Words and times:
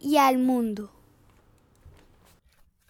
y 0.00 0.16
al 0.16 0.38
mundo. 0.38 0.90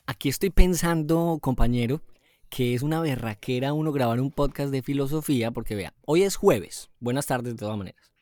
Aquí 0.06 0.28
estoy 0.28 0.50
pensando, 0.50 1.38
compañero, 1.40 2.02
que 2.50 2.74
es 2.74 2.82
una 2.82 3.00
berraquera 3.00 3.72
uno 3.72 3.90
grabar 3.90 4.20
un 4.20 4.30
podcast 4.30 4.70
de 4.70 4.82
filosofía, 4.82 5.50
porque 5.50 5.74
vea, 5.74 5.94
hoy 6.04 6.22
es 6.22 6.36
jueves. 6.36 6.90
Buenas 7.00 7.26
tardes 7.26 7.54
de 7.54 7.58
todas 7.58 7.76
maneras. 7.76 8.12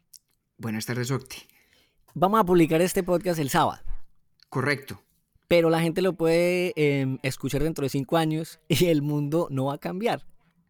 Buenas 0.59 0.87
tardes, 0.87 1.11
Octi. 1.11 1.39
Vamos 2.15 2.41
a 2.41 2.45
publicar 2.45 2.81
este 2.81 3.03
podcast 3.03 3.39
el 3.41 3.51
sábado. 3.51 3.83
Correcto. 4.49 5.03
Pero 5.49 5.71
la 5.71 5.81
gente 5.81 6.03
lo 6.03 6.15
puede 6.15 6.73
em, 6.77 7.19
escuchar 7.23 7.63
dentro 7.63 7.85
de 7.85 7.89
cinco 7.89 8.17
años 8.17 8.61
y 8.69 8.87
el 8.87 9.03
mundo 9.03 9.49
no 9.51 9.67
va 9.67 9.75
a 9.75 9.79
cambiar. 9.79 10.25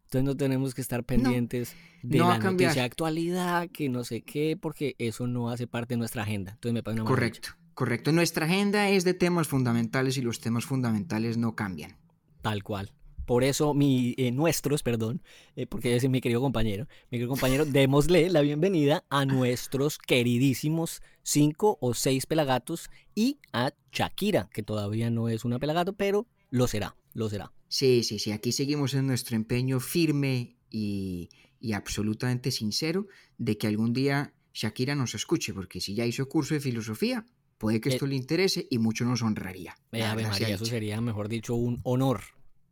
Entonces 0.05 0.23
no 0.23 0.35
tenemos 0.35 0.75
que 0.75 0.81
estar 0.81 1.03
pendientes 1.03 1.75
de 2.01 2.17
no 2.17 2.29
la 2.29 2.37
noticia 2.37 2.81
de 2.81 2.81
actualidad, 2.81 3.69
que 3.69 3.89
no 3.89 4.03
sé 4.03 4.21
qué, 4.21 4.57
porque 4.59 4.95
eso 4.99 5.25
no 5.25 5.49
hace 5.49 5.67
parte 5.67 5.93
de 5.93 5.99
nuestra 5.99 6.23
agenda. 6.23 6.51
Entonces 6.51 6.73
me 6.73 6.83
parece 6.83 7.01
una 7.01 7.09
maravilla. 7.09 7.31
Correcto. 7.39 7.62
Correcto. 7.73 8.11
Nuestra 8.11 8.45
agenda 8.45 8.89
es 8.89 9.03
de 9.03 9.13
temas 9.13 9.47
fundamentales 9.47 10.17
y 10.17 10.21
los 10.21 10.39
temas 10.39 10.65
fundamentales 10.65 11.37
no 11.37 11.55
cambian. 11.55 11.97
Tal 12.41 12.63
cual. 12.63 12.91
Por 13.25 13.43
eso, 13.43 13.73
mi, 13.73 14.13
eh, 14.17 14.31
nuestros, 14.31 14.83
perdón, 14.83 15.23
eh, 15.55 15.65
porque 15.65 15.95
es 15.95 16.07
mi 16.09 16.19
querido 16.19 16.41
compañero, 16.41 16.87
mi 17.09 17.17
querido 17.17 17.29
compañero, 17.29 17.65
démosle 17.65 18.29
la 18.29 18.41
bienvenida 18.41 19.05
a 19.09 19.25
nuestros 19.25 19.97
queridísimos 19.97 21.01
cinco 21.23 21.77
o 21.79 21.93
seis 21.93 22.25
pelagatos 22.25 22.89
y 23.15 23.39
a 23.53 23.71
Shakira, 23.93 24.49
que 24.53 24.61
todavía 24.61 25.09
no 25.09 25.29
es 25.29 25.45
una 25.45 25.57
pelagato, 25.57 25.93
pero 25.93 26.27
lo 26.49 26.67
será, 26.67 26.97
lo 27.13 27.29
será. 27.29 27.53
Sí, 27.69 28.03
sí, 28.03 28.19
sí. 28.19 28.31
Aquí 28.31 28.51
seguimos 28.51 28.93
en 28.93 29.07
nuestro 29.07 29.37
empeño 29.37 29.79
firme 29.79 30.57
y, 30.69 31.29
y 31.61 31.73
absolutamente 31.73 32.51
sincero 32.51 33.07
de 33.37 33.57
que 33.57 33.67
algún 33.67 33.93
día 33.93 34.33
Shakira 34.53 34.95
nos 34.95 35.15
escuche, 35.15 35.53
porque 35.53 35.79
si 35.79 35.95
ya 35.95 36.05
hizo 36.05 36.27
curso 36.27 36.53
de 36.53 36.59
filosofía, 36.59 37.25
puede 37.63 37.79
que 37.79 37.89
Eh, 37.89 37.93
esto 37.93 38.05
le 38.05 38.15
interese 38.15 38.67
y 38.69 38.77
mucho 38.77 39.05
nos 39.05 39.21
honraría. 39.21 39.75
Eh, 39.93 40.03
Ave 40.03 40.27
María, 40.27 40.49
eso 40.49 40.65
sería, 40.65 40.99
mejor 40.99 41.29
dicho, 41.29 41.55
un 41.55 41.79
honor. 41.83 42.21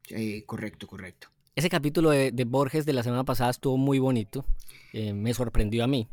Eh, 0.09 0.44
correcto, 0.45 0.86
correcto. 0.86 1.30
Ese 1.56 1.70
capítulo 1.70 2.09
de, 2.09 2.31
de 2.31 2.44
Borges 2.44 2.86
de 2.86 2.94
la 2.94 3.02
semana 3.02 3.23
pasada 3.23 3.52
estuvo 3.52 3.78
muy 3.78 4.00
bonito, 4.00 4.45
eh, 4.92 5.14
me 5.14 5.33
sorprendió 5.33 5.86
a 5.86 5.88
mí. 5.88 6.09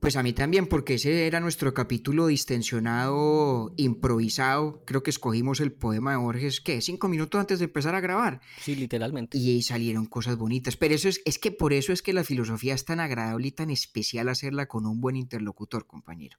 Pues 0.00 0.14
a 0.14 0.22
mí 0.22 0.32
también, 0.32 0.68
porque 0.68 0.94
ese 0.94 1.26
era 1.26 1.40
nuestro 1.40 1.74
capítulo 1.74 2.28
distensionado, 2.28 3.72
improvisado. 3.76 4.84
Creo 4.84 5.02
que 5.02 5.10
escogimos 5.10 5.58
el 5.58 5.72
poema 5.72 6.12
de 6.12 6.18
Borges, 6.18 6.60
¿qué? 6.60 6.80
Cinco 6.80 7.08
minutos 7.08 7.40
antes 7.40 7.58
de 7.58 7.64
empezar 7.64 7.96
a 7.96 8.00
grabar. 8.00 8.40
Sí, 8.60 8.76
literalmente. 8.76 9.36
Y 9.36 9.50
ahí 9.50 9.62
salieron 9.62 10.06
cosas 10.06 10.36
bonitas. 10.36 10.76
Pero 10.76 10.94
eso 10.94 11.08
es, 11.08 11.20
es 11.24 11.40
que 11.40 11.50
por 11.50 11.72
eso 11.72 11.92
es 11.92 12.02
que 12.02 12.12
la 12.12 12.22
filosofía 12.22 12.74
es 12.74 12.84
tan 12.84 13.00
agradable 13.00 13.48
y 13.48 13.50
tan 13.50 13.70
especial 13.70 14.28
hacerla 14.28 14.66
con 14.66 14.86
un 14.86 15.00
buen 15.00 15.16
interlocutor, 15.16 15.88
compañero. 15.88 16.38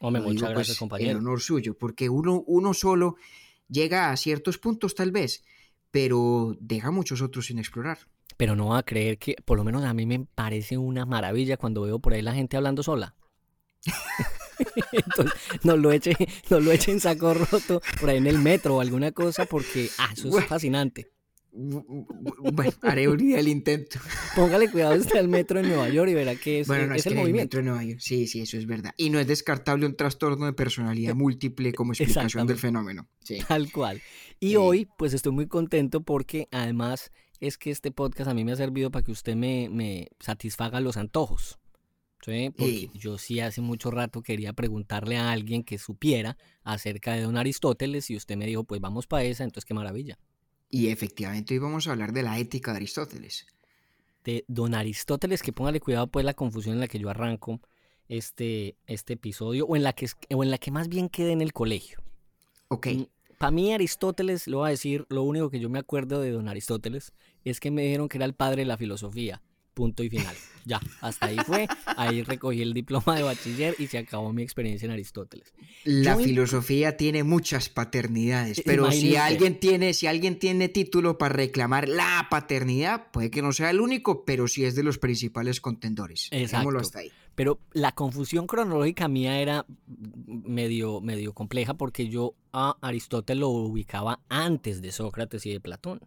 Hombre, 0.00 0.22
muchas 0.22 0.36
digo, 0.36 0.48
gracias, 0.50 0.66
pues, 0.68 0.78
compañero. 0.78 1.10
En 1.12 1.16
honor 1.18 1.40
suyo, 1.40 1.76
porque 1.78 2.08
uno, 2.08 2.42
uno 2.46 2.74
solo 2.74 3.16
llega 3.68 4.10
a 4.10 4.16
ciertos 4.16 4.58
puntos 4.58 4.94
tal 4.94 5.12
vez, 5.12 5.44
pero 5.90 6.56
deja 6.58 6.90
muchos 6.90 7.20
otros 7.22 7.46
sin 7.46 7.58
explorar. 7.58 7.98
Pero 8.36 8.56
no 8.56 8.68
va 8.68 8.78
a 8.78 8.82
creer 8.82 9.18
que, 9.18 9.36
por 9.44 9.58
lo 9.58 9.64
menos 9.64 9.84
a 9.84 9.92
mí 9.92 10.06
me 10.06 10.26
parece 10.34 10.78
una 10.78 11.04
maravilla 11.04 11.58
cuando 11.58 11.82
veo 11.82 11.98
por 11.98 12.14
ahí 12.14 12.22
la 12.22 12.32
gente 12.34 12.56
hablando 12.56 12.82
sola. 12.82 13.14
Entonces, 14.92 15.38
no 15.62 15.76
lo 15.76 15.92
eche, 15.92 16.14
no 16.50 16.60
lo 16.60 16.72
eche 16.72 16.92
en 16.92 17.00
saco 17.00 17.34
roto 17.34 17.80
por 18.00 18.10
ahí 18.10 18.18
en 18.18 18.26
el 18.26 18.38
metro 18.38 18.76
o 18.76 18.80
alguna 18.80 19.12
cosa, 19.12 19.44
porque 19.46 19.90
ah, 19.98 20.10
eso 20.12 20.28
es 20.28 20.30
Bueno. 20.30 20.46
fascinante. 20.46 21.10
Bu- 21.52 21.84
bu- 21.84 22.52
Bueno, 22.52 22.72
haré 22.82 23.08
un 23.08 23.16
día 23.16 23.38
el 23.40 23.48
intento. 23.48 23.98
Póngale 24.36 24.70
cuidado 24.70 24.92
hasta 24.94 25.18
el 25.18 25.28
metro 25.28 25.60
en 25.60 25.68
Nueva 25.68 25.88
York 25.88 26.10
y 26.10 26.14
verá 26.14 26.34
que 26.36 26.60
es, 26.60 26.66
Bueno, 26.68 26.86
no 26.86 26.94
es 26.94 26.98
es, 26.98 27.02
que 27.04 27.08
el 27.08 27.12
en 27.14 27.18
el 27.18 27.24
movimiento. 27.24 27.56
metro 27.56 27.58
de 27.60 27.64
Nueva 27.64 27.84
York. 27.84 28.00
Sí, 28.00 28.26
sí, 28.26 28.40
eso 28.42 28.56
es 28.56 28.66
verdad. 28.66 28.92
Y 28.96 29.10
no 29.10 29.18
es 29.18 29.26
descartable 29.26 29.86
un 29.86 29.96
trastorno 29.96 30.46
de 30.46 30.52
personalidad 30.52 31.14
múltiple 31.14 31.72
como 31.72 31.92
explicación 31.92 32.46
del 32.46 32.56
fenómeno. 32.58 33.08
Sí. 33.24 33.38
Tal 33.46 33.70
cual. 33.72 34.00
Y 34.38 34.50
Sí. 34.50 34.56
hoy, 34.56 34.88
pues 34.96 35.12
estoy 35.12 35.32
muy 35.32 35.46
contento 35.48 36.02
porque 36.02 36.48
además 36.52 37.10
es 37.40 37.58
que 37.58 37.70
este 37.70 37.90
podcast 37.90 38.30
a 38.30 38.34
mí 38.34 38.44
me 38.44 38.52
ha 38.52 38.56
servido 38.56 38.90
para 38.90 39.04
que 39.04 39.12
usted 39.12 39.34
me, 39.34 39.68
me 39.70 40.08
satisfaga 40.20 40.80
los 40.80 40.96
antojos. 40.96 41.58
¿sí? 42.24 42.50
Porque 42.56 42.70
Sí. 42.72 42.90
yo 42.94 43.16
sí 43.18 43.40
hace 43.40 43.62
mucho 43.62 43.90
rato 43.90 44.22
quería 44.22 44.52
preguntarle 44.52 45.16
a 45.16 45.32
alguien 45.32 45.64
que 45.64 45.78
supiera 45.78 46.36
acerca 46.62 47.14
de 47.14 47.22
don 47.22 47.38
Aristóteles 47.38 48.10
y 48.10 48.16
usted 48.16 48.36
me 48.36 48.44
dijo, 48.46 48.62
pues 48.64 48.80
vamos 48.80 49.06
para 49.06 49.24
esa, 49.24 49.42
entonces 49.44 49.64
qué 49.64 49.72
maravilla. 49.72 50.18
Y 50.70 50.88
efectivamente 50.88 51.54
hoy 51.54 51.58
vamos 51.58 51.86
a 51.88 51.92
hablar 51.92 52.12
de 52.12 52.22
la 52.22 52.38
ética 52.38 52.70
de 52.72 52.78
Aristóteles. 52.78 53.46
De 54.24 54.44
don 54.48 54.74
Aristóteles, 54.74 55.42
que 55.42 55.52
póngale 55.52 55.80
cuidado 55.80 56.06
pues 56.06 56.24
la 56.24 56.34
confusión 56.34 56.74
en 56.74 56.80
la 56.80 56.88
que 56.88 56.98
yo 56.98 57.08
arranco 57.10 57.60
este, 58.08 58.76
este 58.86 59.14
episodio 59.14 59.66
o 59.66 59.76
en, 59.76 59.82
la 59.82 59.92
que, 59.92 60.04
es- 60.04 60.16
o 60.34 60.44
en 60.44 60.50
la 60.50 60.58
que 60.58 60.70
más 60.70 60.88
bien 60.88 61.08
quede 61.08 61.32
en 61.32 61.40
el 61.40 61.52
colegio. 61.52 62.00
Ok. 62.68 62.88
Para 63.38 63.50
mí 63.50 63.72
Aristóteles, 63.72 64.46
lo 64.46 64.58
voy 64.58 64.68
a 64.68 64.70
decir, 64.70 65.06
lo 65.08 65.22
único 65.22 65.48
que 65.50 65.60
yo 65.60 65.70
me 65.70 65.78
acuerdo 65.78 66.20
de 66.20 66.30
don 66.30 66.48
Aristóteles 66.48 67.12
es 67.44 67.58
que 67.58 67.70
me 67.70 67.82
dijeron 67.82 68.08
que 68.08 68.18
era 68.18 68.26
el 68.26 68.34
padre 68.34 68.62
de 68.62 68.66
la 68.66 68.76
filosofía. 68.76 69.42
Punto 69.80 70.02
y 70.02 70.10
final. 70.10 70.36
Ya, 70.66 70.78
hasta 71.00 71.24
ahí 71.28 71.38
fue. 71.46 71.66
Ahí 71.96 72.22
recogí 72.22 72.60
el 72.60 72.74
diploma 72.74 73.16
de 73.16 73.22
bachiller 73.22 73.74
y 73.78 73.86
se 73.86 73.96
acabó 73.96 74.30
mi 74.30 74.42
experiencia 74.42 74.84
en 74.84 74.92
Aristóteles. 74.92 75.54
La 75.84 76.18
Yo- 76.18 76.22
filosofía 76.22 76.98
tiene 76.98 77.24
muchas 77.24 77.70
paternidades, 77.70 78.60
pero 78.62 78.82
Imagine 78.82 79.10
si 79.10 79.16
alguien 79.16 79.58
tiene, 79.58 79.94
si 79.94 80.06
alguien 80.06 80.38
tiene 80.38 80.68
título 80.68 81.16
para 81.16 81.32
reclamar 81.34 81.88
la 81.88 82.26
paternidad, 82.30 83.10
puede 83.10 83.30
que 83.30 83.40
no 83.40 83.52
sea 83.52 83.70
el 83.70 83.80
único, 83.80 84.26
pero 84.26 84.46
sí 84.48 84.66
es 84.66 84.74
de 84.74 84.82
los 84.82 84.98
principales 84.98 85.62
contendores. 85.62 86.28
Exacto. 86.30 86.76
hasta 86.76 86.98
ahí. 86.98 87.10
Pero 87.34 87.58
la 87.72 87.92
confusión 87.92 88.46
cronológica 88.46 89.08
mía 89.08 89.40
era 89.40 89.64
medio, 90.26 91.00
medio 91.00 91.32
compleja 91.32 91.72
porque 91.72 92.08
yo 92.08 92.34
a 92.52 92.76
Aristóteles 92.82 93.40
lo 93.40 93.48
ubicaba 93.48 94.20
antes 94.28 94.82
de 94.82 94.92
Sócrates 94.92 95.46
y 95.46 95.52
de 95.52 95.60
Platón. 95.60 96.00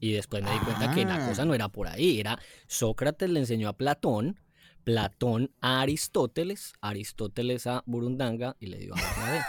Y 0.00 0.12
después 0.12 0.42
me 0.42 0.50
di 0.52 0.58
cuenta 0.58 0.94
que 0.94 1.04
la 1.04 1.16
Ah. 1.16 1.28
cosa 1.28 1.44
no 1.44 1.54
era 1.54 1.68
por 1.68 1.88
ahí, 1.88 2.20
era 2.20 2.38
Sócrates 2.66 3.28
le 3.30 3.40
enseñó 3.40 3.68
a 3.68 3.76
Platón, 3.76 4.40
Platón 4.84 5.50
a 5.60 5.80
Aristóteles, 5.80 6.72
Aristóteles 6.80 7.66
a 7.66 7.82
Burundanga 7.86 8.56
y 8.60 8.66
le 8.66 8.78
dio 8.78 8.94
a 8.94 9.00
Bernabé. 9.00 9.40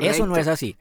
Eso 0.02 0.26
no 0.26 0.36
es 0.36 0.46
así. 0.46 0.76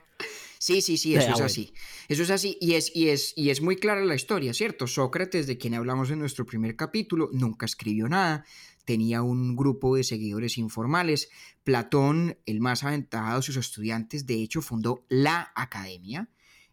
Sí, 0.60 0.82
sí, 0.82 0.98
sí, 0.98 1.16
eso 1.16 1.32
es 1.34 1.40
así. 1.42 1.72
Eso 2.08 2.24
es 2.24 2.30
así 2.32 2.58
y 2.60 2.74
es, 2.74 2.94
y, 2.96 3.10
es, 3.10 3.34
y 3.38 3.52
es 3.52 3.62
muy 3.62 3.76
clara 3.76 4.04
la 4.04 4.16
historia, 4.16 4.54
¿cierto? 4.54 4.88
Sócrates, 4.88 5.46
de 5.46 5.58
quien 5.58 5.76
hablamos 5.76 6.10
en 6.10 6.20
nuestro 6.20 6.46
primer 6.46 6.76
capítulo, 6.76 7.30
nunca 7.32 7.68
escribió 7.68 8.10
nada, 8.10 8.44
tenía 8.84 9.22
un 9.22 9.56
grupo 9.56 9.96
de 9.96 10.04
seguidores 10.04 10.58
informales. 10.58 11.30
Platón, 11.64 12.38
el 12.48 12.60
más 12.60 12.84
aventajado 12.84 13.38
de 13.38 13.44
sus 13.44 13.56
estudiantes, 13.58 14.26
de 14.26 14.42
hecho 14.42 14.62
fundó 14.62 15.06
la 15.10 15.52
academia 15.56 16.28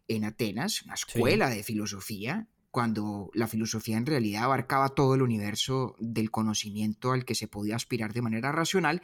en 0.07 0.23
Atenas, 0.23 0.83
una 0.83 0.93
escuela 0.93 1.49
de 1.49 1.63
filosofía, 1.63 2.47
cuando 2.71 3.31
la 3.33 3.47
filosofía 3.47 3.97
en 3.97 4.05
realidad 4.05 4.43
abarcaba 4.43 4.89
todo 4.89 5.15
el 5.15 5.21
universo 5.21 5.95
del 5.99 6.29
conocimiento 6.29 7.11
al 7.11 7.23
que 7.23 7.35
se 7.35 7.47
podía 7.47 7.75
aspirar 7.75 8.13
de 8.13 8.21
manera 8.21 8.51
racional. 8.51 9.01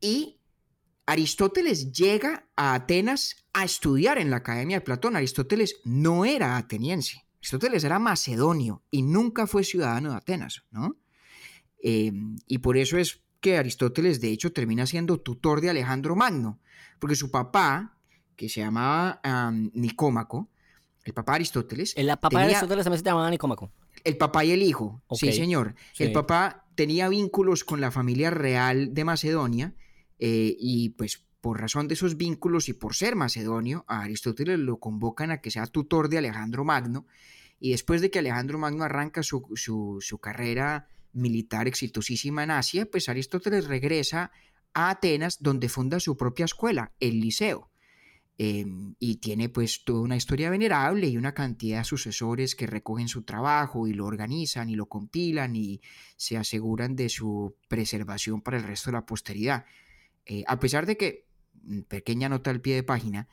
Y 0.00 0.38
Aristóteles 1.06 1.92
llega 1.92 2.46
a 2.56 2.74
Atenas 2.74 3.46
a 3.52 3.64
estudiar 3.64 4.18
en 4.18 4.30
la 4.30 4.36
Academia 4.36 4.78
de 4.78 4.84
Platón. 4.84 5.16
Aristóteles 5.16 5.80
no 5.84 6.24
era 6.24 6.56
ateniense. 6.56 7.24
Aristóteles 7.38 7.84
era 7.84 7.98
macedonio 7.98 8.82
y 8.90 9.02
nunca 9.02 9.46
fue 9.46 9.64
ciudadano 9.64 10.10
de 10.10 10.16
Atenas, 10.16 10.64
¿no? 10.70 10.96
Eh, 11.82 12.12
y 12.46 12.58
por 12.58 12.78
eso 12.78 12.96
es 12.96 13.22
que 13.40 13.58
Aristóteles, 13.58 14.22
de 14.22 14.30
hecho, 14.30 14.52
termina 14.52 14.86
siendo 14.86 15.20
tutor 15.20 15.60
de 15.60 15.68
Alejandro 15.68 16.16
Magno, 16.16 16.60
porque 16.98 17.16
su 17.16 17.30
papá, 17.30 17.93
que 18.36 18.48
se 18.48 18.60
llamaba 18.60 19.20
am, 19.22 19.70
Nicómaco, 19.74 20.48
el 21.04 21.12
papá 21.12 21.32
de 21.32 21.36
Aristóteles, 21.36 21.92
El 21.96 22.06
papá 22.08 22.30
de 22.30 22.44
Aristóteles 22.44 22.84
también 22.84 22.98
se 22.98 23.04
llamaba 23.04 23.30
Nicómaco. 23.30 23.70
el 24.04 24.16
papá 24.16 24.44
y 24.44 24.52
el 24.52 24.62
hijo, 24.62 25.02
sí 25.12 25.32
señor. 25.32 25.74
sí. 25.92 26.04
El 26.04 26.12
papá 26.12 26.66
tenía 26.74 27.08
vínculos 27.08 27.62
con 27.64 27.80
la 27.80 27.90
familia 27.90 28.30
real 28.30 28.94
de 28.94 29.04
Macedonia 29.04 29.74
eh, 30.18 30.56
y 30.58 30.90
pues 30.90 31.24
por 31.40 31.60
razón 31.60 31.88
de 31.88 31.94
esos 31.94 32.16
vínculos 32.16 32.68
y 32.70 32.72
por 32.72 32.94
ser 32.94 33.16
macedonio, 33.16 33.84
a 33.86 34.00
Aristóteles 34.00 34.58
lo 34.58 34.78
convocan 34.78 35.30
a 35.30 35.40
que 35.42 35.50
sea 35.50 35.66
tutor 35.66 36.08
de 36.08 36.16
Alejandro 36.18 36.64
Magno 36.64 37.06
y 37.60 37.70
después 37.72 38.00
de 38.00 38.10
que 38.10 38.18
Alejandro 38.20 38.58
Magno 38.58 38.82
arranca 38.84 39.22
su, 39.22 39.46
su- 39.54 39.98
su 40.00 40.18
carrera 40.18 40.88
militar 41.12 41.68
exitosísima 41.68 42.42
en 42.44 42.50
Asia, 42.50 42.86
pues 42.90 43.08
Aristóteles 43.10 43.66
regresa 43.66 44.32
a 44.72 44.90
Atenas 44.90 45.36
donde 45.42 45.68
funda 45.68 46.00
su 46.00 46.16
propia 46.16 46.46
escuela, 46.46 46.92
el 46.98 47.20
Liceo. 47.20 47.70
Eh, 48.36 48.66
y 48.98 49.16
tiene 49.16 49.48
pues 49.48 49.84
toda 49.84 50.00
una 50.00 50.16
historia 50.16 50.50
venerable 50.50 51.06
y 51.06 51.16
una 51.16 51.34
cantidad 51.34 51.78
de 51.78 51.84
sucesores 51.84 52.56
que 52.56 52.66
recogen 52.66 53.06
su 53.06 53.22
trabajo 53.22 53.86
y 53.86 53.92
lo 53.92 54.06
organizan 54.06 54.68
y 54.68 54.74
lo 54.74 54.86
compilan 54.86 55.54
y 55.54 55.80
se 56.16 56.36
aseguran 56.36 56.96
de 56.96 57.08
su 57.08 57.54
preservación 57.68 58.40
para 58.40 58.56
el 58.56 58.64
resto 58.64 58.90
de 58.90 58.94
la 58.94 59.06
posteridad. 59.06 59.66
Eh, 60.26 60.42
a 60.48 60.58
pesar 60.58 60.84
de 60.84 60.96
que, 60.96 61.28
mm, 61.62 61.82
pequeña 61.82 62.28
nota 62.28 62.50
al 62.50 62.60
pie 62.60 62.74
de 62.74 62.82
página, 62.82 63.28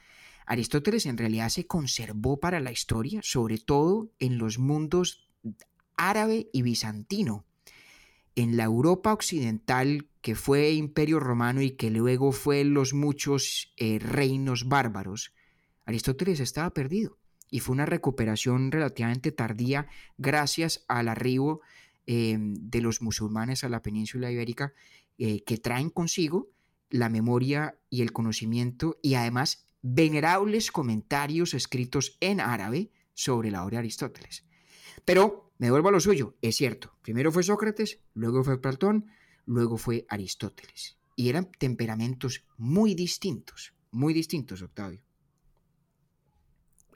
Aristóteles 0.45 1.05
en 1.05 1.17
realidad 1.17 1.49
se 1.49 1.65
conservó 1.65 2.39
para 2.39 2.59
la 2.59 2.71
historia, 2.71 3.21
sobre 3.23 3.57
todo 3.57 4.11
en 4.19 4.37
los 4.37 4.59
mundos 4.59 5.29
árabe 5.95 6.49
y 6.51 6.61
bizantino. 6.61 7.45
En 8.35 8.57
la 8.57 8.63
Europa 8.63 9.13
occidental, 9.13 10.07
que 10.21 10.35
fue 10.35 10.71
imperio 10.71 11.19
romano 11.19 11.61
y 11.61 11.71
que 11.71 11.89
luego 11.89 12.31
fue 12.31 12.63
los 12.63 12.93
muchos 12.93 13.73
eh, 13.77 13.99
reinos 13.99 14.67
bárbaros, 14.67 15.33
Aristóteles 15.85 16.39
estaba 16.39 16.73
perdido 16.73 17.17
y 17.49 17.59
fue 17.59 17.73
una 17.73 17.85
recuperación 17.85 18.71
relativamente 18.71 19.31
tardía 19.31 19.87
gracias 20.17 20.85
al 20.87 21.09
arribo 21.09 21.61
eh, 22.07 22.37
de 22.39 22.81
los 22.81 23.01
musulmanes 23.01 23.63
a 23.63 23.69
la 23.69 23.81
península 23.81 24.31
ibérica 24.31 24.73
eh, 25.17 25.43
que 25.43 25.57
traen 25.57 25.89
consigo 25.89 26.49
la 26.89 27.09
memoria 27.09 27.77
y 27.89 28.01
el 28.01 28.13
conocimiento 28.13 28.97
y 29.01 29.15
además 29.15 29.65
venerables 29.81 30.71
comentarios 30.71 31.53
escritos 31.53 32.17
en 32.21 32.39
árabe 32.39 32.91
sobre 33.13 33.51
la 33.51 33.63
obra 33.63 33.77
de 33.77 33.79
Aristóteles. 33.79 34.45
Pero 35.03 35.50
me 35.61 35.69
vuelvo 35.69 35.89
a 35.89 35.91
lo 35.91 35.99
suyo, 35.99 36.35
es 36.41 36.55
cierto, 36.55 36.97
primero 37.03 37.31
fue 37.31 37.43
Sócrates, 37.43 37.99
luego 38.15 38.43
fue 38.43 38.59
Platón, 38.59 39.11
luego 39.45 39.77
fue 39.77 40.07
Aristóteles. 40.09 40.97
Y 41.15 41.29
eran 41.29 41.51
temperamentos 41.51 42.43
muy 42.57 42.95
distintos, 42.95 43.71
muy 43.91 44.11
distintos, 44.11 44.63
Octavio. 44.63 45.03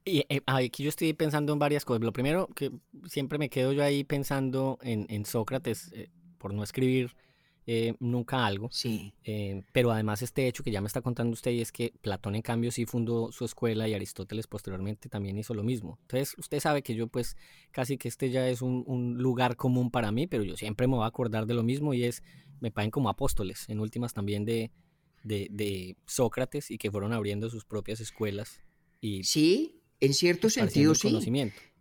Y 0.04 0.26
eh, 0.30 0.42
aquí 0.48 0.82
yo 0.82 0.90
estoy 0.90 1.14
pensando 1.14 1.54
en 1.54 1.60
varias 1.60 1.86
cosas. 1.86 2.02
Lo 2.02 2.12
primero, 2.12 2.48
que 2.56 2.72
siempre 3.08 3.38
me 3.38 3.52
quedo 3.52 3.72
yo 3.72 3.84
ahí 3.84 4.04
pensando 4.04 4.80
en, 4.82 5.26
Sócrates, 5.26 5.92
eh, 5.94 6.10
por 6.40 6.52
no 6.52 6.64
escribir 6.64 7.16
eh, 7.68 7.96
nunca 8.00 8.46
algo. 8.46 8.70
Sí. 8.72 9.14
pero 9.72 9.92
además 9.92 10.22
este 10.22 10.48
hecho 10.48 10.64
que 10.64 10.72
ya 10.72 10.82
me 10.82 10.88
está 10.88 11.02
contando 11.02 11.34
usted 11.34 11.52
y 11.52 11.62
es 11.62 11.72
que 11.72 11.94
Platón 12.02 12.36
en 12.36 12.42
cambio 12.42 12.72
sí 12.72 12.86
fundó 12.86 13.32
su 13.32 13.46
escuela 13.46 13.88
y 13.88 13.94
Aristóteles 13.94 14.48
posteriormente 14.48 15.10
también 15.10 15.38
hizo 15.38 15.54
lo 15.54 15.64
mismo. 15.64 15.98
Entonces 16.02 16.36
usted 16.38 16.60
sabe 16.60 16.82
que 16.82 16.96
yo 16.96 17.08
pues 17.08 17.38
casi 17.72 17.98
que 17.98 18.08
este 18.08 18.30
ya 18.30 18.48
es 18.48 18.62
un, 18.62 19.16
lugar 19.18 19.56
común 19.56 19.92
para 19.92 20.12
mí, 20.12 20.28
pero 20.28 20.44
yo 20.44 20.58
siempre 20.58 20.88
me 20.88 20.96
voy 20.96 21.04
a 21.04 21.08
acordar 21.08 21.46
de 21.46 21.54
lo 21.54 21.64
mismo 21.64 21.94
y 21.94 22.04
es, 22.04 22.24
me 22.60 22.72
pagan 22.72 22.92
como 22.92 23.10
apóstoles, 23.10 23.66
en 23.70 23.80
últimas 23.80 24.14
también 24.14 24.46
de, 24.46 24.72
de, 25.24 25.48
de 25.52 25.98
Sócrates 26.06 26.72
y 26.72 26.78
que 26.78 26.92
fueron 26.92 27.14
abriendo 27.14 27.50
sus 27.50 27.66
propias 27.66 28.00
escuelas. 28.00 28.62
Y, 29.02 29.24
sí, 29.24 29.82
en 30.00 30.14
cierto 30.14 30.50
sentido 30.50 30.96
sí. 30.96 31.18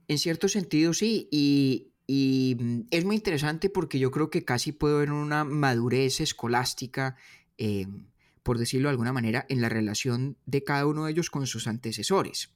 En 0.08 0.18
cierto 0.18 0.48
sentido 0.48 0.92
sí. 0.92 1.28
Y, 1.30 1.93
mm, 2.08 2.80
es 2.90 3.04
muy 3.04 3.16
interesante 3.16 3.70
porque 3.70 3.98
yo 3.98 4.10
creo 4.10 4.30
que 4.30 4.44
casi 4.44 4.72
puedo 4.72 4.98
ver 4.98 5.10
una 5.10 5.44
madurez 5.44 6.20
escolástica, 6.20 7.16
em, 7.58 8.06
por 8.42 8.58
decirlo 8.58 8.88
de 8.88 8.92
alguna 8.92 9.12
manera, 9.12 9.46
en 9.48 9.60
la 9.60 9.68
relación 9.68 10.36
de 10.46 10.64
cada 10.64 10.86
uno 10.86 11.04
de 11.04 11.12
ellos 11.12 11.30
con 11.30 11.46
sus 11.46 11.66
antecesores. 11.66 12.50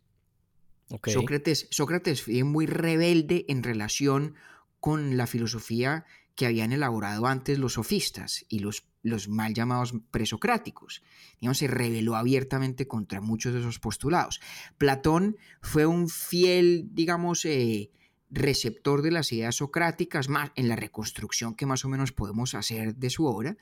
Sócrates, 1.07 1.69
Sócrates 1.71 2.23
fue 2.23 2.45
muy 2.45 2.67
rebelde 2.67 3.45
en 3.49 3.63
relación 3.63 4.35
con 4.81 5.17
la 5.17 5.27
filosofía 5.27 6.07
que 6.35 6.47
habían 6.47 6.73
elaborado 6.73 7.27
antes 7.27 7.59
los 7.59 7.75
sofistas 7.75 8.47
y 8.49 8.61
los, 8.61 8.85
los 9.03 9.29
mal 9.29 9.55
llamados 9.55 9.93
presocráticos. 10.11 11.03
Digamos, 11.41 11.59
se 11.59 11.67
rebeló 11.67 12.15
abiertamente 12.15 12.87
contra 12.87 13.21
muchos 13.21 13.53
de 13.53 13.61
esos 13.61 13.81
postulados. 13.81 14.41
Platón 14.79 15.37
fue 15.61 15.85
un 15.85 16.09
fiel, 16.09 16.89
digamos, 16.93 17.45
eh, 17.45 17.91
receptor 18.31 19.03
de 19.03 19.11
las 19.11 19.33
ideas 19.33 19.57
socráticas, 19.57 20.29
más 20.29 20.51
en 20.55 20.69
la 20.69 20.77
reconstrucción 20.77 21.55
que 21.55 21.67
más 21.67 21.85
o 21.85 21.89
menos 21.89 22.13
podemos 22.13 22.55
hacer 22.55 22.95
de 22.97 23.11
su 23.11 23.27
obra, 23.27 23.57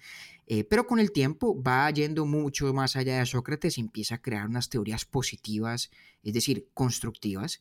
eh, 0.46 0.64
pero 0.64 0.86
con 0.86 0.98
el 0.98 1.12
tiempo 1.12 1.60
va 1.62 1.90
yendo 1.90 2.26
mucho 2.26 2.72
más 2.74 2.96
allá 2.96 3.18
de 3.18 3.26
Sócrates 3.26 3.78
y 3.78 3.80
empieza 3.80 4.16
a 4.16 4.22
crear 4.22 4.46
unas 4.46 4.68
teorías 4.68 5.04
positivas, 5.04 5.90
es 6.22 6.34
decir, 6.34 6.68
constructivas, 6.74 7.60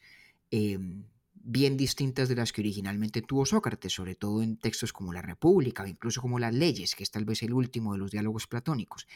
em, 0.52 1.06
bien 1.34 1.78
distintas 1.78 2.28
de 2.28 2.36
las 2.36 2.52
que 2.52 2.62
originalmente 2.62 3.22
tuvo 3.22 3.46
Sócrates, 3.46 3.94
sobre 3.94 4.16
todo 4.16 4.42
en 4.42 4.58
textos 4.58 4.92
como 4.92 5.14
La 5.14 5.22
República 5.22 5.84
o 5.84 5.88
incluso 5.88 6.22
como 6.22 6.40
Las 6.40 6.56
Leyes, 6.56 6.96
que 6.96 7.04
es 7.04 7.12
tal 7.12 7.26
vez 7.26 7.44
el 7.44 7.54
último 7.54 7.94
de 7.94 8.00
los 8.00 8.12
diálogos 8.12 8.48
platónicos. 8.48 9.08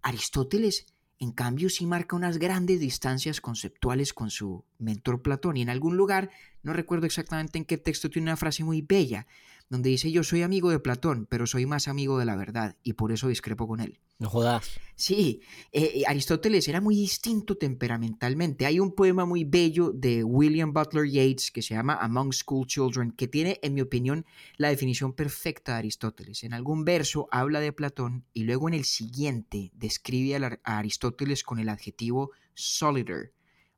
Aristóteles, 0.00 0.86
en 1.20 1.32
cambio, 1.32 1.68
sí 1.68 1.84
marca 1.84 2.14
unas 2.14 2.38
grandes 2.38 2.80
distancias 2.80 3.40
conceptuales 3.40 4.12
con 4.12 4.30
su 4.30 4.64
mentor 4.78 5.20
Platón 5.20 5.56
y 5.56 5.62
en 5.62 5.70
algún 5.70 5.96
lugar, 5.96 6.30
no 6.62 6.72
recuerdo 6.72 7.06
exactamente 7.06 7.58
en 7.58 7.64
qué 7.64 7.76
texto, 7.76 8.08
tiene 8.08 8.30
una 8.30 8.36
frase 8.36 8.62
muy 8.62 8.82
bella, 8.82 9.26
donde 9.70 9.90
dice 9.90 10.10
yo 10.10 10.24
soy 10.24 10.42
amigo 10.42 10.70
de 10.70 10.78
Platón, 10.78 11.26
pero 11.28 11.46
soy 11.46 11.66
más 11.66 11.88
amigo 11.88 12.18
de 12.18 12.24
la 12.24 12.36
verdad 12.36 12.76
y 12.82 12.94
por 12.94 13.12
eso 13.12 13.28
discrepo 13.28 13.66
con 13.66 13.80
él. 13.80 13.98
No 14.18 14.28
jodas. 14.28 14.80
Sí, 14.96 15.42
eh, 15.70 16.02
Aristóteles 16.08 16.66
era 16.66 16.80
muy 16.80 16.96
distinto 16.96 17.56
temperamentalmente. 17.56 18.66
Hay 18.66 18.80
un 18.80 18.92
poema 18.92 19.24
muy 19.26 19.44
bello 19.44 19.92
de 19.92 20.24
William 20.24 20.72
Butler 20.72 21.08
Yeats 21.08 21.52
que 21.52 21.62
se 21.62 21.74
llama 21.74 21.94
Among 21.94 22.32
School 22.32 22.66
Children, 22.66 23.12
que 23.12 23.28
tiene, 23.28 23.60
en 23.62 23.74
mi 23.74 23.80
opinión, 23.80 24.26
la 24.56 24.70
definición 24.70 25.12
perfecta 25.12 25.72
de 25.72 25.78
Aristóteles. 25.78 26.42
En 26.42 26.52
algún 26.52 26.84
verso 26.84 27.28
habla 27.30 27.60
de 27.60 27.72
Platón 27.72 28.24
y 28.32 28.42
luego 28.42 28.66
en 28.66 28.74
el 28.74 28.84
siguiente 28.84 29.70
describe 29.74 30.34
a, 30.34 30.78
Aristóteles 30.78 31.44
con 31.44 31.60
el 31.60 31.68
adjetivo 31.68 32.32
solider, 32.54 33.32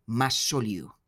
más 0.06 0.32
sólido, 0.32 0.98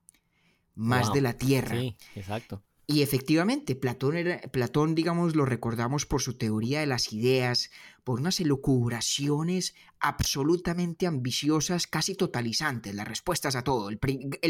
más 0.75 1.11
de 1.15 1.23
la 1.23 1.39
tierra. 1.39 1.81
Sí, 1.81 1.97
exacto. 2.17 2.63
Y 2.87 3.03
efectivamente, 3.03 3.77
Platón, 3.77 4.17
era, 4.17 4.41
Platón, 4.41 4.95
digamos, 4.95 5.37
lo 5.37 5.45
recordamos 5.47 6.05
por 6.05 6.21
su 6.21 6.35
teoría 6.35 6.81
de 6.81 6.87
las 6.87 7.13
ideas, 7.13 7.71
por 8.03 8.19
unas 8.19 8.41
elucubraciones 8.41 9.75
absolutamente 10.01 11.07
ambiciosas, 11.07 11.87
casi 11.87 12.17
totalizantes, 12.17 12.95
las 12.95 13.07
respuestas 13.07 13.55
a 13.55 13.63
todo. 13.63 13.89
El, 13.89 13.99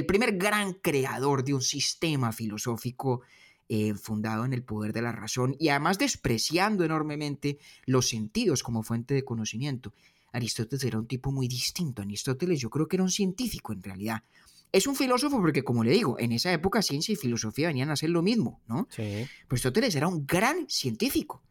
primer 0.06 0.38
gran 0.38 0.72
creador 0.74 1.44
de 1.44 1.52
un 1.54 1.60
sistema 1.60 2.32
filosófico 2.32 3.20
eh, 3.68 3.94
fundado 3.94 4.46
en 4.46 4.54
el 4.54 4.64
poder 4.64 4.94
de 4.94 5.02
la 5.02 5.12
razón 5.12 5.54
y 5.58 5.68
además 5.68 5.98
despreciando 5.98 6.84
enormemente 6.84 7.58
los 7.84 8.08
sentidos 8.08 8.62
como 8.62 8.82
fuente 8.82 9.12
de 9.12 9.24
conocimiento. 9.24 9.92
Aristóteles 10.32 10.84
era 10.84 10.98
un 10.98 11.06
tipo 11.06 11.30
muy 11.30 11.48
distinto. 11.48 12.00
Aristóteles 12.00 12.60
yo 12.60 12.70
creo 12.70 12.88
que 12.88 12.96
era 12.96 13.04
un 13.04 13.10
científico 13.10 13.74
en 13.74 13.82
realidad. 13.82 14.22
Es 14.72 14.86
un 14.86 14.96
filósofo 14.96 15.38
porque, 15.40 15.62
como 15.62 15.84
le 15.84 15.92
digo, 15.92 16.18
en 16.18 16.32
esa 16.32 16.52
época 16.52 16.82
ciencia 16.82 17.12
y 17.12 17.16
filosofía 17.16 17.68
venían 17.68 17.90
a 17.90 17.96
ser 17.96 18.10
lo 18.10 18.22
mismo, 18.22 18.60
¿no? 18.66 18.88
Sí. 18.90 19.26
Pues 19.46 19.60
Aristóteles 19.60 19.94
era 19.94 20.08
un 20.08 20.26
gran 20.26 20.66
científico. 20.68 21.42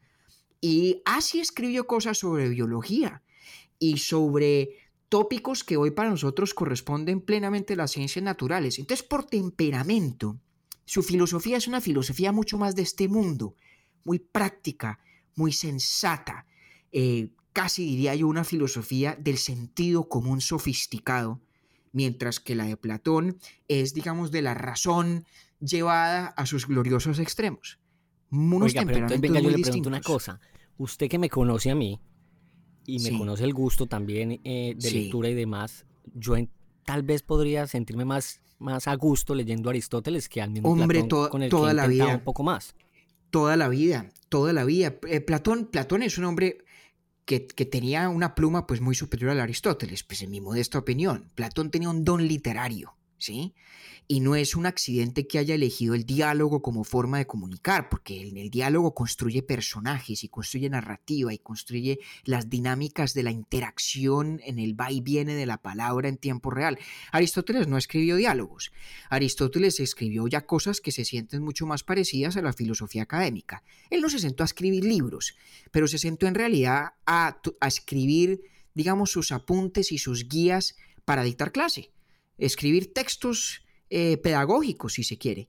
Y 0.59 1.01
así 1.05 1.39
escribió 1.39 1.87
cosas 1.87 2.17
sobre 2.17 2.49
biología 2.49 3.23
y 3.79 3.97
sobre 3.97 4.69
tópicos 5.09 5.63
que 5.63 5.77
hoy 5.77 5.91
para 5.91 6.09
nosotros 6.09 6.53
corresponden 6.53 7.21
plenamente 7.21 7.73
a 7.73 7.75
las 7.75 7.91
ciencias 7.91 8.23
naturales. 8.23 8.79
Entonces, 8.79 9.05
por 9.05 9.25
temperamento, 9.25 10.39
su 10.85 11.03
filosofía 11.03 11.57
es 11.57 11.67
una 11.67 11.81
filosofía 11.81 12.31
mucho 12.31 12.57
más 12.57 12.75
de 12.75 12.83
este 12.83 13.07
mundo, 13.07 13.55
muy 14.03 14.19
práctica, 14.19 14.99
muy 15.35 15.51
sensata, 15.51 16.45
eh, 16.91 17.29
casi 17.53 17.85
diría 17.85 18.15
yo 18.15 18.27
una 18.27 18.43
filosofía 18.43 19.17
del 19.19 19.37
sentido 19.37 20.07
común 20.07 20.41
sofisticado, 20.41 21.41
mientras 21.91 22.39
que 22.39 22.55
la 22.55 22.65
de 22.65 22.77
Platón 22.77 23.37
es, 23.67 23.93
digamos, 23.93 24.31
de 24.31 24.41
la 24.41 24.53
razón 24.53 25.25
llevada 25.59 26.27
a 26.27 26.45
sus 26.45 26.67
gloriosos 26.67 27.19
extremos. 27.19 27.79
Unos 28.31 28.71
Oiga, 28.71 28.83
pero 28.85 29.07
venga, 29.19 29.39
yo 29.39 29.49
le 29.49 29.59
pregunto 29.59 29.89
una 29.89 30.01
cosa. 30.01 30.39
Usted 30.77 31.09
que 31.09 31.19
me 31.19 31.29
conoce 31.29 31.69
a 31.69 31.75
mí 31.75 31.99
y 32.85 32.99
me 32.99 33.17
conoce 33.17 33.43
el 33.43 33.53
gusto 33.53 33.87
también 33.87 34.39
eh, 34.43 34.73
de 34.75 34.91
lectura 34.91 35.29
y 35.29 35.33
demás, 35.33 35.85
yo 36.15 36.35
tal 36.85 37.03
vez 37.03 37.21
podría 37.21 37.67
sentirme 37.67 38.05
más, 38.05 38.41
más 38.57 38.87
a 38.87 38.95
gusto 38.95 39.35
leyendo 39.35 39.69
Aristóteles 39.69 40.29
que 40.29 40.41
al 40.41 40.51
mismo 40.51 40.69
Hombre, 40.69 41.01
Platón 41.01 41.29
con 41.29 41.43
el 41.43 41.49
toda 41.49 41.69
que 41.69 41.75
la 41.75 41.87
vida. 41.87 42.15
un 42.15 42.23
poco 42.23 42.43
más. 42.43 42.75
Toda 43.29 43.55
la 43.55 43.69
vida, 43.69 44.09
toda 44.29 44.51
la 44.53 44.65
vida. 44.65 44.95
Eh, 45.07 45.21
Platón, 45.21 45.67
Platón 45.67 46.03
es 46.03 46.17
un 46.17 46.25
hombre 46.25 46.57
que, 47.39 47.65
tenía 47.65 48.09
una 48.09 48.35
pluma 48.35 48.67
pues 48.67 48.81
muy 48.81 48.95
superior 48.95 49.39
a 49.39 49.43
Aristóteles, 49.43 50.03
pues 50.03 50.21
en 50.21 50.31
mi 50.31 50.41
modesta 50.41 50.77
opinión. 50.77 51.31
Platón 51.35 51.71
tenía 51.71 51.89
un 51.89 52.03
don 52.03 52.27
literario, 52.27 52.95
¿sí? 53.21 53.53
Y 54.07 54.19
no 54.19 54.35
es 54.35 54.55
un 54.55 54.65
accidente 54.65 55.27
que 55.27 55.37
haya 55.37 55.55
elegido 55.55 55.93
el 55.93 56.05
diálogo 56.05 56.61
como 56.61 56.83
forma 56.83 57.19
de 57.19 57.27
comunicar, 57.27 57.87
porque 57.87 58.27
en 58.27 58.35
el 58.35 58.49
diálogo 58.49 58.93
construye 58.93 59.43
personajes 59.43 60.23
y 60.23 60.27
construye 60.27 60.69
narrativa 60.69 61.33
y 61.33 61.37
construye 61.37 61.99
las 62.25 62.49
dinámicas 62.49 63.13
de 63.13 63.23
la 63.23 63.31
interacción 63.31 64.41
en 64.43 64.59
el 64.59 64.77
va 64.77 64.91
y 64.91 64.99
viene 64.99 65.35
de 65.35 65.45
la 65.45 65.61
palabra 65.61 66.09
en 66.09 66.17
tiempo 66.17 66.49
real. 66.49 66.77
Aristóteles 67.11 67.67
no 67.67 67.77
escribió 67.77 68.15
diálogos. 68.17 68.71
Aristóteles 69.09 69.79
escribió 69.79 70.27
ya 70.27 70.41
cosas 70.41 70.81
que 70.81 70.91
se 70.91 71.05
sienten 71.05 71.43
mucho 71.43 71.65
más 71.65 71.83
parecidas 71.83 72.35
a 72.35 72.41
la 72.41 72.53
filosofía 72.53 73.03
académica. 73.03 73.63
Él 73.89 74.01
no 74.01 74.09
se 74.09 74.19
sentó 74.19 74.43
a 74.43 74.45
escribir 74.45 74.83
libros, 74.83 75.35
pero 75.71 75.87
se 75.87 75.99
sentó 75.99 76.27
en 76.27 76.35
realidad 76.35 76.93
a, 77.05 77.39
a 77.59 77.67
escribir, 77.67 78.41
digamos, 78.73 79.11
sus 79.11 79.31
apuntes 79.31 79.91
y 79.91 79.99
sus 79.99 80.27
guías 80.27 80.75
para 81.05 81.23
dictar 81.23 81.51
clase. 81.51 81.91
Escribir 82.45 82.93
textos 82.93 83.63
eh, 83.89 84.17
pedagógico, 84.17 84.89
si 84.89 85.03
se 85.03 85.17
quiere, 85.17 85.47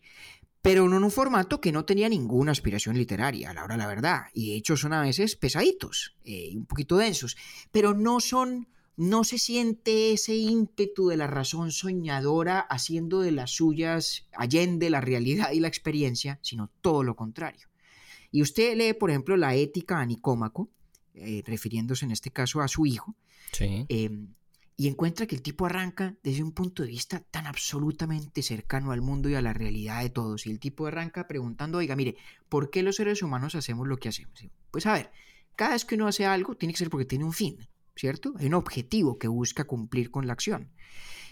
pero 0.62 0.88
no 0.88 0.96
en 0.96 1.04
un 1.04 1.10
formato 1.10 1.60
que 1.60 1.72
no 1.72 1.84
tenía 1.84 2.08
ninguna 2.08 2.52
aspiración 2.52 2.96
literaria, 2.96 3.50
a 3.50 3.54
la 3.54 3.64
hora 3.64 3.76
la 3.76 3.86
verdad, 3.86 4.22
y 4.32 4.50
de 4.50 4.56
hecho 4.56 4.76
son 4.76 4.92
a 4.92 5.02
veces 5.02 5.34
pesaditos, 5.36 6.16
eh, 6.24 6.52
un 6.54 6.66
poquito 6.66 6.96
densos, 6.96 7.36
pero 7.72 7.94
no 7.94 8.20
son, 8.20 8.68
no 8.96 9.24
se 9.24 9.38
siente 9.38 10.12
ese 10.12 10.36
ímpetu 10.36 11.08
de 11.08 11.16
la 11.16 11.26
razón 11.26 11.72
soñadora 11.72 12.60
haciendo 12.60 13.20
de 13.20 13.32
las 13.32 13.50
suyas 13.50 14.26
allende 14.32 14.90
la 14.90 15.00
realidad 15.00 15.50
y 15.52 15.60
la 15.60 15.68
experiencia, 15.68 16.38
sino 16.42 16.70
todo 16.80 17.02
lo 17.02 17.16
contrario. 17.16 17.68
Y 18.30 18.42
usted 18.42 18.76
lee, 18.76 18.92
por 18.94 19.10
ejemplo, 19.10 19.36
la 19.36 19.54
ética 19.56 20.00
a 20.00 20.06
Nicómaco, 20.06 20.70
eh, 21.14 21.42
refiriéndose 21.44 22.04
en 22.04 22.12
este 22.12 22.30
caso 22.30 22.60
a 22.60 22.68
su 22.68 22.86
hijo, 22.86 23.14
Sí. 23.52 23.84
em, 23.88 24.34
y 24.76 24.88
encuentra 24.88 25.26
que 25.26 25.34
el 25.34 25.42
tipo 25.42 25.66
arranca 25.66 26.16
desde 26.22 26.42
un 26.42 26.52
punto 26.52 26.82
de 26.82 26.88
vista 26.88 27.20
tan 27.20 27.46
absolutamente 27.46 28.42
cercano 28.42 28.92
al 28.92 29.02
mundo 29.02 29.28
y 29.28 29.34
a 29.34 29.42
la 29.42 29.52
realidad 29.52 30.02
de 30.02 30.10
todos. 30.10 30.46
Y 30.46 30.50
el 30.50 30.60
tipo 30.60 30.86
arranca 30.86 31.28
preguntando, 31.28 31.78
oiga, 31.78 31.94
mire, 31.94 32.16
¿por 32.48 32.70
qué 32.70 32.82
los 32.82 32.96
seres 32.96 33.22
humanos 33.22 33.54
hacemos 33.54 33.86
lo 33.86 33.98
que 33.98 34.08
hacemos? 34.08 34.40
Pues 34.70 34.86
a 34.86 34.94
ver, 34.94 35.10
cada 35.56 35.72
vez 35.72 35.84
que 35.84 35.94
uno 35.94 36.08
hace 36.08 36.26
algo, 36.26 36.56
tiene 36.56 36.72
que 36.72 36.78
ser 36.78 36.90
porque 36.90 37.04
tiene 37.04 37.24
un 37.24 37.32
fin, 37.32 37.58
¿cierto? 37.94 38.32
Hay 38.38 38.46
un 38.46 38.54
objetivo 38.54 39.18
que 39.18 39.28
busca 39.28 39.64
cumplir 39.64 40.10
con 40.10 40.26
la 40.26 40.32
acción. 40.32 40.70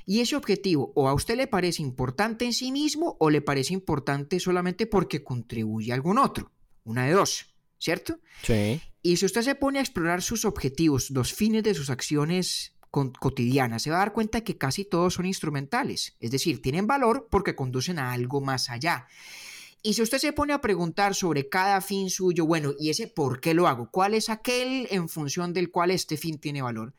Y 0.07 0.21
ese 0.21 0.37
objetivo 0.37 0.93
o 0.95 1.09
a 1.09 1.15
usted 1.15 1.37
le 1.37 1.47
parece 1.47 1.83
importante 1.83 2.45
en 2.45 2.53
sí 2.53 2.73
mismo 2.73 3.17
o 3.21 3.31
le 3.31 3.43
parece 3.43 3.75
importante 3.75 4.41
solamente 4.41 4.87
porque 4.87 5.23
contribuye 5.23 5.93
a 5.93 5.95
algún 5.95 6.19
otro. 6.19 6.53
Una 6.85 7.07
de 7.07 7.13
dos, 7.13 7.55
¿cierto? 7.79 8.19
Sí. 8.43 8.81
Y 9.03 9.17
si 9.17 9.27
usted 9.27 9.43
se 9.43 9.55
pone 9.55 9.79
a 9.79 9.83
explorar 9.83 10.23
sus 10.23 10.45
objetivos, 10.45 11.11
los 11.11 11.33
fines 11.33 11.63
de 11.63 11.75
sus 11.75 11.91
acciones 11.91 12.75
con- 12.91 13.13
cotidianas, 13.13 13.83
se 13.83 13.91
va 13.91 13.97
a 13.97 14.01
dar 14.01 14.13
cuenta 14.13 14.43
que 14.43 14.59
casi 14.59 14.85
todos 14.85 15.15
son 15.15 15.27
instrumentales, 15.27 16.17
es 16.21 16.31
decir, 16.31 16.61
tienen 16.63 16.87
valor 16.87 17.29
porque 17.31 17.55
conducen 17.55 17.99
a 17.99 18.13
algo 18.13 18.41
más 18.41 18.71
allá. 18.71 19.07
Y 19.83 19.95
si 19.95 20.03
usted 20.03 20.19
se 20.19 20.33
pone 20.35 20.53
a 20.53 20.61
preguntar 20.61 21.15
sobre 21.15 21.49
cada 21.49 21.81
fin 21.81 22.11
suyo, 22.11 22.45
bueno, 22.45 22.73
¿y 22.79 22.91
ese 22.91 23.07
por 23.07 23.41
qué 23.41 23.55
lo 23.55 23.67
hago? 23.67 23.91
¿Cuál 23.91 24.13
es 24.15 24.29
aquel 24.29 24.87
en 24.91 25.09
función 25.09 25.55
del 25.55 25.71
cual 25.71 25.91
este 25.91 26.19
fin 26.19 26.39
tiene 26.39 26.61
valor? 26.61 26.95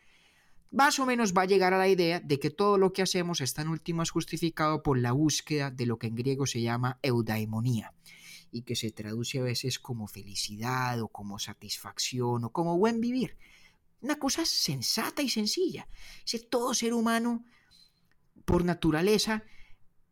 Más 0.72 0.98
o 1.00 1.06
menos 1.06 1.34
va 1.38 1.44
a 1.44 1.46
llegar 1.46 1.74
a 1.74 1.78
la 1.78 1.90
idea 1.90 2.20
de 2.22 2.40
que 2.40 2.50
todo 2.50 2.78
lo 2.78 2.94
que 2.94 3.02
hacemos 3.02 3.42
está 3.42 3.62
en 3.62 3.68
últimas 3.68 4.10
justificado 4.10 4.82
por 4.82 4.98
la 4.98 5.12
búsqueda 5.12 5.70
de 5.70 5.86
lo 5.86 6.00
que 6.00 6.08
en 6.08 6.16
griego 6.16 6.48
se 6.48 6.62
llama 6.62 6.98
eudaimonía 7.04 7.94
y 8.52 8.64
que 8.64 8.76
se 8.76 8.90
traduce 8.92 9.40
a 9.40 9.44
veces 9.44 9.80
como 9.80 10.08
felicidad 10.08 11.02
o 11.02 11.10
como 11.10 11.40
satisfacción 11.40 12.46
o 12.46 12.50
como 12.52 12.78
buen 12.78 13.00
vivir. 13.00 13.38
Una 14.02 14.18
cosa 14.18 14.46
sensata 14.46 15.22
y 15.22 15.30
sencilla. 15.30 15.88
Ese 16.26 16.40
todo 16.40 16.74
ser 16.74 16.94
humano, 16.94 17.46
por 18.46 18.66
naturaleza, 18.66 19.44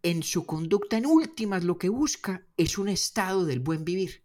en 0.03 0.23
su 0.23 0.45
conducta 0.45 0.97
en 0.97 1.05
últimas 1.05 1.63
lo 1.63 1.77
que 1.77 1.89
busca 1.89 2.45
es 2.55 2.77
un 2.77 2.87
estado 2.87 3.45
del 3.45 3.59
buen 3.59 3.83
vivir. 3.83 4.23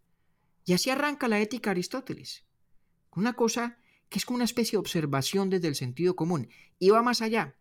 Y 0.64 0.72
así 0.72 0.90
arranca 0.90 1.28
la 1.28 1.40
ética 1.40 1.70
Aristóteles. 1.70 2.44
Una 3.10 3.34
cosa 3.34 3.78
que 4.08 4.18
es 4.18 4.26
como 4.26 4.36
una 4.36 4.44
especie 4.44 4.72
de 4.72 4.80
observación 4.80 5.50
desde 5.50 5.68
el 5.68 5.74
sentido 5.74 6.14
común 6.14 6.48
y 6.78 6.90
va 6.90 7.02
más 7.02 7.22
allá. 7.22 7.56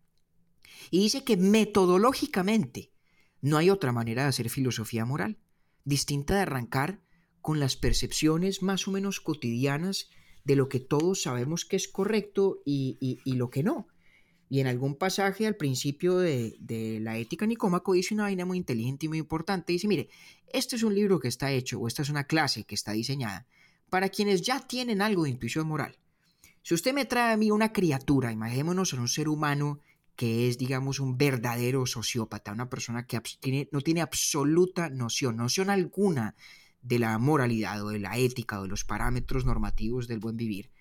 Y 0.91 1.00
dice 1.00 1.24
que 1.24 1.38
metodológicamente 1.38 2.91
no 3.41 3.57
hay 3.57 3.69
otra 3.69 3.91
manera 3.91 4.24
de 4.24 4.29
hacer 4.29 4.50
filosofía 4.50 5.05
moral, 5.05 5.39
distinta 5.83 6.36
de 6.36 6.41
arrancar 6.41 7.01
con 7.41 7.60
las 7.60 7.75
percepciones 7.75 8.62
más 8.62 8.88
o 8.88 8.91
menos 8.91 9.19
cotidianas 9.19 10.10
de 10.44 10.56
lo 10.56 10.70
que 10.70 10.80
todos 10.80 11.22
sabemos 11.24 11.66
que 11.66 11.76
es 11.76 11.88
correcto 11.88 12.62
y, 12.66 12.98
y- 13.26 13.34
lo 13.34 13.50
que 13.50 13.64
no. 13.64 13.88
Y 14.50 14.60
en 14.60 14.68
algún 14.68 14.96
pasaje 14.96 15.48
al 15.48 15.56
principio 15.56 16.18
de, 16.20 16.56
de 16.60 17.00
la 17.00 17.18
ética 17.18 17.46
Nicómaco 17.46 17.94
dice 17.94 18.14
una 18.14 18.24
vaina 18.24 18.46
muy 18.46 18.58
inteligente 18.58 19.06
y 19.06 19.10
muy 19.10 19.18
importante. 19.18 19.74
Dice, 19.74 19.88
mire, 19.88 20.10
este 20.48 20.76
es 20.76 20.84
un 20.84 20.94
libro 20.94 21.20
que 21.20 21.28
está 21.28 21.52
hecho 21.52 21.80
o 21.80 21.88
esta 21.88 22.02
es 22.04 22.10
una 22.10 22.26
clase 22.26 22.64
que 22.66 22.76
está 22.76 22.92
diseñada 22.92 23.48
para 23.90 24.10
quienes 24.10 24.42
ya 24.42 24.60
tienen 24.60 25.02
algo 25.02 25.24
de 25.24 25.32
intuición 25.32 25.68
moral. 25.68 25.98
Si 26.62 26.74
usted 26.74 26.94
me 26.94 27.06
trae 27.06 27.34
a 27.34 27.38
mí 27.38 27.52
una 27.52 27.74
criatura, 27.74 28.32
imaginémonos 28.32 28.94
en 28.94 29.00
un 29.00 29.08
ser 29.08 29.28
humano 29.30 29.80
que 30.16 30.48
es, 30.48 30.58
digamos, 30.58 31.00
un 31.00 31.18
verdadero 31.18 31.86
sociópata, 31.86 32.52
una 32.54 32.70
persona 32.70 33.08
que 33.08 33.20
no 33.72 33.82
tiene 33.82 34.02
absoluta 34.02 34.90
noción, 34.90 35.38
noción 35.38 35.70
alguna 35.70 36.36
de 36.84 37.00
la 37.00 37.18
moralidad 37.18 37.84
o 37.84 37.90
de 37.90 38.00
la 38.00 38.18
ética 38.18 38.60
o 38.60 38.63
de 38.63 38.70
los 38.70 38.84
parámetros 38.84 39.46
normativos 39.46 40.08
del 40.08 40.20
buen 40.20 40.38
vivir, 40.38 40.72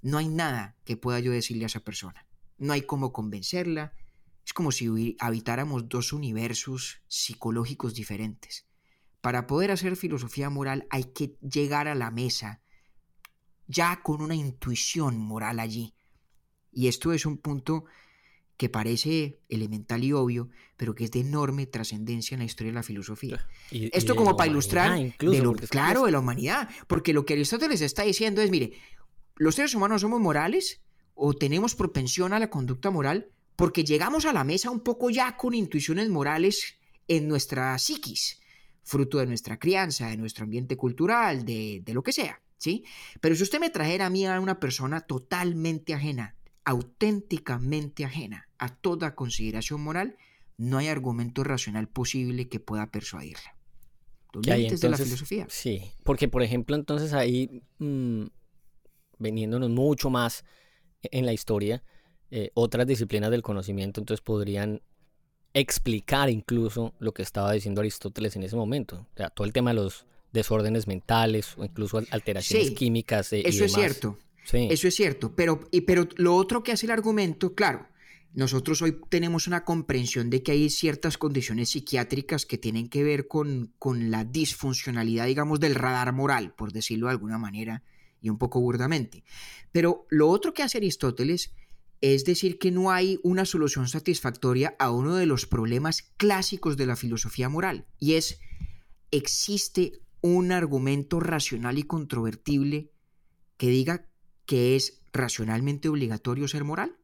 no 0.00 0.18
hay 0.18 0.28
nada 0.28 0.76
que 0.84 0.96
pueda 0.96 1.20
yo 1.20 1.32
decirle 1.32 1.64
a 1.64 1.66
esa 1.66 1.80
persona. 1.80 2.26
No 2.56 2.72
hay 2.72 2.82
cómo 2.82 3.12
convencerla. 3.12 3.92
Es 4.46 4.52
como 4.52 4.70
si 4.70 5.16
habitáramos 5.18 5.88
dos 5.88 6.12
universos 6.12 7.02
psicológicos 7.08 7.94
diferentes. 7.94 8.66
Para 9.20 9.46
poder 9.46 9.70
hacer 9.70 9.96
filosofía 9.96 10.50
moral 10.50 10.86
hay 10.90 11.04
que 11.04 11.38
llegar 11.40 11.88
a 11.88 11.94
la 11.94 12.10
mesa 12.10 12.62
ya 13.66 14.02
con 14.02 14.20
una 14.20 14.34
intuición 14.34 15.18
moral 15.18 15.58
allí. 15.58 15.94
Y 16.70 16.88
esto 16.88 17.12
es 17.12 17.24
un 17.24 17.38
punto 17.38 17.86
que 18.56 18.68
parece 18.68 19.40
elemental 19.48 20.04
y 20.04 20.12
obvio, 20.12 20.48
pero 20.76 20.94
que 20.94 21.04
es 21.04 21.10
de 21.10 21.20
enorme 21.20 21.66
trascendencia 21.66 22.34
en 22.34 22.38
la 22.40 22.44
historia 22.44 22.70
de 22.72 22.76
la 22.76 22.82
filosofía. 22.84 23.46
Y- 23.70 23.90
Esto 23.96 24.14
como 24.14 24.36
para 24.36 24.50
ilustrar 24.50 24.98
incluso, 24.98 25.36
de 25.36 25.42
lo, 25.42 25.52
claro 25.54 26.00
es- 26.00 26.06
de 26.06 26.12
la 26.12 26.20
humanidad, 26.20 26.68
porque 26.86 27.12
lo 27.12 27.24
que 27.24 27.34
Aristóteles 27.34 27.80
está 27.80 28.04
diciendo 28.04 28.40
es, 28.42 28.50
mire, 28.50 28.72
los 29.36 29.56
seres 29.56 29.74
humanos 29.74 30.02
somos 30.02 30.20
morales 30.20 30.80
o 31.14 31.34
tenemos 31.34 31.74
propensión 31.74 32.32
a 32.32 32.38
la 32.38 32.48
conducta 32.50 32.90
moral 32.90 33.28
porque 33.56 33.84
llegamos 33.84 34.24
a 34.24 34.32
la 34.32 34.44
mesa 34.44 34.70
un 34.70 34.80
poco 34.80 35.10
ya 35.10 35.36
con 35.36 35.54
intuiciones 35.54 36.08
morales 36.08 36.76
en 37.08 37.28
nuestra 37.28 37.76
psiquis, 37.78 38.40
fruto 38.82 39.18
de 39.18 39.26
nuestra 39.26 39.58
crianza, 39.58 40.08
de 40.08 40.16
nuestro 40.16 40.44
ambiente 40.44 40.76
cultural, 40.76 41.44
de, 41.44 41.80
de 41.84 41.94
lo 41.94 42.02
que 42.02 42.12
sea, 42.12 42.40
¿sí? 42.58 42.84
Pero 43.20 43.34
si 43.36 43.42
usted 43.42 43.58
me 43.60 43.70
trajera 43.70 44.06
a 44.06 44.10
mí 44.10 44.26
a 44.26 44.40
una 44.40 44.58
persona 44.60 45.00
totalmente 45.00 45.94
ajena, 45.94 46.34
auténticamente 46.64 48.04
ajena 48.04 48.48
a 48.58 48.74
toda 48.74 49.14
consideración 49.14 49.80
moral, 49.82 50.16
no 50.56 50.78
hay 50.78 50.88
argumento 50.88 51.44
racional 51.44 51.88
posible 51.88 52.48
que 52.48 52.60
pueda 52.60 52.90
persuadirla. 52.90 53.56
Los 54.32 54.46
límites 54.46 54.80
de 54.80 54.88
la 54.88 54.96
entonces- 54.96 55.06
filosofía. 55.06 55.46
Sí, 55.48 55.82
porque 56.04 56.28
por 56.28 56.42
ejemplo 56.42 56.74
entonces 56.76 57.12
ahí, 57.12 57.62
mm, 57.78 58.24
veniéndonos 59.18 59.70
mucho 59.70 60.10
más 60.10 60.44
en 61.02 61.26
la 61.26 61.32
historia, 61.32 61.82
eh, 62.30 62.50
otras 62.54 62.86
disciplinas 62.86 63.30
del 63.30 63.42
conocimiento 63.42 64.00
entonces 64.00 64.22
podrían 64.22 64.80
explicar 65.52 66.30
incluso 66.30 66.94
lo 66.98 67.12
que 67.14 67.22
estaba 67.22 67.52
diciendo 67.52 67.80
Aristóteles 67.80 68.34
en 68.36 68.42
ese 68.42 68.56
momento. 68.56 69.06
O 69.12 69.16
sea, 69.16 69.30
todo 69.30 69.46
el 69.46 69.52
tema 69.52 69.70
de 69.70 69.74
los 69.76 70.06
desórdenes 70.32 70.88
mentales 70.88 71.56
o 71.56 71.64
incluso 71.64 71.98
al- 71.98 72.08
alteraciones 72.10 72.68
Sí, 72.68 72.74
químicas 72.74 73.32
eh, 73.32 73.42
y 73.44 73.48
Eso 73.48 73.64
es 73.64 73.72
cierto. 73.72 74.18
Eso 74.52 74.88
es 74.88 74.94
cierto, 74.94 75.34
pero, 75.34 75.68
pero 75.86 76.08
lo 76.16 76.36
otro 76.36 76.62
que 76.62 76.72
hace 76.72 76.86
el 76.86 76.92
argumento, 76.92 77.54
claro, 77.54 77.88
nosotros 78.34 78.82
hoy 78.82 78.98
tenemos 79.08 79.46
una 79.46 79.64
comprensión 79.64 80.28
de 80.28 80.42
que 80.42 80.52
hay 80.52 80.68
ciertas 80.68 81.16
condiciones 81.16 81.70
psiquiátricas 81.70 82.46
que 82.46 82.58
tienen 82.58 82.88
que 82.88 83.04
ver 83.04 83.28
con, 83.28 83.72
con 83.78 84.10
la 84.10 84.24
disfuncionalidad, 84.24 85.26
digamos, 85.26 85.60
del 85.60 85.76
radar 85.76 86.12
moral, 86.12 86.52
por 86.54 86.72
decirlo 86.72 87.06
de 87.06 87.12
alguna 87.12 87.38
manera, 87.38 87.84
y 88.20 88.30
un 88.30 88.38
poco 88.38 88.60
burdamente. 88.60 89.22
Pero 89.70 90.06
lo 90.10 90.28
otro 90.28 90.52
que 90.52 90.62
hace 90.62 90.78
Aristóteles 90.78 91.54
es 92.00 92.24
decir 92.24 92.58
que 92.58 92.70
no 92.70 92.90
hay 92.90 93.18
una 93.22 93.44
solución 93.46 93.88
satisfactoria 93.88 94.74
a 94.78 94.90
uno 94.90 95.14
de 95.14 95.26
los 95.26 95.46
problemas 95.46 96.02
clásicos 96.16 96.76
de 96.76 96.86
la 96.86 96.96
filosofía 96.96 97.48
moral, 97.48 97.86
y 97.98 98.14
es, 98.14 98.40
existe 99.10 99.92
un 100.20 100.52
argumento 100.52 101.20
racional 101.20 101.78
y 101.78 101.84
controvertible 101.84 102.90
que 103.56 103.68
diga 103.68 104.08
que 104.46 104.76
es 104.76 105.00
racionalmente 105.12 105.88
obligatorio 105.88 106.48
ser 106.48 106.64
moral? 106.64 106.96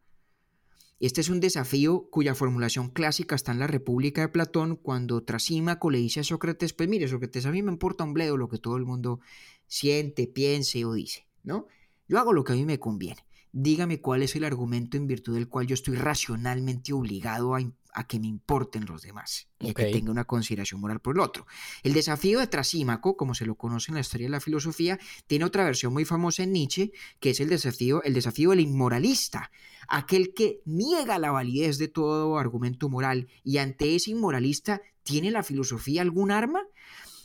Este 1.01 1.23
es 1.23 1.31
un 1.31 1.41
desafío 1.41 2.11
cuya 2.11 2.35
formulación 2.35 2.91
clásica 2.91 3.35
está 3.35 3.53
en 3.53 3.59
la 3.59 3.67
República 3.67 4.21
de 4.21 4.29
Platón 4.29 4.77
cuando 4.77 5.23
Trasímaco 5.23 5.91
le 5.91 5.99
dice 5.99 6.21
a 6.21 6.25
Sócrates, 6.25 6.75
pues 6.75 6.91
mire 6.91 7.09
Sócrates, 7.09 7.47
a 7.47 7.51
mí 7.51 7.63
me 7.63 7.73
importa 7.73 8.05
un 8.05 8.13
bledo 8.13 8.37
lo 8.37 8.51
que 8.51 8.59
todo 8.59 8.77
el 8.77 8.85
mundo 8.85 9.21
siente, 9.67 10.27
piense 10.27 10.85
o 10.85 10.93
dice, 10.93 11.27
¿no? 11.43 11.69
Yo 12.07 12.19
hago 12.19 12.35
lo 12.35 12.45
que 12.45 12.53
a 12.53 12.57
mí 12.57 12.67
me 12.67 12.79
conviene. 12.79 13.25
Dígame 13.53 14.03
cuál 14.03 14.23
es 14.23 14.37
el 14.37 14.45
argumento 14.45 14.99
en 14.99 15.07
virtud 15.07 15.35
del 15.35 15.49
cual 15.49 15.67
yo 15.67 15.75
estoy 15.75 15.97
racionalmente 15.97 16.93
obligado 16.93 17.55
a, 17.55 17.61
a 17.95 18.07
que 18.07 18.19
me 18.21 18.27
importen 18.27 18.87
los 18.87 19.03
demás 19.03 19.49
y 19.59 19.71
a 19.71 19.75
que 19.75 19.87
tenga 19.93 20.11
una 20.11 20.25
consideración 20.25 20.81
moral 20.81 21.01
por 21.01 21.17
el 21.17 21.21
otro. 21.21 21.47
El 21.83 21.93
desafío 21.93 22.41
de 22.41 22.47
Trasímaco, 22.47 23.17
como 23.17 23.35
se 23.35 23.47
lo 23.47 23.57
conoce 23.57 23.91
en 23.91 23.95
la 23.95 24.01
historia 24.01 24.27
de 24.27 24.33
la 24.33 24.41
filosofía, 24.41 24.99
tiene 25.27 25.45
otra 25.45 25.65
versión 25.65 25.93
muy 25.93 26.05
famosa 26.05 26.43
en 26.43 26.53
Nietzsche, 26.53 26.93
que 27.19 27.31
es 27.31 27.41
el 27.41 27.49
desafío, 27.49 28.03
el 28.03 28.15
desafío 28.15 28.51
del 28.51 28.61
inmoralista, 28.61 29.51
aquel 29.89 30.33
que 30.35 30.61
niega 30.65 31.19
la 31.19 31.31
validez 31.31 31.79
de 31.79 31.89
todo 31.89 32.39
argumento 32.39 32.89
moral 32.89 33.29
y 33.45 33.59
ante 33.59 33.95
ese 33.95 34.13
inmoralista, 34.13 34.81
¿tiene 35.03 35.31
la 35.31 35.43
filosofía 35.43 36.03
algún 36.03 36.31
arma? 36.31 36.63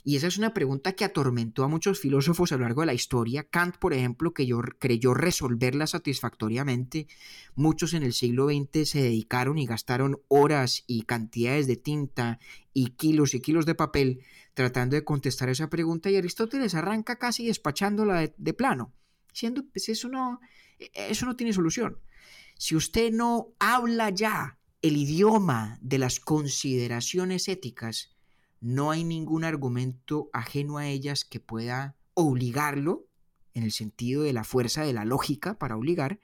Y 0.08 0.18
esa 0.18 0.28
es 0.28 0.38
una 0.38 0.54
pregunta 0.54 0.94
que 0.94 1.04
atormentó 1.04 1.64
a 1.64 1.68
muchos 1.68 2.00
filósofos 2.00 2.52
a 2.52 2.58
lo 2.58 2.62
largo 2.62 2.82
de 2.82 2.86
la 2.86 2.94
historia. 2.94 3.50
Kant, 3.50 3.78
por 3.78 3.92
ejemplo, 3.92 4.36
que 4.36 4.46
yo, 4.46 4.62
creyó 4.78 5.16
resolverla 5.16 5.88
satisfactoriamente. 5.88 7.08
Muchos 7.56 7.96
en 7.96 8.04
el 8.04 8.14
siglo 8.14 8.48
XX 8.48 8.88
se 8.88 9.02
dedicaron 9.02 9.58
y 9.58 9.66
gastaron 9.66 10.22
horas 10.28 10.84
y 10.86 11.02
cantidades 11.06 11.66
de 11.66 11.78
tinta 11.78 12.40
y 12.72 12.92
kilos 12.92 13.34
y 13.34 13.42
kilos 13.42 13.66
de 13.66 13.74
papel 13.74 14.22
tratando 14.54 14.96
de 14.96 15.04
contestar 15.04 15.50
esa 15.50 15.72
pregunta 15.72 16.12
y 16.12 16.18
Aristóteles 16.18 16.76
arranca 16.76 17.18
casi 17.18 17.48
despachándola 17.48 18.20
de, 18.20 18.36
de 18.38 18.54
plano, 18.54 18.94
diciendo, 19.34 19.64
pues 19.74 19.90
eso 19.90 20.08
no, 20.08 20.40
eso 20.94 21.26
no 21.26 21.36
tiene 21.36 21.52
solución. 21.52 21.98
Si 22.60 22.76
usted 22.76 23.12
no 23.12 23.56
habla 23.58 24.12
ya 24.12 24.60
el 24.84 24.98
idioma 24.98 25.80
de 25.82 25.98
las 25.98 26.20
consideraciones 26.20 27.48
éticas, 27.48 28.15
no 28.66 28.90
hay 28.90 29.04
ningún 29.04 29.44
argumento 29.44 30.32
ajeno 30.34 30.80
a 30.80 30.88
ellas 30.88 31.24
que 31.24 31.40
pueda 31.40 31.96
obligarlo, 32.16 33.06
en 33.54 33.62
el 33.62 33.72
sentido 33.72 34.24
de 34.24 34.34
la 34.34 34.44
fuerza 34.44 34.84
de 34.84 34.92
la 34.92 35.06
lógica 35.06 35.60
para 35.60 35.78
obligar, 35.78 36.20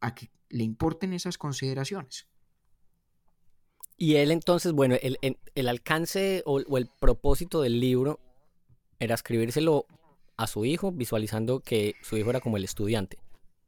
a 0.00 0.14
que 0.14 0.30
le 0.48 0.64
importen 0.64 1.12
esas 1.12 1.36
consideraciones. 1.36 2.28
Y 3.98 4.14
él 4.14 4.30
entonces, 4.30 4.72
bueno, 4.72 4.96
el, 5.02 5.18
el, 5.20 5.68
alcance 5.68 6.42
o, 6.46 6.62
o, 6.66 6.78
el 6.78 6.88
propósito 6.98 7.60
del 7.60 7.78
libro 7.78 8.20
era 8.98 9.14
escribírselo 9.14 9.84
a 10.38 10.46
su 10.46 10.64
hijo, 10.64 10.92
visualizando 10.92 11.60
que 11.60 11.94
su 12.00 12.16
hijo 12.16 12.30
era 12.30 12.40
como 12.40 12.56
el 12.56 12.64
estudiante. 12.64 13.18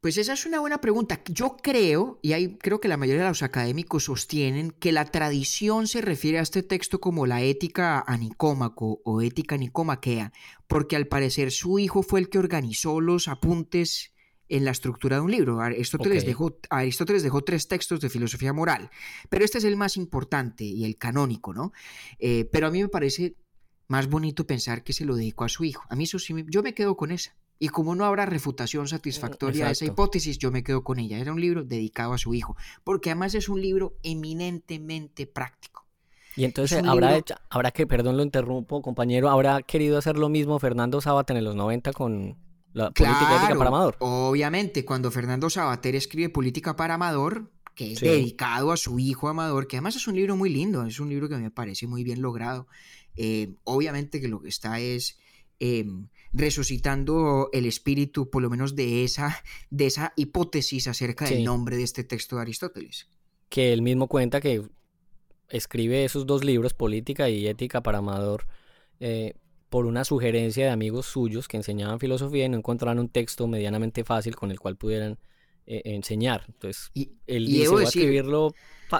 Pues 0.01 0.17
esa 0.17 0.31
es 0.31 0.45
una 0.45 0.61
buena 0.61 0.79
pregunta. 0.79 1.21
Yo 1.25 1.57
creo, 1.61 2.19
y 2.21 2.31
ahí 2.31 2.57
creo 2.57 2.79
que 2.79 2.87
la 2.87 2.95
mayoría 2.95 3.23
de 3.23 3.29
los 3.29 3.43
académicos 3.43 4.05
sostienen, 4.05 4.71
que 4.71 4.93
la 4.93 5.03
tradición 5.03 5.87
se 5.87 5.99
refiere 5.99 6.39
a 6.39 6.41
este 6.41 6.63
texto 6.63 7.01
como 7.01 7.27
la 7.27 7.41
ética 7.41 8.01
a 8.07 8.15
Nicómaco 8.15 9.01
o 9.03 9.21
ética 9.21 9.57
nicomaquea, 9.57 10.31
porque 10.67 10.95
al 10.95 11.07
parecer 11.07 11.51
su 11.51 11.79
hijo 11.79 12.01
fue 12.01 12.21
el 12.21 12.29
que 12.29 12.39
organizó 12.39 13.01
los 13.01 13.27
apuntes 13.27 14.13
en 14.47 14.63
la 14.63 14.71
estructura 14.71 15.17
de 15.17 15.21
un 15.21 15.31
libro. 15.31 15.59
Aristóteles, 15.59 16.25
dejó, 16.25 16.57
Aristóteles 16.69 17.21
dejó 17.21 17.43
tres 17.43 17.67
textos 17.67 17.99
de 17.99 18.09
filosofía 18.09 18.53
moral, 18.53 18.89
pero 19.29 19.43
este 19.43 19.57
es 19.57 19.65
el 19.65 19.75
más 19.75 19.97
importante 19.97 20.63
y 20.63 20.85
el 20.85 20.97
canónico, 20.97 21.53
¿no? 21.53 21.73
Eh, 22.19 22.45
pero 22.53 22.67
a 22.67 22.71
mí 22.71 22.81
me 22.81 22.87
parece 22.87 23.35
más 23.89 24.07
bonito 24.07 24.47
pensar 24.47 24.81
que 24.81 24.93
se 24.93 25.03
lo 25.03 25.17
dedicó 25.17 25.43
a 25.43 25.49
su 25.49 25.65
hijo. 25.65 25.83
A 25.89 25.97
mí 25.97 26.05
eso 26.05 26.19
sí, 26.19 26.33
yo 26.47 26.63
me 26.63 26.73
quedo 26.73 26.95
con 26.95 27.11
esa. 27.11 27.35
Y 27.59 27.67
como 27.67 27.93
no 27.93 28.05
habrá 28.05 28.25
refutación 28.25 28.87
satisfactoria 28.87 29.65
de 29.65 29.73
esa 29.73 29.85
hipótesis, 29.85 30.37
yo 30.37 30.49
me 30.49 30.63
quedo 30.63 30.83
con 30.83 30.97
ella. 30.97 31.19
Era 31.19 31.33
un 31.33 31.41
libro 31.41 31.65
dedicado 31.65 32.13
a 32.13 32.17
su 32.17 32.33
hijo, 32.33 32.55
porque 32.85 33.11
además 33.11 33.35
es 33.35 33.49
un 33.49 33.61
libro 33.61 33.97
eminentemente 34.01 35.27
práctico. 35.27 35.85
Y 36.37 36.45
entonces 36.45 36.81
habrá, 36.85 37.21
habrá 37.49 37.71
que, 37.71 37.85
perdón 37.85 38.15
lo 38.15 38.23
interrumpo, 38.23 38.81
compañero, 38.81 39.29
habrá 39.29 39.61
querido 39.61 39.97
hacer 39.97 40.17
lo 40.17 40.29
mismo 40.29 40.57
Fernando 40.57 41.01
Sabater 41.01 41.35
en 41.35 41.43
los 41.43 41.55
90 41.55 41.91
con 41.91 42.37
la 42.71 42.91
política 42.91 43.37
ética 43.37 43.57
para 43.57 43.69
Amador. 43.69 43.95
Obviamente, 43.99 44.85
cuando 44.85 45.11
Fernando 45.11 45.49
Sabater 45.49 45.95
escribe 45.95 46.29
Política 46.29 46.75
para 46.77 46.93
Amador, 46.93 47.51
que 47.75 47.93
es 47.93 47.99
dedicado 47.99 48.71
a 48.71 48.77
su 48.77 48.99
hijo 48.99 49.27
Amador, 49.27 49.67
que 49.67 49.77
además 49.77 49.95
es 49.95 50.07
un 50.07 50.15
libro 50.15 50.35
muy 50.35 50.49
lindo, 50.49 50.85
es 50.85 50.99
un 50.99 51.09
libro 51.09 51.27
que 51.27 51.37
me 51.37 51.51
parece 51.51 51.87
muy 51.87 52.03
bien 52.03 52.21
logrado. 52.21 52.67
Eh, 53.15 53.55
obviamente 53.63 54.21
que 54.21 54.27
lo 54.27 54.41
que 54.41 54.49
está 54.49 54.79
es 54.79 55.17
em, 55.59 56.07
resucitando 56.33 57.49
el 57.53 57.65
espíritu, 57.65 58.29
por 58.29 58.41
lo 58.41 58.49
menos 58.49 58.75
de 58.75 59.03
esa, 59.03 59.43
de 59.69 59.87
esa 59.87 60.13
hipótesis 60.15 60.87
acerca 60.87 61.25
del 61.25 61.43
nombre 61.43 61.77
de 61.77 61.83
este 61.83 62.03
texto 62.03 62.35
de 62.35 62.43
Aristóteles. 62.43 63.09
Que 63.49 63.73
él 63.73 63.81
mismo 63.81 64.07
cuenta 64.07 64.41
que 64.41 64.63
escribe 65.49 66.05
esos 66.05 66.25
dos 66.25 66.43
libros, 66.43 66.73
Política 66.73 67.29
y 67.29 67.47
Ética 67.47 67.81
para 67.81 67.97
Amador, 67.97 68.45
eh, 68.99 69.33
por 69.69 69.85
una 69.85 70.03
sugerencia 70.03 70.65
de 70.65 70.71
amigos 70.71 71.07
suyos 71.07 71.47
que 71.47 71.57
enseñaban 71.57 71.99
filosofía 71.99 72.45
y 72.45 72.49
no 72.49 72.57
encontraban 72.57 72.99
un 72.99 73.09
texto 73.09 73.47
medianamente 73.47 74.03
fácil 74.03 74.35
con 74.35 74.51
el 74.51 74.59
cual 74.59 74.77
pudieran 74.77 75.17
eh, 75.65 75.81
enseñar. 75.85 76.45
Entonces, 76.47 76.91
él 77.27 77.45
dice, 77.45 77.69
voy 77.69 77.83
a 77.83 77.87
escribirlo 77.87 78.53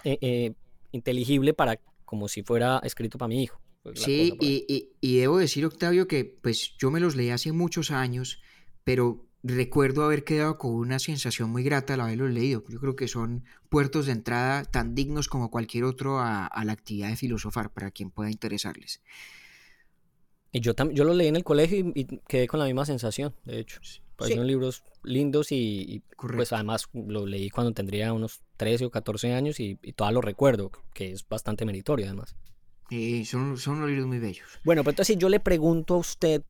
eh, 0.03 0.53
inteligible 0.91 1.53
para 1.53 1.79
como 2.05 2.27
si 2.27 2.41
fuera 2.41 2.79
escrito 2.83 3.17
para 3.19 3.29
mi 3.29 3.43
hijo. 3.43 3.59
Pues, 3.83 4.01
sí, 4.01 4.33
y, 4.39 5.17
debo 5.17 5.37
decir, 5.37 5.65
Octavio, 5.65 6.07
que 6.07 6.25
pues 6.25 6.75
yo 6.77 6.91
me 6.91 6.99
los 6.99 7.15
leí 7.15 7.29
hace 7.29 7.51
muchos 7.51 7.91
años, 7.91 8.41
pero 8.83 9.25
recuerdo 9.41 10.03
haber 10.03 10.25
quedado 10.25 10.57
con 10.57 10.71
una 10.71 10.99
sensación 10.99 11.49
muy 11.49 11.63
grata 11.63 11.93
al 11.93 12.01
haberlos 12.01 12.31
leído. 12.31 12.63
Yo 12.67 12.79
creo 12.79 12.95
que 12.95 13.07
son 13.07 13.45
puertos 13.69 14.05
de 14.05 14.11
entrada 14.11 14.65
tan 14.65 14.95
dignos 14.95 15.29
como 15.29 15.49
cualquier 15.49 15.85
otro 15.85 16.19
a, 16.19 16.49
la 16.63 16.73
actividad 16.73 17.09
de 17.09 17.15
filosofar, 17.15 17.71
para 17.71 17.91
quien 17.91 18.11
pueda 18.11 18.29
interesarles. 18.29 19.01
Y 20.51 20.61
yo, 20.61 20.73
yo 20.91 21.03
lo 21.03 21.13
leí 21.13 21.27
en 21.27 21.35
el 21.35 21.43
colegio 21.43 21.91
y, 21.95 22.19
quedé 22.27 22.47
con 22.47 22.59
la 22.59 22.65
misma 22.65 22.85
sensación, 22.85 23.33
de 23.45 23.59
hecho. 23.59 23.79
Son 24.19 24.45
libros 24.45 24.83
lindos 25.03 25.53
y, 25.53 26.03
pues 26.17 26.51
además 26.51 26.89
lo 26.91 27.25
leí 27.25 27.49
cuando 27.49 27.71
tendría 27.71 28.11
unos 28.11 28.41
13 28.57 28.85
o 28.85 28.91
14 28.91 29.33
años 29.33 29.61
y, 29.61 29.79
y 29.81 29.93
todavía 29.93 30.15
lo 30.15 30.21
recuerdo, 30.21 30.71
que 30.93 31.13
es 31.13 31.25
bastante 31.25 31.65
meritorio 31.65 32.05
además. 32.05 32.35
Eh, 32.91 33.23
son, 33.25 33.57
son 33.57 33.77
unos 33.77 33.89
libros 33.89 34.07
muy 34.07 34.19
bellos. 34.19 34.47
Bueno, 34.63 34.83
pero 34.83 34.91
entonces 34.91 35.17
yo 35.17 35.29
le 35.29 35.39
pregunto 35.39 35.95
a 35.95 35.97
usted 35.97 36.41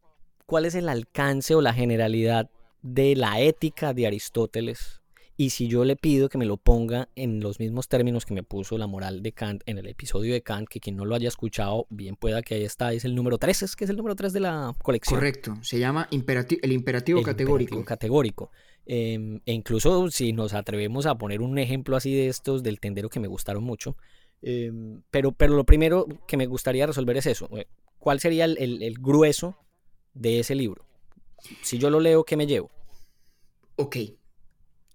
cuál 0.46 0.66
es 0.66 0.76
el 0.76 0.90
alcance 0.90 1.56
o 1.56 1.62
la 1.62 1.74
generalidad 1.74 2.50
de 2.82 3.16
la 3.16 3.40
ética 3.42 3.94
de 3.94 4.08
Aristóteles 4.08 5.00
y 5.40 5.52
si 5.52 5.70
yo 5.70 5.86
le 5.86 5.96
pido 5.96 6.28
que 6.28 6.38
me 6.38 6.46
lo 6.46 6.58
ponga 6.58 7.08
en 7.16 7.40
los 7.40 7.62
mismos 7.62 7.88
términos 7.88 8.26
que 8.26 8.34
me 8.34 8.44
puso 8.44 8.78
la 8.78 8.88
moral 8.88 9.24
de 9.24 9.32
Kant 9.32 9.64
en 9.68 9.78
el 9.78 9.88
episodio 9.88 10.34
de 10.34 10.42
Kant, 10.42 10.68
que 10.68 10.82
quien 10.82 10.98
no 10.98 11.06
lo 11.06 11.16
haya 11.16 11.30
escuchado, 11.30 11.88
bien 11.90 12.18
pueda 12.18 12.42
que 12.42 12.56
ahí 12.56 12.66
está, 12.66 12.92
es 12.92 13.06
el 13.06 13.16
número 13.16 13.38
3, 13.38 13.64
es 13.64 13.78
que 13.78 13.86
es 13.86 13.90
el 13.90 13.96
número 13.96 14.18
3 14.18 14.34
de 14.34 14.42
la 14.42 14.76
colección. 14.84 15.18
Correcto, 15.18 15.56
se 15.62 15.80
llama 15.80 16.10
el 16.12 16.74
imperativo 16.74 17.24
categórico. 17.24 17.86
categórico. 17.86 18.52
Em, 18.86 19.40
e 19.46 19.54
incluso 19.54 20.12
si 20.12 20.34
nos 20.34 20.54
atrevemos 20.54 21.06
a 21.06 21.18
poner 21.18 21.42
un 21.42 21.58
ejemplo 21.58 21.96
así 21.96 22.14
de 22.14 22.28
estos 22.28 22.62
del 22.62 22.82
tendero 22.82 23.08
que 23.08 23.22
me 23.22 23.30
gustaron 23.30 23.64
mucho, 23.64 23.96
Em, 24.42 25.02
pero, 25.12 25.32
pero 25.32 25.56
lo 25.56 25.66
primero 25.66 26.08
que 26.28 26.38
me 26.38 26.48
gustaría 26.48 26.86
resolver 26.86 27.18
es 27.18 27.26
eso. 27.26 27.50
Eh, 27.58 27.68
¿Cuál 27.98 28.20
sería 28.20 28.46
el, 28.46 28.96
grueso 29.00 29.58
de 30.14 30.40
ese 30.40 30.56
libro? 30.56 30.86
Si 31.62 31.78
yo 31.78 31.90
lo 31.90 32.00
leo, 32.00 32.24
¿qué 32.24 32.38
me 32.38 32.48
llevo? 32.48 32.72
Ok. 33.76 33.98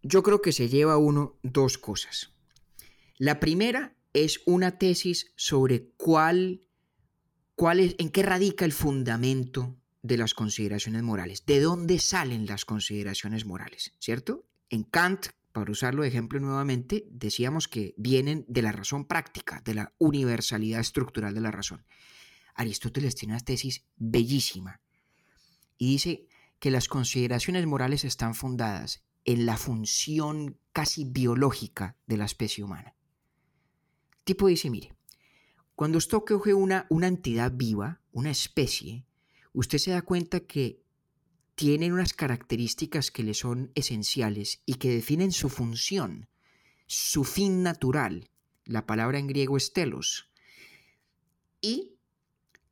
Yo 0.02 0.22
creo 0.22 0.40
que 0.40 0.52
se 0.52 0.68
lleva 0.68 0.96
uno 0.96 1.38
dos 1.42 1.78
cosas. 1.78 2.32
La 3.18 3.40
primera 3.40 3.94
es 4.12 4.40
una 4.46 4.78
tesis 4.78 5.32
sobre 5.36 5.90
cuál, 5.96 6.66
cuál 7.54 7.80
es, 7.80 7.94
en 7.98 8.10
qué 8.10 8.22
radica 8.22 8.64
el 8.64 8.72
fundamento 8.72 9.76
de 10.02 10.18
las 10.18 10.34
consideraciones 10.34 11.02
morales, 11.02 11.44
de 11.46 11.60
dónde 11.60 11.98
salen 11.98 12.46
las 12.46 12.64
consideraciones 12.64 13.46
morales, 13.46 13.94
¿cierto? 13.98 14.44
En 14.68 14.82
Kant 14.84 15.28
para 15.54 15.70
usarlo 15.70 16.02
de 16.02 16.08
ejemplo 16.08 16.40
nuevamente, 16.40 17.06
decíamos 17.12 17.68
que 17.68 17.94
vienen 17.96 18.44
de 18.48 18.60
la 18.60 18.72
razón 18.72 19.04
práctica, 19.04 19.62
de 19.64 19.74
la 19.74 19.94
universalidad 19.98 20.80
estructural 20.80 21.32
de 21.32 21.40
la 21.40 21.52
razón. 21.52 21.86
Aristóteles 22.56 23.14
tiene 23.14 23.34
una 23.34 23.44
tesis 23.44 23.86
bellísima 23.94 24.80
y 25.78 25.92
dice 25.92 26.26
que 26.58 26.72
las 26.72 26.88
consideraciones 26.88 27.64
morales 27.66 28.04
están 28.04 28.34
fundadas 28.34 29.04
en 29.24 29.46
la 29.46 29.56
función 29.56 30.58
casi 30.72 31.04
biológica 31.04 31.96
de 32.08 32.16
la 32.16 32.24
especie 32.24 32.64
humana. 32.64 32.96
El 34.10 34.24
tipo 34.24 34.48
dice, 34.48 34.70
mire, 34.70 34.96
cuando 35.76 35.98
usted 35.98 36.18
coge 36.26 36.52
una, 36.52 36.84
una 36.90 37.06
entidad 37.06 37.52
viva, 37.54 38.00
una 38.10 38.32
especie, 38.32 39.06
usted 39.52 39.78
se 39.78 39.92
da 39.92 40.02
cuenta 40.02 40.40
que 40.40 40.82
tienen 41.54 41.92
unas 41.92 42.12
características 42.12 43.10
que 43.10 43.22
le 43.22 43.34
son 43.34 43.70
esenciales 43.74 44.62
y 44.66 44.74
que 44.74 44.90
definen 44.90 45.32
su 45.32 45.48
función, 45.48 46.28
su 46.86 47.24
fin 47.24 47.62
natural. 47.62 48.28
La 48.64 48.86
palabra 48.86 49.18
en 49.18 49.26
griego 49.26 49.56
es 49.56 49.72
telos. 49.72 50.30
Y 51.60 51.96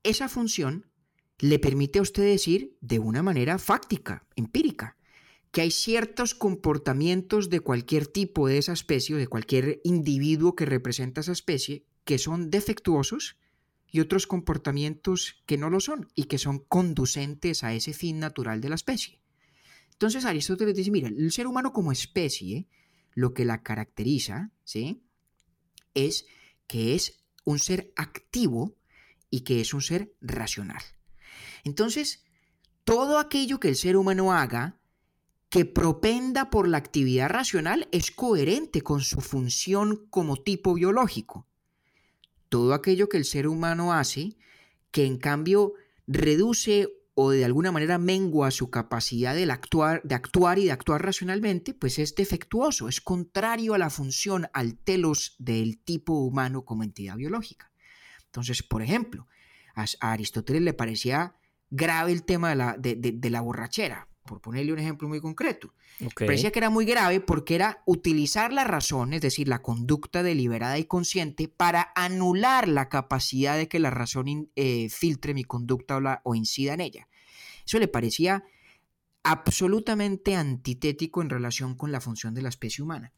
esa 0.02 0.28
función 0.28 0.90
le 1.38 1.58
permite 1.58 1.98
a 1.98 2.02
usted 2.02 2.24
decir 2.24 2.76
de 2.80 2.98
una 2.98 3.22
manera 3.22 3.58
fáctica, 3.58 4.26
empírica, 4.36 4.96
que 5.50 5.60
hay 5.60 5.70
ciertos 5.70 6.34
comportamientos 6.34 7.50
de 7.50 7.60
cualquier 7.60 8.06
tipo 8.06 8.48
de 8.48 8.58
esa 8.58 8.72
especie, 8.72 9.16
de 9.16 9.26
cualquier 9.26 9.80
individuo 9.84 10.54
que 10.56 10.66
representa 10.66 11.20
esa 11.20 11.32
especie, 11.32 11.84
que 12.04 12.18
son 12.18 12.50
defectuosos 12.50 13.36
y 13.92 14.00
otros 14.00 14.26
comportamientos 14.26 15.42
que 15.44 15.58
no 15.58 15.68
lo 15.68 15.78
son 15.78 16.10
y 16.14 16.24
que 16.24 16.38
son 16.38 16.60
conducentes 16.60 17.62
a 17.62 17.74
ese 17.74 17.92
fin 17.92 18.18
natural 18.18 18.62
de 18.62 18.70
la 18.70 18.74
especie. 18.74 19.20
Entonces 19.92 20.24
Aristóteles 20.24 20.74
dice, 20.74 20.90
mira, 20.90 21.08
el 21.08 21.30
ser 21.30 21.46
humano 21.46 21.74
como 21.74 21.92
especie, 21.92 22.66
lo 23.12 23.34
que 23.34 23.44
la 23.44 23.62
caracteriza, 23.62 24.50
¿sí? 24.64 25.04
Es 25.92 26.26
que 26.66 26.94
es 26.94 27.22
un 27.44 27.58
ser 27.58 27.92
activo 27.94 28.74
y 29.28 29.42
que 29.42 29.60
es 29.60 29.74
un 29.74 29.82
ser 29.82 30.14
racional. 30.22 30.82
Entonces, 31.62 32.24
todo 32.84 33.18
aquello 33.18 33.60
que 33.60 33.68
el 33.68 33.76
ser 33.76 33.98
humano 33.98 34.32
haga 34.32 34.80
que 35.50 35.66
propenda 35.66 36.48
por 36.48 36.66
la 36.66 36.78
actividad 36.78 37.28
racional 37.28 37.88
es 37.92 38.10
coherente 38.10 38.80
con 38.80 39.02
su 39.02 39.20
función 39.20 40.06
como 40.08 40.42
tipo 40.42 40.72
biológico 40.72 41.46
todo 42.52 42.74
aquello 42.74 43.08
que 43.08 43.16
el 43.16 43.24
ser 43.24 43.48
humano 43.48 43.94
hace, 43.94 44.36
que 44.90 45.06
en 45.06 45.16
cambio 45.16 45.72
reduce 46.06 46.86
o 47.14 47.30
de 47.30 47.46
alguna 47.46 47.72
manera 47.72 47.96
mengua 47.96 48.50
su 48.50 48.68
capacidad 48.68 49.34
de 49.34 49.50
actuar, 49.50 50.02
de 50.04 50.14
actuar 50.14 50.58
y 50.58 50.66
de 50.66 50.72
actuar 50.72 51.02
racionalmente, 51.02 51.72
pues 51.72 51.98
es 51.98 52.14
defectuoso, 52.14 52.90
es 52.90 53.00
contrario 53.00 53.72
a 53.72 53.78
la 53.78 53.88
función, 53.88 54.48
al 54.52 54.76
telos 54.76 55.34
del 55.38 55.82
tipo 55.82 56.12
humano 56.12 56.66
como 56.66 56.82
entidad 56.82 57.16
biológica. 57.16 57.72
Entonces, 58.26 58.62
por 58.62 58.82
ejemplo, 58.82 59.28
a, 59.74 59.86
Aristóteles 60.00 60.60
le 60.60 60.74
parecía 60.74 61.36
grave 61.70 62.12
el 62.12 62.22
tema 62.22 62.50
de 62.50 62.56
la, 62.56 62.76
de 62.76 63.30
la 63.30 63.40
borrachera 63.40 64.11
por 64.24 64.40
ponerle 64.40 64.72
un 64.72 64.78
ejemplo 64.78 65.08
muy 65.08 65.20
concreto. 65.20 65.74
Parecía 66.14 66.50
que 66.50 66.58
era 66.58 66.70
muy 66.70 66.84
grave 66.84 67.20
porque 67.20 67.54
era 67.54 67.82
utilizar 67.86 68.52
la 68.52 68.64
razón, 68.64 69.12
es 69.12 69.20
decir, 69.20 69.48
la 69.48 69.62
conducta 69.62 70.22
deliberada 70.22 70.78
y 70.78 70.84
consciente, 70.84 71.48
para 71.48 71.92
anular 71.94 72.68
la 72.68 72.88
capacidad 72.88 73.56
de 73.56 73.68
que 73.68 73.78
la 73.78 73.90
razón 73.90 74.50
eh, 74.56 74.88
filtre 74.88 75.34
mi 75.34 75.44
conducta 75.44 75.96
o, 75.96 76.30
o, 76.30 76.34
incida 76.34 76.74
en 76.74 76.80
ella. 76.80 77.08
Eso 77.66 77.78
le 77.78 77.88
parecía 77.88 78.44
absolutamente 79.24 80.34
antitético 80.34 81.22
en 81.22 81.30
relación 81.30 81.76
con 81.76 81.92
la 81.92 82.00
función 82.00 82.34
de 82.34 82.42
la 82.42 82.48
especie 82.48 82.82
humana. 82.82 83.12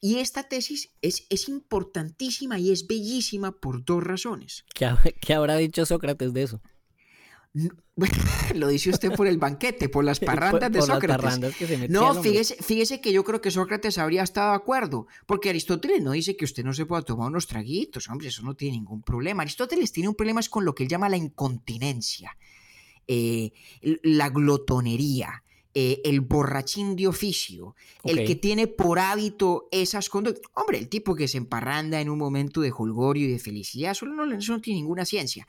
Y 0.00 0.18
esta 0.18 0.42
tesis 0.42 0.90
es, 1.00 1.26
es 1.30 1.48
importantísima 1.48 2.58
y 2.58 2.72
es 2.72 2.86
bellísima 2.86 3.52
por 3.52 3.84
dos 3.84 4.04
razones. 4.04 4.64
¿Qué, 4.74 5.34
habrá 5.34 5.56
dicho 5.56 5.86
Sócrates 5.86 6.32
de 6.34 6.42
eso? 6.42 6.60
Lo 8.54 8.68
dice 8.68 8.90
usted 8.90 9.12
por 9.12 9.28
el 9.28 9.38
banquete, 9.38 9.88
por 9.88 10.04
las 10.04 10.18
parrandas 10.20 10.72
de 10.72 10.82
Sócrates. 10.82 11.38
no, 11.88 12.20
fíjese, 12.20 12.56
fíjese 12.60 13.00
que 13.00 13.12
yo 13.12 13.22
creo 13.22 13.40
que 13.40 13.50
Sócrates 13.50 13.98
habría 13.98 14.22
estado 14.22 14.50
de 14.50 14.56
acuerdo, 14.56 15.06
porque 15.26 15.50
Aristóteles 15.50 16.02
no 16.02 16.12
dice 16.12 16.36
que 16.36 16.44
usted 16.44 16.64
no 16.64 16.72
se 16.72 16.86
pueda 16.86 17.02
tomar 17.02 17.28
unos 17.28 17.46
traguitos, 17.46 18.08
hombre, 18.08 18.28
eso 18.28 18.42
no 18.42 18.54
tiene 18.54 18.78
ningún 18.78 19.02
problema. 19.02 19.42
Aristóteles 19.42 19.92
tiene 19.92 20.08
un 20.08 20.16
problema 20.16 20.40
es 20.40 20.48
con 20.48 20.64
lo 20.64 20.74
que 20.74 20.82
él 20.82 20.88
llama 20.88 21.08
la 21.08 21.16
incontinencia, 21.16 22.36
eh, 23.06 23.52
la 24.02 24.30
glotonería, 24.30 25.43
eh, 25.76 26.00
el 26.04 26.20
borrachín 26.20 26.94
de 26.94 27.08
oficio, 27.08 27.74
el 28.04 28.24
que 28.24 28.36
tiene 28.36 28.68
por 28.68 29.00
hábito 29.00 29.68
esas 29.72 30.08
conductas. 30.08 30.48
Hombre, 30.54 30.78
el 30.78 30.88
tipo 30.88 31.16
que 31.16 31.26
se 31.26 31.36
emparranda 31.36 32.00
en 32.00 32.08
un 32.08 32.16
momento 32.16 32.60
de 32.60 32.70
holgorio 32.70 33.26
y 33.26 33.32
de 33.32 33.40
felicidad, 33.40 33.90
eso 33.90 34.06
no, 34.06 34.24
no 34.24 34.60
tiene 34.60 34.80
ninguna 34.80 35.04
ciencia. 35.04 35.48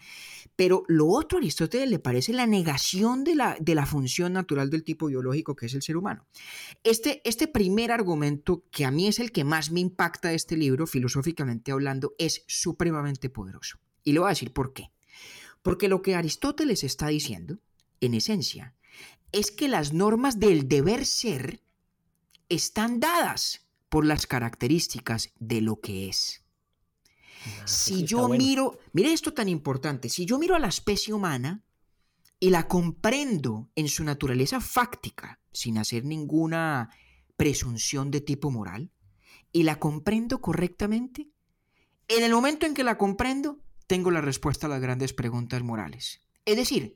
Pero 0.56 0.84
lo 0.88 1.08
otro 1.10 1.38
a 1.38 1.42
Aristóteles 1.42 1.90
le 1.90 2.00
parece 2.00 2.34
la 2.34 2.48
negación 2.48 3.24
de 3.24 3.36
la, 3.36 3.56
de 3.60 3.76
la 3.76 3.86
función 3.86 4.34
natural 4.34 4.72
del 4.72 4.84
tipo 4.84 5.08
biológico 5.08 5.56
que 5.56 5.68
es 5.68 5.76
el 5.76 5.84
ser 5.84 5.96
humano. 5.96 6.26
Este, 6.84 7.22
este 7.24 7.48
primer 7.48 7.92
argumento, 7.92 8.64
que 8.72 8.84
a 8.84 8.90
mí 8.90 9.08
es 9.08 9.20
el 9.20 9.32
que 9.32 9.44
más 9.44 9.70
me 9.70 9.80
impacta 9.80 10.30
de 10.30 10.36
este 10.36 10.58
libro, 10.58 10.88
filosóficamente 10.88 11.72
hablando, 11.72 12.16
es 12.18 12.44
supremamente 12.48 13.30
poderoso. 13.30 13.78
Y 14.04 14.14
le 14.14 14.20
voy 14.20 14.28
a 14.28 14.30
decir 14.30 14.52
por 14.54 14.74
qué. 14.74 14.90
Porque 15.62 15.88
lo 15.88 16.02
que 16.02 16.16
Aristóteles 16.16 16.84
está 16.84 17.10
diciendo, 17.10 17.60
en 18.02 18.16
esencia, 18.16 18.74
es 19.36 19.52
que 19.52 19.68
las 19.68 19.92
normas 19.92 20.40
del 20.40 20.70
deber 20.70 21.06
ser 21.06 21.62
están 22.48 23.02
dadas 23.02 23.68
por 23.90 24.06
las 24.06 24.28
características 24.28 25.34
de 25.40 25.60
lo 25.60 25.82
que 25.82 26.08
es. 26.08 26.42
Ah, 27.46 27.68
si 27.68 28.06
yo 28.06 28.30
miro, 28.30 28.80
mire 28.94 29.12
esto 29.12 29.34
tan 29.34 29.50
importante, 29.50 30.08
si 30.08 30.26
yo 30.26 30.40
miro 30.40 30.56
a 30.56 30.60
la 30.60 30.70
especie 30.70 31.14
humana 31.14 31.66
y 32.40 32.50
la 32.50 32.70
comprendo 32.70 33.70
en 33.76 33.90
su 33.90 34.06
naturaleza 34.06 34.62
fáctica, 34.62 35.42
sin 35.52 35.80
hacer 35.80 36.06
ninguna 36.06 36.90
presunción 37.36 38.12
de 38.12 38.22
tipo 38.22 38.52
moral, 38.52 38.90
y 39.52 39.64
la 39.64 39.80
comprendo 39.80 40.40
correctamente, 40.40 41.28
en 42.08 42.24
el 42.24 42.32
momento 42.32 42.66
en 42.66 42.74
que 42.74 42.86
la 42.86 42.98
comprendo, 42.98 43.60
tengo 43.86 44.12
la 44.12 44.22
respuesta 44.22 44.68
a 44.68 44.70
las 44.70 44.82
grandes 44.82 45.12
preguntas 45.12 45.62
morales. 45.62 46.22
Es 46.46 46.56
decir, 46.56 46.96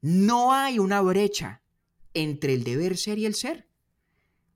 no 0.00 0.52
hay 0.52 0.78
una 0.78 1.00
brecha 1.00 1.62
entre 2.14 2.54
el 2.54 2.64
deber 2.64 2.96
ser 2.96 3.18
y 3.18 3.26
el 3.26 3.34
ser, 3.34 3.68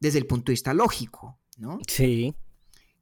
desde 0.00 0.18
el 0.18 0.26
punto 0.26 0.46
de 0.46 0.54
vista 0.54 0.74
lógico, 0.74 1.38
¿no? 1.58 1.78
Sí. 1.86 2.34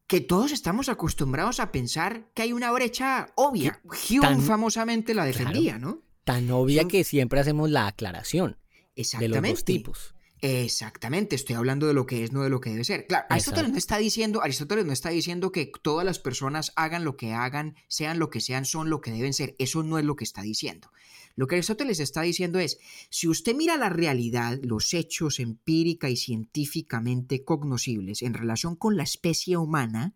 Que 0.07 0.21
todos 0.21 0.53
estamos 0.53 0.89
acostumbrados 0.89 1.61
a 1.61 1.71
pensar 1.71 2.31
que 2.35 2.43
hay 2.43 2.53
una 2.53 2.73
brecha 2.73 3.29
obvia. 3.37 3.81
Hume 3.85 4.41
famosamente 4.41 5.15
la 5.15 5.25
defendía, 5.25 5.79
¿no? 5.79 6.03
Tan 6.25 6.51
obvia 6.51 6.89
que 6.89 7.05
siempre 7.05 7.41
hacemos 7.41 7.71
la 7.71 7.87
aclaración 7.87 8.57
de 8.97 9.29
los 9.29 9.43
dos 9.43 9.65
tipos. 9.65 10.15
Exactamente, 10.41 11.35
estoy 11.35 11.57
hablando 11.57 11.87
de 11.87 11.95
lo 11.95 12.07
que 12.07 12.23
es, 12.23 12.33
no 12.33 12.43
de 12.43 12.51
lo 12.51 12.61
que 12.61 12.71
debe 12.71 12.85
ser. 12.85 13.07
Claro, 13.07 13.27
Aristóteles 13.29 13.71
no 13.73 13.79
está 13.79 13.99
diciendo, 13.99 14.43
Aristóteles 14.43 14.87
no 14.87 14.93
está 14.93 15.11
diciendo 15.11 15.51
que 15.51 15.71
todas 15.83 16.05
las 16.05 16.19
personas 16.19 16.73
hagan 16.77 17.05
lo 17.05 17.17
que 17.17 17.33
hagan, 17.33 17.75
sean 17.89 18.19
lo 18.19 18.31
que 18.31 18.41
sean, 18.41 18.65
son 18.65 18.89
lo 18.91 19.01
que 19.01 19.11
deben 19.11 19.33
ser. 19.33 19.57
Eso 19.59 19.83
no 19.83 19.99
es 19.99 20.05
lo 20.05 20.17
que 20.17 20.25
está 20.25 20.43
diciendo. 20.43 20.91
Lo 21.35 21.47
que 21.47 21.57
Aristóteles 21.57 22.01
está 22.01 22.23
diciendo 22.23 22.59
es, 22.59 22.79
si 23.11 23.29
usted 23.29 23.55
mira 23.55 23.77
la 23.77 23.89
realidad, 23.89 24.59
los 24.63 24.95
hechos 24.95 25.41
empírica 25.41 26.11
y 26.11 26.17
científicamente 26.17 27.45
cognoscibles 27.45 28.23
en 28.23 28.35
relación 28.35 28.77
con 28.77 28.97
la 28.97 29.05
especie 29.05 29.57
humana, 29.57 30.15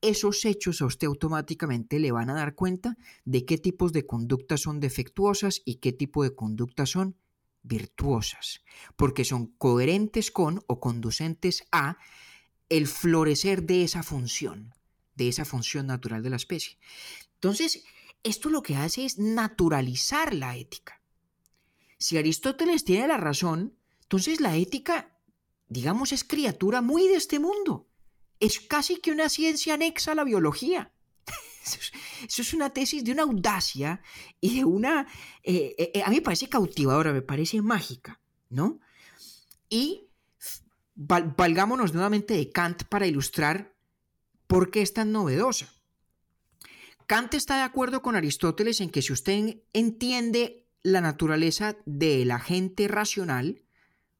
esos 0.00 0.44
hechos 0.44 0.80
a 0.80 0.86
usted 0.86 1.06
automáticamente 1.06 1.98
le 1.98 2.12
van 2.12 2.30
a 2.30 2.34
dar 2.34 2.54
cuenta 2.54 2.96
de 3.24 3.44
qué 3.44 3.58
tipos 3.58 3.92
de 3.92 4.06
conductas 4.06 4.62
son 4.62 4.80
defectuosas 4.80 5.62
y 5.64 5.76
qué 5.76 5.92
tipo 5.92 6.22
de 6.22 6.34
conductas 6.34 6.90
son 6.90 7.16
virtuosas, 7.62 8.62
porque 8.96 9.24
son 9.24 9.46
coherentes 9.58 10.30
con 10.30 10.62
o 10.66 10.80
conducentes 10.80 11.64
a 11.72 11.98
el 12.68 12.86
florecer 12.86 13.62
de 13.62 13.84
esa 13.84 14.02
función, 14.02 14.74
de 15.14 15.28
esa 15.28 15.44
función 15.44 15.86
natural 15.86 16.22
de 16.22 16.30
la 16.30 16.36
especie. 16.36 16.78
Entonces, 17.34 17.84
esto 18.22 18.50
lo 18.50 18.62
que 18.62 18.76
hace 18.76 19.04
es 19.04 19.18
naturalizar 19.18 20.34
la 20.34 20.56
ética. 20.56 21.00
Si 21.98 22.16
Aristóteles 22.16 22.84
tiene 22.84 23.08
la 23.08 23.16
razón, 23.16 23.76
entonces 24.02 24.40
la 24.40 24.56
ética, 24.56 25.18
digamos, 25.68 26.12
es 26.12 26.24
criatura 26.24 26.80
muy 26.80 27.08
de 27.08 27.16
este 27.16 27.38
mundo. 27.38 27.88
Es 28.40 28.60
casi 28.60 29.00
que 29.00 29.10
una 29.10 29.28
ciencia 29.28 29.74
anexa 29.74 30.12
a 30.12 30.14
la 30.14 30.24
biología. 30.24 30.92
Eso 31.76 32.42
es, 32.42 32.54
una 32.54 32.70
tesis 32.70 33.04
de 33.04 33.12
una 33.12 33.22
audacia 33.22 34.00
y 34.40 34.56
de 34.56 34.64
una... 34.64 35.06
Eh, 35.42 35.74
eh, 35.78 35.90
eh, 35.94 36.02
a 36.02 36.10
mí 36.10 36.16
me 36.16 36.22
parece 36.22 36.48
cautivadora, 36.48 37.12
me 37.12 37.22
parece 37.22 37.60
mágica, 37.62 38.20
¿no? 38.48 38.80
Y 39.68 40.08
valgámonos 40.94 41.92
nuevamente 41.92 42.34
de 42.34 42.50
Kant 42.50 42.84
para 42.84 43.06
ilustrar 43.06 43.74
por 44.46 44.70
qué 44.70 44.82
es 44.82 44.94
tan 44.94 45.12
novedosa. 45.12 45.72
Kant 47.06 47.34
está 47.34 47.56
de 47.56 47.62
acuerdo 47.62 48.02
con 48.02 48.16
Aristóteles 48.16 48.80
en 48.80 48.90
que 48.90 49.02
si 49.02 49.12
usted 49.12 49.62
entiende 49.72 50.66
la 50.82 51.00
naturaleza 51.00 51.76
del 51.86 52.30
agente 52.30 52.88
racional, 52.88 53.62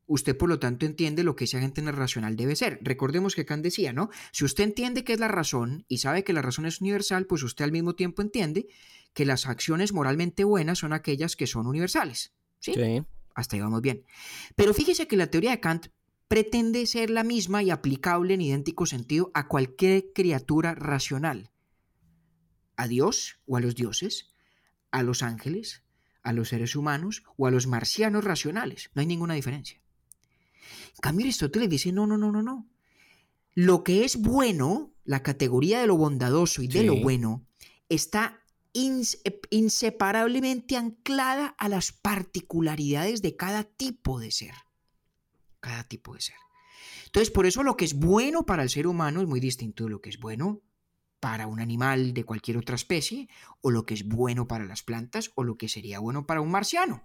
usted 0.09 0.37
por 0.37 0.49
lo 0.49 0.59
tanto 0.59 0.87
entiende 0.87 1.23
lo 1.23 1.37
que 1.37 1.45
ese 1.45 1.59
agente 1.59 1.81
racional 1.93 2.35
debe 2.35 2.57
ser. 2.57 2.81
Recordemos 2.83 3.37
que 3.37 3.45
Kant 3.45 3.63
decía, 3.63 3.93
¿no? 3.93 4.11
Si 4.33 4.45
usted 4.45 4.65
entiende 4.65 5.05
qué 5.05 5.13
es 5.13 5.21
la 5.21 5.29
razón 5.29 5.85
y 5.87 5.99
sabe 5.99 6.25
que 6.25 6.33
la 6.33 6.43
razón 6.43 6.67
es 6.67 6.81
universal, 6.81 7.27
pues 7.27 7.43
usted 7.45 7.65
al 7.65 7.73
mismo 7.73 7.95
tiempo 7.95 8.23
entiende 8.23 8.67
que 9.13 9.25
las 9.25 9.47
acciones 9.47 9.93
moralmente 9.93 10.43
buenas 10.45 10.79
son 10.79 10.93
aquellas 10.93 11.37
que 11.37 11.47
son 11.47 11.67
universales. 11.67 12.33
¿Sí? 12.59 12.75
sí. 12.75 13.03
Hasta 13.35 13.55
ahí 13.55 13.63
vamos 13.63 13.83
bien. 13.83 14.05
Pero 14.57 14.75
fíjese 14.75 15.07
que 15.07 15.17
la 15.17 15.29
teoría 15.29 15.53
de 15.53 15.61
Kant 15.61 15.89
pretende 16.27 16.85
ser 16.87 17.11
la 17.11 17.23
misma 17.23 17.63
y 17.63 17.71
aplicable 17.71 18.35
en 18.35 18.41
idéntico 18.41 18.87
sentido 18.87 19.31
a 19.35 19.47
cualquier 19.47 20.13
criatura 20.13 20.75
racional 20.75 21.51
a 22.77 22.87
Dios 22.87 23.41
o 23.47 23.57
a 23.57 23.61
los 23.61 23.75
dioses, 23.75 24.33
a 24.91 25.03
los 25.03 25.23
ángeles, 25.23 25.83
a 26.23 26.33
los 26.33 26.49
seres 26.49 26.77
humanos 26.77 27.25
o 27.37 27.47
a 27.47 27.51
los 27.51 27.67
marcianos 27.67 28.25
racionales. 28.25 28.91
No 28.95 29.01
hay 29.01 29.07
ninguna 29.07 29.35
diferencia. 29.35 29.81
En 30.95 31.01
cambio, 31.01 31.25
Aristóteles 31.25 31.69
dice, 31.69 31.93
no, 31.93 32.07
no, 32.07 32.19
no, 32.19 32.33
no, 32.33 32.43
no. 32.43 32.67
Lo 33.55 33.85
que 33.85 34.05
es 34.05 34.21
bueno, 34.21 34.93
la 35.05 35.23
categoría 35.23 35.81
de 35.81 35.87
lo 35.87 35.97
bondadoso 35.97 36.63
y 36.63 36.69
de 36.69 36.85
lo 36.85 36.97
bueno, 36.97 37.47
está 37.89 38.43
inseparablemente 38.73 40.77
anclada 40.77 41.55
a 41.59 41.69
las 41.69 41.93
particularidades 41.93 43.23
de 43.23 43.37
cada 43.37 43.65
tipo 43.65 44.21
de 44.21 44.31
ser. 44.31 44.55
Cada 45.61 45.85
tipo 45.85 46.15
de 46.15 46.21
ser. 46.21 46.37
Entonces, 47.07 47.31
por 47.31 47.47
eso 47.47 47.63
lo 47.63 47.77
que 47.77 47.85
es 47.85 47.95
bueno 47.95 48.45
para 48.45 48.63
el 48.63 48.71
ser 48.71 48.87
humano 48.87 49.23
es 49.23 49.27
muy 49.27 49.41
distinto 49.41 49.85
de 49.85 49.91
lo 49.91 50.01
que 50.01 50.11
es 50.11 50.21
bueno 50.21 50.61
para 51.21 51.47
un 51.47 51.61
animal 51.61 52.15
de 52.15 52.25
cualquier 52.25 52.59
otra 52.59 52.77
especie, 52.77 53.29
o 53.61 53.71
lo 53.71 53.85
que 53.85 53.95
es 53.95 54.07
bueno 54.07 54.47
para 54.47 54.67
las 54.67 54.83
plantas, 54.83 55.33
o 55.35 55.43
lo 55.43 55.57
que 55.57 55.69
sería 55.69 55.99
bueno 55.99 56.27
para 56.27 56.41
un 56.41 56.51
marciano. 56.51 57.03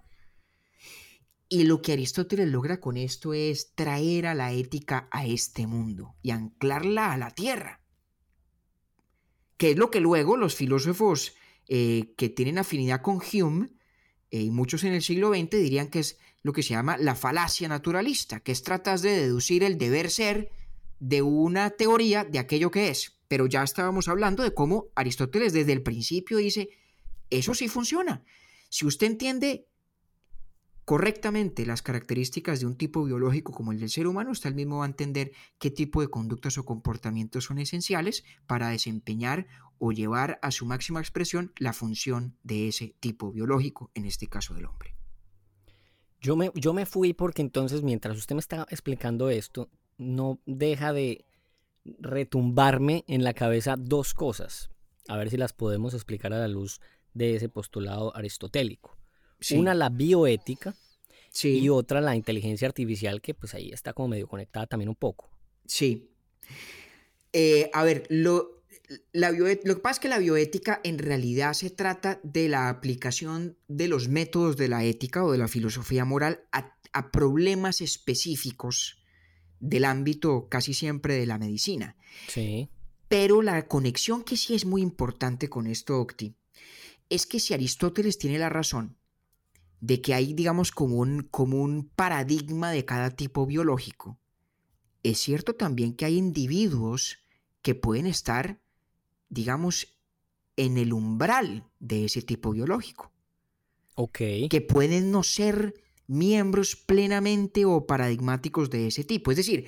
Y 1.54 1.62
lo 1.62 1.82
que 1.82 1.92
Aristóteles 1.92 2.48
logra 2.48 2.80
con 2.80 2.96
esto 2.96 3.32
es 3.32 3.74
traer 3.76 4.26
a 4.26 4.34
la 4.34 4.52
ética 4.52 5.08
a 5.12 5.24
este 5.24 5.68
mundo 5.68 6.16
y 6.20 6.32
anclarla 6.32 7.12
a 7.12 7.16
la 7.16 7.30
tierra. 7.30 7.80
Que 9.56 9.70
es 9.70 9.76
lo 9.76 9.88
que 9.88 10.00
luego 10.00 10.36
los 10.36 10.56
filósofos 10.56 11.34
eh, 11.68 12.12
que 12.16 12.28
tienen 12.28 12.58
afinidad 12.58 13.02
con 13.02 13.20
Hume, 13.20 13.70
eh, 14.32 14.40
y 14.40 14.50
muchos 14.50 14.82
en 14.82 14.94
el 14.94 15.02
siglo 15.02 15.30
XX 15.30 15.50
dirían 15.50 15.90
que 15.90 16.00
es 16.00 16.18
lo 16.42 16.52
que 16.52 16.64
se 16.64 16.70
llama 16.70 16.96
la 16.96 17.14
falacia 17.14 17.68
naturalista, 17.68 18.40
que 18.40 18.50
es 18.50 18.64
tratar 18.64 18.98
de 18.98 19.10
deducir 19.10 19.62
el 19.62 19.78
deber 19.78 20.10
ser 20.10 20.50
de 20.98 21.22
una 21.22 21.70
teoría 21.70 22.24
de 22.24 22.40
aquello 22.40 22.72
que 22.72 22.88
es 22.88 23.14
pero 23.28 23.46
ya 23.46 23.62
estábamos 23.62 24.06
hablando 24.06 24.42
de 24.42 24.54
cómo 24.54 24.88
Aristóteles 24.94 25.52
desde 25.52 25.72
el 25.72 25.82
principio 25.82 26.36
dice, 26.36 26.68
eso 27.30 27.52
sí 27.54 27.66
funciona. 27.66 28.22
Si 28.68 28.86
usted 28.86 29.08
entiende 29.08 29.66
correctamente 30.84 31.66
las 31.66 31.82
características 31.82 32.60
de 32.60 32.66
un 32.66 32.76
tipo 32.76 33.04
biológico 33.04 33.52
como 33.52 33.72
el 33.72 33.80
del 33.80 33.90
ser 33.90 34.06
humano, 34.06 34.30
usted 34.30 34.54
mismo 34.54 34.78
va 34.78 34.84
a 34.84 34.88
entender 34.88 35.32
qué 35.58 35.70
tipo 35.70 36.00
de 36.00 36.08
conductas 36.08 36.58
o 36.58 36.64
comportamientos 36.64 37.44
son 37.44 37.58
esenciales 37.58 38.24
para 38.46 38.68
desempeñar 38.68 39.46
o 39.78 39.92
llevar 39.92 40.38
a 40.42 40.50
su 40.50 40.66
máxima 40.66 41.00
expresión 41.00 41.52
la 41.58 41.72
función 41.72 42.36
de 42.42 42.68
ese 42.68 42.94
tipo 43.00 43.32
biológico, 43.32 43.90
en 43.94 44.04
este 44.04 44.26
caso 44.26 44.54
del 44.54 44.66
hombre. 44.66 44.94
Yo 46.20 46.36
me, 46.36 46.50
yo 46.54 46.72
me 46.72 46.86
fui 46.86 47.12
porque 47.12 47.42
entonces 47.42 47.82
mientras 47.82 48.16
usted 48.16 48.34
me 48.34 48.40
estaba 48.40 48.66
explicando 48.70 49.28
esto, 49.30 49.70
no 49.98 50.40
deja 50.46 50.92
de 50.92 51.24
retumbarme 51.98 53.04
en 53.08 53.24
la 53.24 53.34
cabeza 53.34 53.76
dos 53.76 54.14
cosas, 54.14 54.70
a 55.08 55.16
ver 55.16 55.30
si 55.30 55.36
las 55.36 55.52
podemos 55.52 55.92
explicar 55.92 56.32
a 56.32 56.38
la 56.38 56.48
luz 56.48 56.80
de 57.12 57.36
ese 57.36 57.48
postulado 57.48 58.14
aristotélico. 58.16 58.96
Una, 59.56 59.74
la 59.74 59.88
bioética, 59.90 60.74
Sí. 61.30 61.58
y 61.58 61.68
otra 61.68 62.00
la 62.00 62.14
inteligencia 62.14 62.68
artificial, 62.68 63.20
que 63.20 63.34
pues 63.34 63.54
ahí 63.54 63.70
está 63.70 63.92
como 63.92 64.08
medio 64.08 64.28
conectada 64.28 64.66
también 64.66 64.88
un 64.88 64.94
poco. 64.94 65.28
Sí. 65.66 66.10
Eh, 67.32 67.70
a 67.72 67.82
ver, 67.82 68.06
lo, 68.08 68.62
la 69.12 69.32
bioé- 69.32 69.60
lo 69.64 69.74
que 69.74 69.80
pasa 69.80 69.94
es 69.94 70.00
que 70.00 70.08
la 70.08 70.18
bioética 70.18 70.80
en 70.84 70.98
realidad 70.98 71.52
se 71.54 71.70
trata 71.70 72.20
de 72.22 72.48
la 72.48 72.68
aplicación 72.68 73.56
de 73.66 73.88
los 73.88 74.08
métodos 74.08 74.56
de 74.56 74.68
la 74.68 74.84
ética 74.84 75.24
o 75.24 75.32
de 75.32 75.38
la 75.38 75.48
filosofía 75.48 76.04
moral 76.04 76.44
a, 76.52 76.76
a 76.92 77.10
problemas 77.10 77.80
específicos 77.80 79.02
del 79.58 79.84
ámbito 79.86 80.48
casi 80.48 80.74
siempre 80.74 81.14
de 81.14 81.26
la 81.26 81.38
medicina. 81.38 81.96
Sí. 82.28 82.68
Pero 83.08 83.42
la 83.42 83.66
conexión 83.66 84.22
que 84.22 84.36
sí 84.36 84.54
es 84.54 84.64
muy 84.66 84.82
importante 84.82 85.48
con 85.48 85.66
esto, 85.66 86.00
Octi, 86.00 86.36
es 87.08 87.26
que 87.26 87.40
si 87.40 87.54
Aristóteles 87.54 88.18
tiene 88.18 88.38
la 88.38 88.48
razón 88.48 88.96
de 89.86 90.00
que 90.00 90.14
hay, 90.14 90.32
digamos, 90.32 90.70
como 90.72 90.96
un, 90.96 91.28
como 91.30 91.62
un 91.62 91.90
paradigma 91.94 92.70
de 92.70 92.86
cada 92.86 93.10
tipo 93.10 93.44
biológico, 93.44 94.18
es 95.02 95.18
cierto 95.18 95.54
también 95.56 95.94
que 95.94 96.06
hay 96.06 96.16
individuos 96.16 97.18
que 97.60 97.74
pueden 97.74 98.06
estar, 98.06 98.62
digamos, 99.28 99.98
en 100.56 100.78
el 100.78 100.94
umbral 100.94 101.68
de 101.80 102.06
ese 102.06 102.22
tipo 102.22 102.52
biológico, 102.52 103.12
Ok. 103.94 104.18
que 104.48 104.64
pueden 104.66 105.10
no 105.10 105.22
ser 105.22 105.74
miembros 106.06 106.76
plenamente 106.76 107.66
o 107.66 107.86
paradigmáticos 107.86 108.70
de 108.70 108.86
ese 108.86 109.04
tipo. 109.04 109.32
Es 109.32 109.36
decir, 109.36 109.66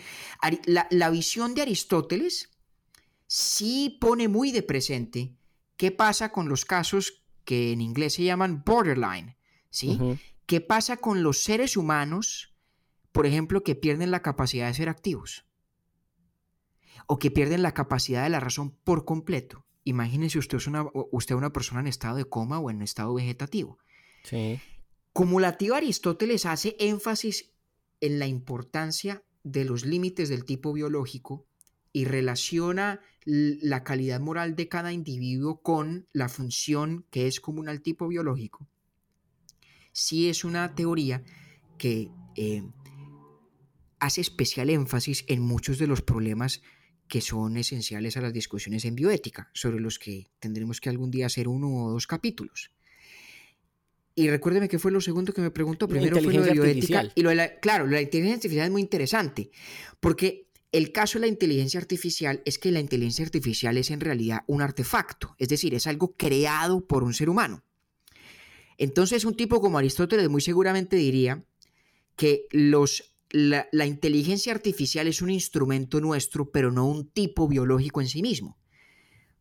la, 0.65 0.87
la 0.91 1.11
visión 1.11 1.55
de 1.55 1.61
Aristóteles 1.63 2.49
sí 3.27 3.99
pone 4.01 4.29
muy 4.29 4.51
de 4.51 4.63
presente 4.63 5.35
qué 5.77 5.91
pasa 5.91 6.33
con 6.33 6.49
los 6.49 6.65
casos 6.65 7.23
que 7.45 7.73
en 7.73 7.83
inglés 7.83 8.15
se 8.15 8.25
llaman 8.25 8.63
borderline, 8.65 9.36
¿sí? 9.71 9.99
¿Qué 10.47 10.61
pasa 10.61 10.97
con 10.97 11.23
los 11.23 11.43
seres 11.43 11.77
humanos, 11.77 12.55
por 13.13 13.27
ejemplo, 13.27 13.63
que 13.63 13.75
pierden 13.75 14.11
la 14.11 14.23
capacidad 14.23 14.69
de 14.69 14.75
ser 14.75 14.89
activos? 14.89 15.45
O 17.07 17.19
que 17.19 17.31
pierden 17.31 17.63
la 17.63 17.75
capacidad 17.75 18.23
de 18.23 18.31
la 18.31 18.41
razón 18.41 18.71
por 18.85 19.05
completo. 19.05 19.67
Imagínense 19.85 20.39
usted 20.39 20.59
es 20.59 20.67
una, 20.67 20.87
usted 21.13 21.35
una 21.35 21.53
persona 21.53 21.81
en 21.81 21.87
estado 21.87 22.17
de 22.17 22.25
coma 22.25 22.59
o 22.59 22.71
en 22.71 22.83
estado 22.83 23.15
vegetativo. 23.15 23.79
Sí. 24.25 24.61
Cumulativo 25.13 25.77
Aristóteles 25.77 26.45
hace 26.47 26.77
énfasis 26.79 27.53
en 28.01 28.19
la 28.19 28.27
importancia 28.27 29.23
de 29.45 29.65
los 29.65 29.87
límites 29.87 30.29
del 30.29 30.45
tipo 30.45 30.73
biológico 30.73 31.47
y 31.93 32.05
relaciona 32.05 33.01
la 33.25 33.83
calidad 33.85 34.21
moral 34.21 34.55
de 34.55 34.69
cada 34.69 34.93
individuo 34.93 35.63
con 35.63 36.09
la 36.13 36.29
función 36.29 37.07
que 37.11 37.27
es 37.27 37.41
común 37.41 37.69
al 37.69 37.81
tipo 37.81 38.09
biológico. 38.09 38.69
Sí 39.97 40.29
es 40.29 40.45
una 40.45 40.75
teoría 40.75 41.23
que 41.79 42.11
eh, 42.37 42.63
hace 43.99 44.21
especial 44.21 44.69
énfasis 44.69 45.25
en 45.27 45.41
muchos 45.41 45.79
de 45.79 45.87
los 45.87 46.03
problemas 46.03 46.61
que 47.09 47.23
son 47.23 47.57
esenciales 47.57 48.19
a 48.19 48.21
las 48.21 48.35
discusiones 48.35 48.85
en 48.85 48.95
bioética, 48.95 49.51
sobre 49.55 49.81
los 49.81 49.99
que 49.99 50.29
tendremos 50.39 50.83
que 50.83 50.91
algún 50.91 51.11
día 51.11 51.25
hacer 51.25 51.49
uno 51.49 51.87
o 51.87 51.91
dos 51.93 52.07
capítulos. 52.07 52.73
Y 54.15 54.29
recuérdeme 54.29 54.69
qué 54.69 54.79
fue 54.79 54.93
lo 54.93 55.01
segundo 55.01 55.33
que 55.33 55.41
me 55.41 55.51
preguntó. 55.51 55.89
Primero 55.89 56.21
fue 56.21 56.35
lo 56.35 56.43
de 56.43 56.53
bioética. 56.53 56.99
artificial. 56.99 57.13
Y 57.15 57.23
lo 57.23 57.31
de 57.31 57.37
la, 57.37 57.59
claro, 57.61 57.85
lo 57.85 57.93
de 57.93 57.97
la 57.97 58.03
inteligencia 58.03 58.37
artificial 58.37 58.67
es 58.67 58.73
muy 58.73 58.83
interesante. 58.83 59.51
Porque 59.99 60.51
el 60.73 60.93
caso 60.93 61.19
de 61.19 61.21
la 61.21 61.29
inteligencia 61.29 61.81
artificial 61.81 62.43
es 62.45 62.59
que 62.59 62.71
la 62.71 62.81
inteligencia 62.81 63.25
artificial 63.25 63.79
es 63.79 63.91
en 63.91 64.01
realidad 64.01 64.41
un 64.47 64.61
artefacto. 64.61 65.35
Es 65.39 65.49
decir, 65.49 65.75
es 65.75 65.87
algo 65.87 66.15
creado 66.19 66.87
por 66.87 67.03
un 67.03 67.15
ser 67.15 67.31
humano. 67.31 67.65
Entonces, 68.79 69.25
un 69.25 69.35
tipo 69.37 69.61
como 69.61 69.79
Aristóteles 69.79 70.29
muy 70.29 70.41
seguramente 70.41 70.97
diría 70.97 71.45
que 72.17 72.47
los, 72.51 73.15
la, 73.31 73.69
la 73.73 73.87
inteligencia 73.87 74.53
artificial 74.53 75.07
es 75.09 75.23
un 75.23 75.31
instrumento 75.31 76.01
nuestro, 76.01 76.51
pero 76.51 76.71
no 76.73 76.87
un 76.87 77.09
tipo 77.11 77.49
biológico 77.49 78.01
en 78.01 78.09
sí 78.09 78.23
mismo. 78.23 78.59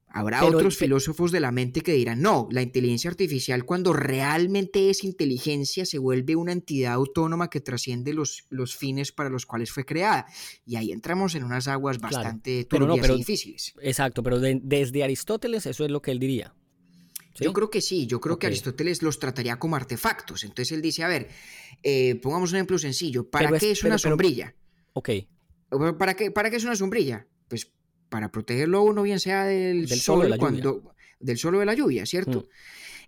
Habrá 0.07 0.39
Pero- 0.39 0.57
otros 0.57 0.77
filósofos 0.77 1.33
de 1.33 1.41
la 1.41 1.51
mente 1.51 1.81
que 1.81 1.91
dirán, 1.91 2.21
no, 2.21 2.47
la 2.49 2.61
inteligencia 2.61 3.09
artificial 3.09 3.65
cuando 3.65 3.91
realmente 3.91 4.89
es 4.89 5.03
inteligencia 5.03 5.85
se 5.85 5.97
vuelve 5.97 6.37
una 6.37 6.53
entidad 6.53 6.93
autónoma 6.93 7.49
que 7.49 7.59
trasciende 7.59 8.13
los, 8.13 8.45
los 8.49 8.77
fines 8.77 9.11
para 9.11 9.29
los 9.29 9.45
cuales 9.45 9.71
fue 9.73 9.83
creada. 9.85 10.25
Y 10.65 10.77
ahí 10.77 10.93
entramos 10.93 11.35
en 11.35 11.43
unas 11.43 11.67
aguas 11.67 11.97
Claro, 11.97 12.15
bastante 12.15 12.65
pero 12.69 12.87
no, 12.87 12.93
turbias 12.95 13.11
y 13.13 13.17
difíciles. 13.17 13.73
Exacto, 13.81 14.23
pero 14.23 14.39
de- 14.39 14.61
desde 14.63 15.03
Aristóteles 15.03 15.65
eso 15.65 15.83
es 15.83 15.91
lo 15.91 16.01
que 16.01 16.11
él 16.11 16.19
diría. 16.19 16.53
¿Sí? 17.37 17.43
Yo 17.43 17.53
creo 17.53 17.69
que 17.69 17.81
sí, 17.81 18.07
yo 18.07 18.19
creo 18.21 18.39
que 18.39 18.47
Aristóteles 18.47 19.01
los 19.03 19.19
trataría 19.19 19.59
como 19.59 19.75
artefactos. 19.75 20.43
Entonces 20.45 20.71
él 20.71 20.81
dice, 20.81 21.03
a 21.03 21.07
ver, 21.09 21.27
eh, 21.83 22.15
pongamos 22.15 22.51
un 22.51 22.55
ejemplo 22.55 22.79
sencillo, 22.79 23.29
¿para 23.29 23.49
Pero 23.49 23.59
qué 23.59 23.71
es 23.71 23.79
pero- 23.81 23.89
una 23.93 23.97
pero- 24.01 24.09
sombrilla? 24.11 24.55
Ok. 24.93 25.09
¿Para 25.99 26.13
qué, 26.15 26.31
¿Para 26.31 26.49
qué 26.49 26.55
es 26.55 26.63
una 26.63 26.75
sombrilla? 26.75 27.27
Pues 27.49 27.71
para 28.09 28.31
protegerlo 28.31 28.77
a 28.77 28.81
uno, 28.83 29.03
bien 29.03 29.19
sea 29.19 29.43
del, 29.45 29.85
Del 29.87 29.99
sol 29.99 30.21
de 30.23 30.29
la 30.29 30.35
lluvia. 30.37 30.39
cuando, 30.49 30.93
del 31.19 31.37
sol 31.37 31.55
o 31.55 31.59
de 31.59 31.65
la 31.65 31.73
lluvia, 31.73 32.05
¿cierto? 32.05 32.39
Mm. 32.39 32.45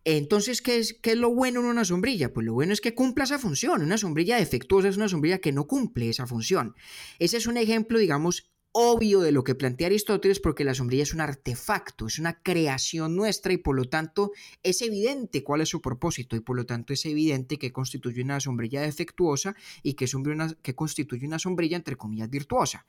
Entonces, 0.03 0.61
¿qué 0.61 0.77
es, 0.77 0.93
¿qué 1.01 1.11
es 1.11 1.17
lo 1.17 1.33
bueno 1.33 1.59
en 1.61 1.65
una 1.65 1.85
sombrilla? 1.85 2.31
Pues 2.33 2.45
lo 2.45 2.53
bueno 2.53 2.73
es 2.73 2.81
que 2.81 2.93
cumpla 2.93 3.23
esa 3.25 3.39
función. 3.39 3.81
Una 3.81 3.97
sombrilla 3.97 4.37
defectuosa 4.37 4.89
es 4.89 4.97
una 4.97 5.09
sombrilla 5.09 5.39
que 5.39 5.51
no 5.51 5.67
cumple 5.67 6.09
esa 6.09 6.27
función. 6.27 6.75
Ese 7.19 7.37
es 7.37 7.47
un 7.47 7.57
ejemplo, 7.57 7.97
digamos, 7.99 8.49
obvio 8.79 9.21
de 9.21 9.31
lo 9.31 9.43
que 9.43 9.55
plantea 9.55 9.87
Aristóteles 9.87 10.39
porque 10.39 10.63
la 10.63 10.75
sombrilla 10.75 11.01
es 11.01 11.11
un 11.11 11.21
artefacto, 11.21 12.05
es 12.05 12.19
una 12.19 12.43
creación 12.43 13.15
nuestra 13.15 13.51
y 13.51 13.57
por 13.57 13.75
lo 13.75 13.85
tanto 13.85 14.33
es 14.61 14.83
evidente 14.83 15.43
cuál 15.43 15.61
es 15.61 15.69
su 15.69 15.81
propósito 15.81 16.35
y 16.35 16.41
por 16.41 16.55
lo 16.55 16.67
tanto 16.67 16.93
es 16.93 17.03
evidente 17.07 17.57
que 17.57 17.71
constituye 17.71 18.21
una 18.21 18.39
sombrilla 18.39 18.81
defectuosa 18.81 19.55
y 19.81 19.95
que, 19.95 20.05
una- 20.15 20.53
que 20.61 20.75
constituye 20.75 21.25
una 21.25 21.39
sombrilla 21.39 21.75
entre 21.75 21.95
comillas 21.95 22.29
virtuosa. 22.29 22.85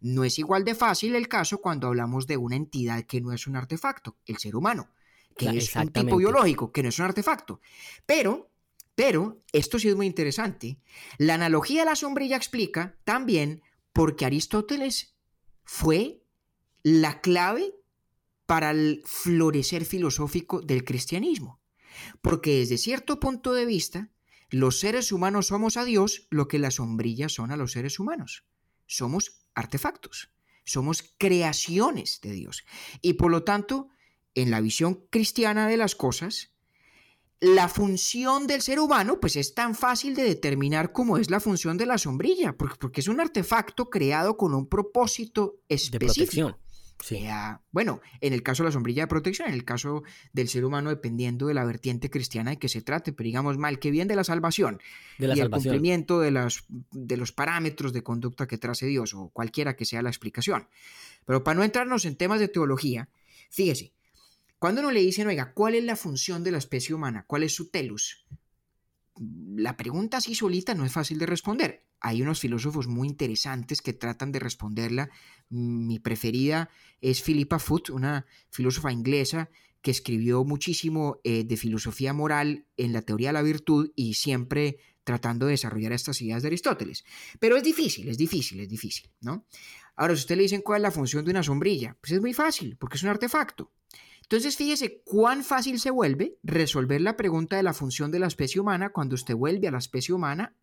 No 0.00 0.22
es 0.22 0.38
igual 0.38 0.62
de 0.64 0.76
fácil 0.76 1.16
el 1.16 1.26
caso 1.26 1.58
cuando 1.60 1.88
hablamos 1.88 2.28
de 2.28 2.36
una 2.36 2.54
entidad 2.54 3.02
que 3.04 3.20
no 3.20 3.32
es 3.32 3.48
un 3.48 3.56
artefacto, 3.56 4.18
el 4.26 4.36
ser 4.38 4.54
humano, 4.54 4.90
que 5.36 5.46
es 5.58 5.74
un 5.74 5.82
tipo 6.04 6.18
biológico, 6.18 6.70
que 6.70 6.84
no 6.84 6.88
es 6.90 6.98
un 7.00 7.06
artefacto. 7.06 7.60
Pero, 8.06 8.48
pero, 8.94 9.40
esto 9.52 9.80
sí 9.80 9.88
es 9.88 9.96
muy 9.96 10.06
interesante. 10.06 10.78
La 11.18 11.34
analogía 11.34 11.80
de 11.80 11.86
la 11.86 11.96
sombrilla 11.96 12.36
explica 12.36 12.94
también 13.02 13.62
por 13.92 14.14
qué 14.14 14.26
Aristóteles 14.26 15.08
fue 15.64 16.22
la 16.82 17.20
clave 17.20 17.74
para 18.46 18.70
el 18.70 19.02
florecer 19.06 19.84
filosófico 19.84 20.60
del 20.60 20.84
cristianismo. 20.84 21.60
Porque 22.20 22.58
desde 22.58 22.78
cierto 22.78 23.20
punto 23.20 23.52
de 23.52 23.66
vista, 23.66 24.10
los 24.50 24.80
seres 24.80 25.12
humanos 25.12 25.46
somos 25.46 25.76
a 25.76 25.84
Dios 25.84 26.26
lo 26.30 26.48
que 26.48 26.58
las 26.58 26.74
sombrillas 26.74 27.32
son 27.32 27.50
a 27.50 27.56
los 27.56 27.72
seres 27.72 27.98
humanos. 27.98 28.44
Somos 28.86 29.46
artefactos, 29.54 30.30
somos 30.64 31.14
creaciones 31.18 32.20
de 32.20 32.32
Dios. 32.32 32.64
Y 33.00 33.14
por 33.14 33.30
lo 33.30 33.44
tanto, 33.44 33.88
en 34.34 34.50
la 34.50 34.60
visión 34.60 35.06
cristiana 35.10 35.68
de 35.68 35.76
las 35.76 35.94
cosas, 35.94 36.51
la 37.42 37.68
función 37.68 38.46
del 38.46 38.62
ser 38.62 38.78
humano 38.78 39.18
pues 39.18 39.34
es 39.34 39.52
tan 39.52 39.74
fácil 39.74 40.14
de 40.14 40.22
determinar 40.22 40.92
como 40.92 41.18
es 41.18 41.28
la 41.28 41.40
función 41.40 41.76
de 41.76 41.86
la 41.86 41.98
sombrilla, 41.98 42.56
porque, 42.56 42.76
porque 42.78 43.00
es 43.00 43.08
un 43.08 43.18
artefacto 43.20 43.90
creado 43.90 44.36
con 44.36 44.54
un 44.54 44.68
propósito 44.68 45.56
De 45.68 45.74
específico. 45.74 46.06
protección. 46.14 46.56
Sí. 47.02 47.26
bueno, 47.72 48.00
en 48.20 48.32
el 48.32 48.44
caso 48.44 48.62
de 48.62 48.68
la 48.68 48.72
sombrilla 48.72 49.02
de 49.02 49.08
protección, 49.08 49.48
en 49.48 49.54
el 49.54 49.64
caso 49.64 50.04
del 50.32 50.48
ser 50.48 50.64
humano, 50.64 50.90
dependiendo 50.90 51.48
de 51.48 51.54
la 51.54 51.64
vertiente 51.64 52.10
cristiana 52.10 52.52
de 52.52 52.58
que 52.60 52.68
se 52.68 52.80
trate, 52.80 53.12
pero 53.12 53.26
digamos 53.26 53.58
mal 53.58 53.80
que 53.80 53.90
bien 53.90 54.06
de 54.06 54.14
la 54.14 54.22
salvación 54.22 54.80
De 55.18 55.26
la 55.26 55.36
y 55.36 55.40
el 55.40 55.50
cumplimiento 55.50 56.20
de, 56.20 56.30
las, 56.30 56.62
de 56.68 57.16
los 57.16 57.32
parámetros 57.32 57.92
de 57.92 58.04
conducta 58.04 58.46
que 58.46 58.56
trace 58.56 58.86
Dios 58.86 59.14
o 59.14 59.30
cualquiera 59.30 59.74
que 59.74 59.84
sea 59.84 60.00
la 60.00 60.10
explicación. 60.10 60.68
Pero 61.24 61.42
para 61.42 61.56
no 61.56 61.64
entrarnos 61.64 62.04
en 62.04 62.14
temas 62.14 62.38
de 62.38 62.46
teología, 62.46 63.08
fíjese, 63.50 63.92
cuando 64.62 64.80
uno 64.80 64.92
le 64.92 65.00
dicen, 65.00 65.26
oiga, 65.26 65.54
¿cuál 65.54 65.74
es 65.74 65.82
la 65.82 65.96
función 65.96 66.44
de 66.44 66.52
la 66.52 66.58
especie 66.58 66.94
humana? 66.94 67.24
¿Cuál 67.26 67.42
es 67.42 67.52
su 67.52 67.72
telus? 67.72 68.24
La 69.56 69.76
pregunta 69.76 70.18
así 70.18 70.36
solita 70.36 70.72
no 70.76 70.84
es 70.84 70.92
fácil 70.92 71.18
de 71.18 71.26
responder. 71.26 71.84
Hay 71.98 72.22
unos 72.22 72.38
filósofos 72.38 72.86
muy 72.86 73.08
interesantes 73.08 73.82
que 73.82 73.92
tratan 73.92 74.30
de 74.30 74.38
responderla. 74.38 75.10
Mi 75.48 75.98
preferida 75.98 76.70
es 77.00 77.22
Philippa 77.22 77.58
Foot, 77.58 77.90
una 77.90 78.24
filósofa 78.50 78.92
inglesa 78.92 79.50
que 79.80 79.90
escribió 79.90 80.44
muchísimo 80.44 81.18
eh, 81.24 81.42
de 81.42 81.56
filosofía 81.56 82.12
moral 82.12 82.64
en 82.76 82.92
la 82.92 83.02
teoría 83.02 83.30
de 83.30 83.32
la 83.32 83.42
virtud 83.42 83.90
y 83.96 84.14
siempre 84.14 84.76
tratando 85.02 85.46
de 85.46 85.54
desarrollar 85.54 85.90
estas 85.90 86.22
ideas 86.22 86.40
de 86.40 86.50
Aristóteles. 86.50 87.02
Pero 87.40 87.56
es 87.56 87.64
difícil, 87.64 88.08
es 88.08 88.16
difícil, 88.16 88.60
es 88.60 88.68
difícil, 88.68 89.10
¿no? 89.22 89.44
Ahora, 89.96 90.14
si 90.14 90.20
usted 90.20 90.36
le 90.36 90.44
dicen 90.44 90.62
cuál 90.62 90.78
es 90.78 90.82
la 90.82 90.90
función 90.92 91.24
de 91.24 91.32
una 91.32 91.42
sombrilla, 91.42 91.96
pues 92.00 92.12
es 92.12 92.20
muy 92.20 92.32
fácil, 92.32 92.76
porque 92.76 92.96
es 92.96 93.02
un 93.02 93.08
artefacto. 93.08 93.72
Entonces, 94.32 94.56
fíjese 94.56 95.02
cuán 95.04 95.44
fácil 95.44 95.78
se 95.78 95.90
vuelve 95.90 96.38
resolver 96.42 97.02
la 97.02 97.18
pregunta 97.18 97.56
de 97.56 97.62
la 97.62 97.74
función 97.74 98.10
de 98.10 98.18
la 98.18 98.28
especie 98.28 98.62
humana 98.62 98.88
cuando 98.88 99.14
usted 99.14 99.34
vuelve 99.34 99.68
a 99.68 99.70
la 99.70 99.76
especie 99.76 100.14
humana 100.14 100.56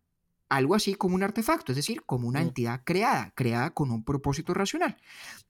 algo 0.48 0.74
así 0.74 0.96
como 0.96 1.14
un 1.14 1.22
artefacto, 1.22 1.70
es 1.70 1.76
decir, 1.76 2.02
como 2.02 2.26
una 2.26 2.40
Mm. 2.40 2.48
entidad 2.48 2.82
creada, 2.82 3.32
creada 3.36 3.70
con 3.70 3.92
un 3.92 4.02
propósito 4.02 4.54
racional. 4.54 4.96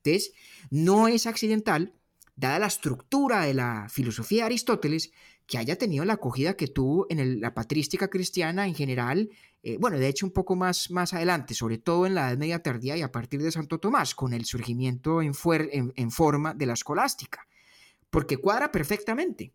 Entonces, 0.04 0.34
no 0.68 1.08
es 1.08 1.26
accidental, 1.26 1.94
dada 2.36 2.58
la 2.58 2.66
estructura 2.66 3.40
de 3.46 3.54
la 3.54 3.86
filosofía 3.88 4.42
de 4.42 4.46
Aristóteles, 4.48 5.12
que 5.46 5.56
haya 5.56 5.76
tenido 5.76 6.04
la 6.04 6.12
acogida 6.12 6.58
que 6.58 6.68
tuvo 6.68 7.06
en 7.08 7.40
la 7.40 7.54
patrística 7.54 8.08
cristiana 8.08 8.66
en 8.66 8.74
general, 8.74 9.30
eh, 9.62 9.78
bueno, 9.80 9.98
de 9.98 10.08
hecho 10.08 10.26
un 10.26 10.32
poco 10.32 10.56
más, 10.56 10.90
más 10.90 11.14
adelante, 11.14 11.54
sobre 11.54 11.78
todo 11.78 12.04
en 12.04 12.14
la 12.14 12.28
Edad 12.28 12.38
Media 12.38 12.62
Tardía 12.62 12.98
y 12.98 13.02
a 13.02 13.10
partir 13.10 13.40
de 13.42 13.50
Santo 13.50 13.78
Tomás, 13.78 14.14
con 14.14 14.34
el 14.34 14.44
surgimiento 14.44 15.22
en, 15.22 15.32
en, 15.96 16.10
forma 16.10 16.52
de 16.52 16.66
la 16.66 16.74
escolástica, 16.74 17.46
porque 18.10 18.36
cuadra 18.36 18.70
perfectamente. 18.72 19.52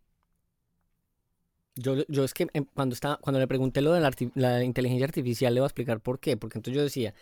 Yo, 1.76 2.06
yo 2.08 2.24
es 2.24 2.34
que 2.34 2.48
em, 2.54 2.66
cuando, 2.74 2.94
estaba, 2.94 3.18
cuando 3.18 3.40
le 3.40 3.48
pregunté 3.48 3.82
lo 3.82 3.92
de 3.94 4.00
la, 4.00 4.12
la 4.36 4.64
inteligencia 4.64 5.06
artificial, 5.06 5.54
le 5.54 5.60
voy 5.60 5.66
a 5.66 5.68
explicar 5.68 6.00
por 6.00 6.20
qué, 6.20 6.38
porque 6.38 6.58
entonces 6.58 6.78
yo 6.78 6.84
decía, 6.84 7.14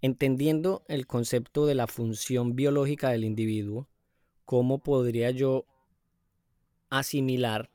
entendiendo 0.00 0.84
el 0.88 1.06
concepto 1.06 1.66
de 1.66 1.76
la 1.76 1.86
función 1.86 2.56
biológica 2.56 3.10
del 3.10 3.24
individuo, 3.24 3.88
¿cómo 4.44 4.82
podría 4.82 5.30
yo 5.30 5.66
asimilar 6.90 7.70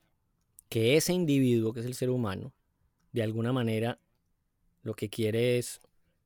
que 0.69 0.97
ese 0.97 1.13
individuo, 1.13 1.73
que 1.73 1.79
es 1.79 1.85
el 1.85 1.95
ser 1.95 2.09
humano, 2.09 2.53
de 3.13 3.23
alguna 3.23 3.53
manera 3.53 3.99
lo 4.83 4.93
que 4.93 5.09
quiere 5.09 5.57
es 5.57 5.79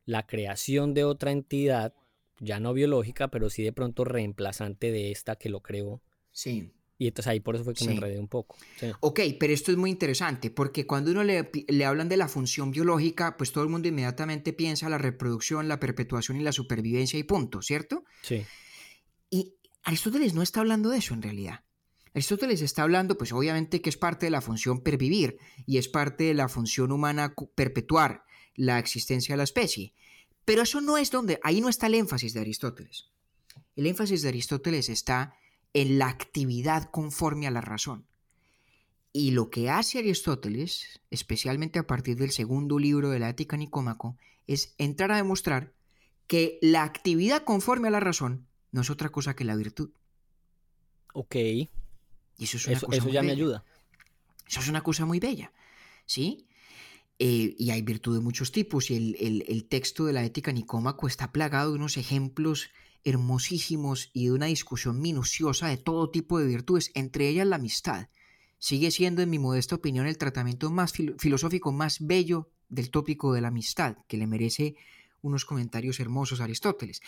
la 0.05 0.25
creación 0.25 0.93
de 0.93 1.03
otra 1.03 1.31
entidad, 1.31 1.93
ya 2.39 2.59
no 2.59 2.73
biológica, 2.73 3.29
pero 3.29 3.49
sí 3.49 3.63
de 3.63 3.71
pronto 3.71 4.03
reemplazante 4.03 4.91
de 4.91 5.11
esta 5.11 5.35
que 5.35 5.49
lo 5.49 5.61
creó. 5.61 6.01
Sí. 6.31 6.71
Y 6.97 7.07
entonces 7.07 7.31
ahí 7.31 7.39
por 7.39 7.55
eso 7.55 7.63
fue 7.63 7.73
que 7.73 7.83
me 7.85 7.93
enredé 7.93 8.19
un 8.19 8.27
poco. 8.27 8.55
Ok, 8.99 9.21
pero 9.39 9.53
esto 9.53 9.71
es 9.71 9.77
muy 9.77 9.89
interesante 9.89 10.51
porque 10.51 10.85
cuando 10.85 11.09
uno 11.09 11.23
le, 11.23 11.49
le, 11.67 11.85
hablan 11.85 12.09
de 12.09 12.15
la 12.15 12.27
función 12.27 12.69
biológica, 12.69 13.37
pues 13.37 13.51
todo 13.51 13.63
el 13.63 13.71
mundo 13.71 13.87
inmediatamente 13.87 14.53
piensa 14.53 14.87
la 14.87 14.99
reproducción, 14.99 15.67
la 15.67 15.79
perpetuación 15.79 16.39
y 16.39 16.43
la 16.43 16.51
supervivencia 16.51 17.17
y 17.17 17.23
punto, 17.23 17.63
¿cierto? 17.63 18.03
Sí. 18.21 18.45
Y 19.31 19.55
Aristóteles 19.83 20.35
no 20.35 20.43
está 20.43 20.59
hablando 20.59 20.91
de 20.91 20.99
eso 20.99 21.15
en 21.15 21.23
realidad. 21.23 21.63
Aristóteles 22.13 22.61
está 22.61 22.83
hablando, 22.83 23.17
pues 23.17 23.31
obviamente 23.31 23.81
que 23.81 23.89
es 23.89 23.97
parte 23.97 24.27
de 24.27 24.29
la 24.29 24.41
función 24.41 24.81
pervivir 24.81 25.37
y 25.65 25.77
es 25.77 25.87
parte 25.87 26.25
de 26.25 26.33
la 26.33 26.49
función 26.49 26.91
humana 26.91 27.33
perpetuar 27.55 28.25
la 28.53 28.77
existencia 28.79 29.33
de 29.33 29.37
la 29.37 29.43
especie. 29.43 29.93
Pero 30.45 30.63
eso 30.63 30.81
no 30.81 30.97
es 30.97 31.09
donde, 31.09 31.39
ahí 31.43 31.61
no 31.61 31.69
está 31.69 31.87
el 31.87 31.95
énfasis 31.95 32.33
de 32.33 32.41
Aristóteles. 32.41 33.09
El 33.75 33.87
énfasis 33.87 34.21
de 34.21 34.29
Aristóteles 34.29 34.89
está 34.89 35.35
en 35.73 35.99
la 35.99 36.07
actividad 36.07 36.89
conforme 36.91 37.47
a 37.47 37.51
la 37.51 37.61
razón. 37.61 38.05
Y 39.13 39.31
lo 39.31 39.49
que 39.49 39.69
hace 39.69 39.99
Aristóteles, 39.99 41.01
especialmente 41.09 41.79
a 41.79 41.87
partir 41.87 42.17
del 42.17 42.31
segundo 42.31 42.79
libro 42.79 43.09
de 43.09 43.19
la 43.19 43.29
Ética 43.29 43.57
Nicómaco, 43.57 44.17
es 44.47 44.73
entrar 44.77 45.11
a 45.11 45.17
demostrar 45.17 45.73
que 46.27 46.59
la 46.61 46.83
actividad 46.83 47.43
conforme 47.43 47.89
a 47.89 47.91
la 47.91 47.99
razón 47.99 48.47
no 48.71 48.81
es 48.81 48.89
otra 48.89 49.09
cosa 49.09 49.35
que 49.35 49.43
la 49.43 49.55
virtud. 49.55 49.91
Ok. 51.13 51.35
Y 51.35 51.69
eso 52.39 52.57
es 52.57 52.67
una 52.67 52.79
cosa 52.79 53.09
ya 53.09 53.21
me 53.21 53.31
ayuda. 53.31 53.65
Eso 54.47 54.61
es 54.61 54.67
una 54.69 54.81
cosa 54.81 55.05
muy 55.05 55.19
bella, 55.19 55.51
¿sí? 56.05 56.45
Eh, 57.23 57.55
y 57.59 57.69
hay 57.69 57.83
virtud 57.83 58.15
de 58.15 58.19
muchos 58.19 58.51
tipos 58.51 58.89
y 58.89 58.95
el, 58.95 59.65
texto 59.69 60.05
de 60.05 60.13
la 60.13 60.25
ética 60.25 60.51
nicómaco 60.51 61.05
está 61.05 61.31
plagado 61.31 61.69
de 61.69 61.75
unos 61.75 61.97
ejemplos 61.97 62.71
hermosísimos 63.03 64.09
y 64.11 64.25
de 64.25 64.31
una 64.31 64.47
discusión 64.47 64.99
minuciosa 64.99 65.67
de 65.67 65.77
todo 65.77 66.09
tipo 66.09 66.39
de 66.39 66.47
virtudes, 66.47 66.89
entre 66.95 67.27
ellas 67.27 67.45
la 67.45 67.57
amistad. 67.57 68.07
Sigue 68.57 68.89
siendo, 68.89 69.21
en 69.21 69.29
mi 69.29 69.37
modesta 69.37 69.75
opinión, 69.75 70.07
el 70.07 70.17
tratamiento 70.17 70.71
más 70.71 70.93
filosófico 70.93 71.71
más 71.71 71.99
bello 71.99 72.49
del 72.69 72.89
tópico 72.89 73.33
de 73.33 73.41
la 73.41 73.49
amistad, 73.49 73.97
que 74.07 74.17
le 74.17 74.25
merece 74.25 74.73
unos 75.21 75.45
comentarios 75.45 75.99
hermosos 75.99 76.41
a 76.41 76.45
Aristóteles. 76.45 77.01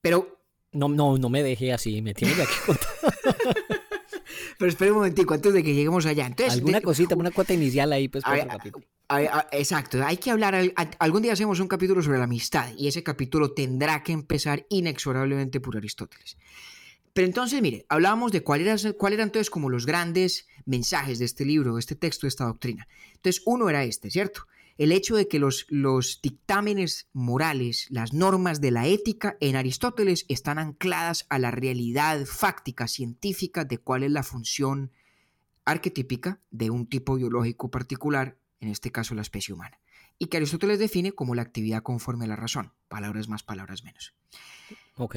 Pero... 0.00 0.40
No, 0.72 0.88
no, 0.88 1.16
no 1.16 1.28
me 1.28 1.44
deje 1.44 1.72
así, 1.72 2.02
me 2.02 2.14
tiene 2.14 2.34
que 2.34 2.42
Pero 4.62 4.70
espera 4.70 4.92
un 4.92 4.98
momentico, 4.98 5.34
antes 5.34 5.52
de 5.52 5.64
que 5.64 5.74
lleguemos 5.74 6.06
allá. 6.06 6.24
Entonces, 6.24 6.54
Alguna 6.54 6.80
cosita, 6.80 7.16
una 7.16 7.32
cuota 7.32 7.52
inicial 7.52 7.92
ahí, 7.92 8.06
pues, 8.06 8.22
para 8.22 8.46
capítulo. 8.46 8.86
exacto, 9.50 9.98
hay 10.04 10.18
que 10.18 10.30
hablar, 10.30 10.54
algún 11.00 11.22
día 11.22 11.32
hacemos 11.32 11.58
un 11.58 11.66
capítulo 11.66 12.00
sobre 12.00 12.18
la 12.18 12.24
amistad 12.24 12.72
y 12.78 12.86
ese 12.86 13.02
capítulo 13.02 13.54
tendrá 13.54 14.04
que 14.04 14.12
empezar 14.12 14.64
inexorablemente 14.68 15.58
por 15.58 15.76
Aristóteles. 15.76 16.36
Pero 17.12 17.26
entonces, 17.26 17.60
mire, 17.60 17.86
hablábamos 17.88 18.30
de 18.30 18.44
cuáles 18.44 18.84
eran, 18.84 18.92
cuál 18.92 19.14
eran 19.14 19.30
entonces 19.30 19.50
como 19.50 19.68
los 19.68 19.84
grandes 19.84 20.46
mensajes 20.64 21.18
de 21.18 21.24
este 21.24 21.44
libro, 21.44 21.74
de 21.74 21.80
este 21.80 21.96
texto, 21.96 22.26
de 22.26 22.28
esta 22.28 22.44
doctrina. 22.44 22.86
Entonces, 23.16 23.42
uno 23.46 23.68
era 23.68 23.82
este, 23.82 24.12
¿cierto? 24.12 24.46
El 24.78 24.92
hecho 24.92 25.16
de 25.16 25.28
que 25.28 25.38
los, 25.38 25.66
los 25.68 26.20
dictámenes 26.22 27.08
morales, 27.12 27.86
las 27.90 28.12
normas 28.12 28.60
de 28.60 28.70
la 28.70 28.86
ética 28.86 29.36
en 29.40 29.56
Aristóteles 29.56 30.24
están 30.28 30.58
ancladas 30.58 31.26
a 31.28 31.38
la 31.38 31.50
realidad 31.50 32.24
fáctica, 32.26 32.88
científica 32.88 33.64
de 33.64 33.78
cuál 33.78 34.02
es 34.02 34.10
la 34.10 34.22
función 34.22 34.92
arquetípica 35.64 36.40
de 36.50 36.70
un 36.70 36.86
tipo 36.86 37.16
biológico 37.16 37.70
particular, 37.70 38.38
en 38.60 38.68
este 38.68 38.90
caso 38.90 39.14
la 39.14 39.22
especie 39.22 39.54
humana, 39.54 39.80
y 40.18 40.26
que 40.26 40.36
Aristóteles 40.36 40.78
define 40.78 41.12
como 41.12 41.34
la 41.34 41.42
actividad 41.42 41.82
conforme 41.82 42.24
a 42.24 42.28
la 42.28 42.36
razón, 42.36 42.72
palabras 42.88 43.28
más, 43.28 43.42
palabras 43.42 43.84
menos. 43.84 44.14
Ok. 44.96 45.16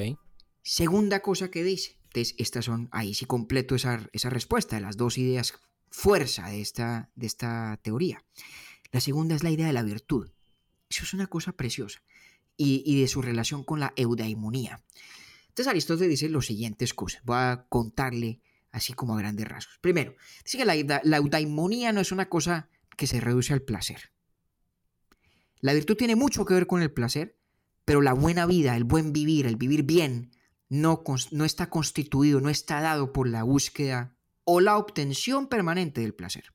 Segunda 0.61 1.21
cosa 1.21 1.51
que 1.51 1.63
dice, 1.63 1.97
entonces 2.05 2.35
estas 2.39 2.65
son, 2.65 2.89
ahí 2.91 3.13
sí 3.13 3.25
completo 3.25 3.75
esa, 3.75 4.09
esa 4.13 4.29
respuesta 4.29 4.75
de 4.75 4.81
las 4.81 4.97
dos 4.97 5.17
ideas 5.17 5.53
fuerza 5.95 6.49
de 6.49 6.61
esta, 6.61 7.09
de 7.15 7.27
esta 7.27 7.79
teoría. 7.81 8.23
La 8.91 8.99
segunda 8.99 9.35
es 9.35 9.43
la 9.43 9.51
idea 9.51 9.67
de 9.67 9.73
la 9.73 9.83
virtud. 9.83 10.29
Eso 10.89 11.03
es 11.03 11.13
una 11.13 11.27
cosa 11.27 11.51
preciosa. 11.53 12.01
Y, 12.57 13.01
de 13.01 13.07
su 13.09 13.21
relación 13.21 13.65
con 13.65 13.81
la 13.81 13.91
eudaimonía. 13.97 14.81
Entonces 15.49 15.67
Aristóteles 15.67 16.11
dice 16.11 16.29
los 16.29 16.45
siguientes 16.45 16.93
cosas. 16.93 17.21
Voy 17.25 17.35
a 17.37 17.65
contarle 17.67 18.39
así 18.71 18.93
como 18.93 19.13
a 19.13 19.19
grandes 19.19 19.45
rasgos. 19.45 19.77
Primero, 19.79 20.15
dice 20.43 20.57
que 20.57 20.65
la, 20.65 21.01
la 21.03 21.17
eudaimonía 21.17 21.91
no 21.91 21.99
es 21.99 22.13
una 22.13 22.29
cosa 22.29 22.69
que 22.95 23.07
se 23.07 23.19
reduce 23.19 23.51
al 23.51 23.61
placer. 23.61 24.11
La 25.59 25.73
virtud 25.73 25.97
tiene 25.97 26.15
mucho 26.15 26.45
que 26.45 26.53
ver 26.53 26.67
con 26.67 26.81
el 26.81 26.91
placer, 26.91 27.37
pero 27.83 28.01
la 28.01 28.13
buena 28.13 28.45
vida, 28.45 28.75
el 28.77 28.83
buen 28.83 29.11
vivir, 29.11 29.47
el 29.47 29.57
vivir 29.57 29.83
bien, 29.83 30.31
no, 30.69 31.03
está 31.45 31.69
constituido, 31.69 32.41
no 32.41 32.49
está 32.49 32.81
dado 32.81 33.13
por 33.13 33.27
la 33.27 33.43
búsqueda 33.43 34.15
o 34.43 34.61
la 34.61 34.77
obtención 34.77 35.47
permanente 35.47 36.01
del 36.01 36.13
placer. 36.13 36.53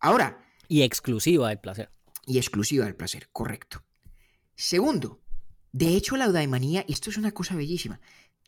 Ahora, 0.00 0.43
y 0.68 0.82
exclusiva 0.82 1.48
del 1.48 1.60
placer. 1.60 1.90
Y 2.26 2.38
exclusiva 2.38 2.84
del 2.84 2.96
placer, 2.96 3.28
correcto. 3.32 3.82
Segundo, 4.54 5.20
de 5.72 5.96
hecho 5.96 6.16
la 6.16 6.26
eudaimanía, 6.26 6.84
y 6.86 6.92
esto 6.92 7.10
es 7.10 7.16
una 7.16 7.32
cosa 7.32 7.56
bellísima, 7.56 8.00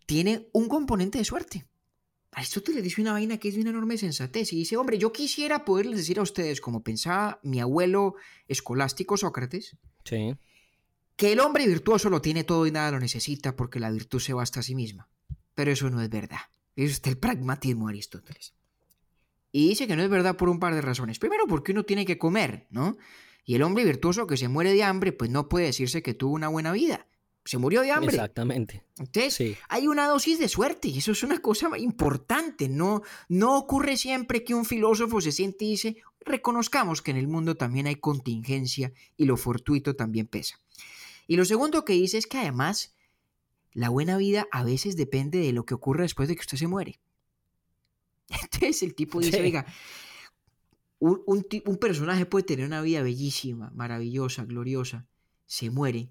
tiene 0.07 0.49
un 0.53 0.69
componente 0.69 1.19
de 1.19 1.25
suerte. 1.25 1.67
Aristóteles 2.33 2.85
dice 2.85 3.01
una 3.01 3.13
vaina 3.13 3.39
que 3.39 3.49
es 3.49 3.55
de 3.55 3.63
una 3.63 3.71
enorme 3.71 3.97
sensatez 3.97 4.53
y 4.53 4.57
dice, 4.57 4.77
hombre, 4.77 4.99
yo 4.99 5.11
quisiera 5.11 5.65
poderles 5.65 5.99
decir 5.99 6.19
a 6.19 6.23
ustedes, 6.23 6.61
como 6.61 6.83
pensaba 6.83 7.41
mi 7.43 7.61
abuelo 7.61 8.15
escolástico 8.47 9.17
Sócrates, 9.17 9.77
sí. 10.05 10.37
que 11.17 11.33
el 11.33 11.41
hombre 11.41 11.67
virtuoso 11.67 12.11
lo 12.11 12.21
tiene 12.21 12.45
todo 12.45 12.67
y 12.67 12.71
nada 12.71 12.91
lo 12.91 13.01
necesita 13.01 13.57
porque 13.57 13.81
la 13.81 13.91
virtud 13.91 14.21
se 14.21 14.35
basta 14.35 14.61
a 14.61 14.63
sí 14.63 14.75
misma. 14.75 15.09
Pero 15.55 15.73
eso 15.73 15.89
no 15.89 16.03
es 16.03 16.11
verdad. 16.11 16.41
Eso 16.77 16.93
es 16.93 17.01
el 17.11 17.17
pragmatismo 17.17 17.87
de 17.87 17.95
Aristóteles. 17.95 18.55
Y 19.57 19.69
dice 19.69 19.87
que 19.87 19.97
no 19.97 20.03
es 20.03 20.11
verdad 20.11 20.37
por 20.37 20.51
un 20.51 20.59
par 20.59 20.75
de 20.75 20.83
razones. 20.83 21.19
Primero, 21.19 21.47
porque 21.47 21.73
uno 21.73 21.83
tiene 21.83 22.05
que 22.05 22.19
comer, 22.19 22.67
¿no? 22.69 22.99
Y 23.43 23.55
el 23.55 23.63
hombre 23.63 23.87
virtuoso 23.87 24.27
que 24.27 24.37
se 24.37 24.49
muere 24.49 24.75
de 24.75 24.83
hambre, 24.83 25.13
pues 25.13 25.31
no 25.31 25.49
puede 25.49 25.65
decirse 25.65 26.03
que 26.03 26.13
tuvo 26.13 26.35
una 26.35 26.49
buena 26.49 26.73
vida. 26.73 27.07
Se 27.47 27.57
murió 27.57 27.81
de 27.81 27.91
hambre. 27.91 28.17
Exactamente. 28.17 28.85
Entonces, 28.99 29.57
hay 29.71 29.87
una 29.87 30.09
dosis 30.09 30.39
de 30.39 30.49
suerte 30.49 30.89
y 30.89 30.99
eso 30.99 31.13
es 31.13 31.23
una 31.23 31.39
cosa 31.39 31.71
importante. 31.79 32.69
No, 32.69 33.01
no 33.31 33.57
ocurre 33.57 33.97
siempre 33.97 34.45
que 34.45 34.53
un 34.53 34.67
filósofo 34.67 35.23
se 35.23 35.33
siente 35.33 35.65
y 35.65 35.71
dice, 35.71 35.97
reconozcamos 36.21 37.01
que 37.01 37.13
en 37.13 37.17
el 37.17 37.27
mundo 37.27 37.55
también 37.55 37.87
hay 37.87 37.97
contingencia 37.97 38.93
y 39.17 39.25
lo 39.25 39.39
fortuito 39.39 39.97
también 39.97 40.27
pesa. 40.27 40.61
Y 41.27 41.37
lo 41.37 41.47
segundo 41.47 41.87
que 41.87 41.95
dice 41.95 42.19
es 42.19 42.27
que 42.27 42.37
además 42.37 42.95
la 43.73 43.89
buena 43.89 44.19
vida 44.19 44.49
a 44.53 44.65
veces 44.65 44.99
depende 44.99 45.39
de 45.39 45.55
lo 45.55 45.65
que 45.65 45.73
ocurre 45.73 46.03
después 46.03 46.29
de 46.29 46.35
que 46.35 46.43
usted 46.43 46.59
se 46.59 46.67
muere. 46.67 47.01
Entonces 48.29 48.83
el 48.83 48.95
tipo 48.95 49.21
dice, 49.21 49.41
oiga, 49.41 49.67
un, 50.99 51.23
un, 51.27 51.77
personaje 51.77 52.27
puede 52.27 52.45
tener 52.45 52.67
una 52.67 52.81
vida 52.81 53.03
bellísima, 53.03 53.71
maravillosa, 53.75 54.45
gloriosa, 54.45 55.07
se 55.47 55.71
muere 55.71 56.11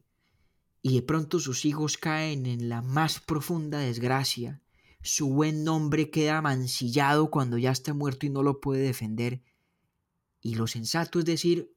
y 0.82 0.94
de 0.94 1.02
pronto 1.02 1.40
sus 1.40 1.66
hijos 1.66 1.98
caen 1.98 2.46
en 2.46 2.70
la 2.70 2.84
más 2.84 3.20
profunda 3.20 3.80
desgracia, 3.80 4.62
su 5.02 5.30
buen 5.30 5.64
nombre 5.64 6.12
queda 6.12 6.44
mancillado 6.44 7.32
cuando 7.32 7.58
ya 7.58 7.72
está 7.72 7.96
muerto 7.96 8.28
y 8.28 8.30
no 8.30 8.44
lo 8.44 8.62
puede 8.62 8.84
defender. 8.84 9.42
Y 10.42 10.54
lo 10.54 10.68
sensato 10.68 11.18
es 11.18 11.26
decir, 11.26 11.74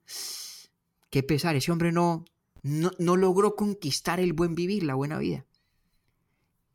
qué 1.08 1.22
pesar, 1.22 1.56
ese 1.56 1.72
hombre 1.72 1.90
no, 1.90 2.26
no, 2.62 2.90
no 2.98 3.16
logró 3.16 3.56
conquistar 3.56 4.20
el 4.20 4.34
buen 4.34 4.54
vivir, 4.54 4.82
la 4.82 4.94
buena 4.94 5.18
vida. 5.18 5.46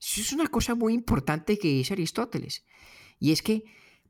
Eso 0.01 0.21
es 0.21 0.33
una 0.33 0.47
cosa 0.47 0.73
muy 0.73 0.95
importante 0.95 1.59
que 1.59 1.67
dice 1.67 1.93
Aristóteles. 1.93 2.65
Y 3.23 3.31
es 3.31 3.41
que 3.41 3.63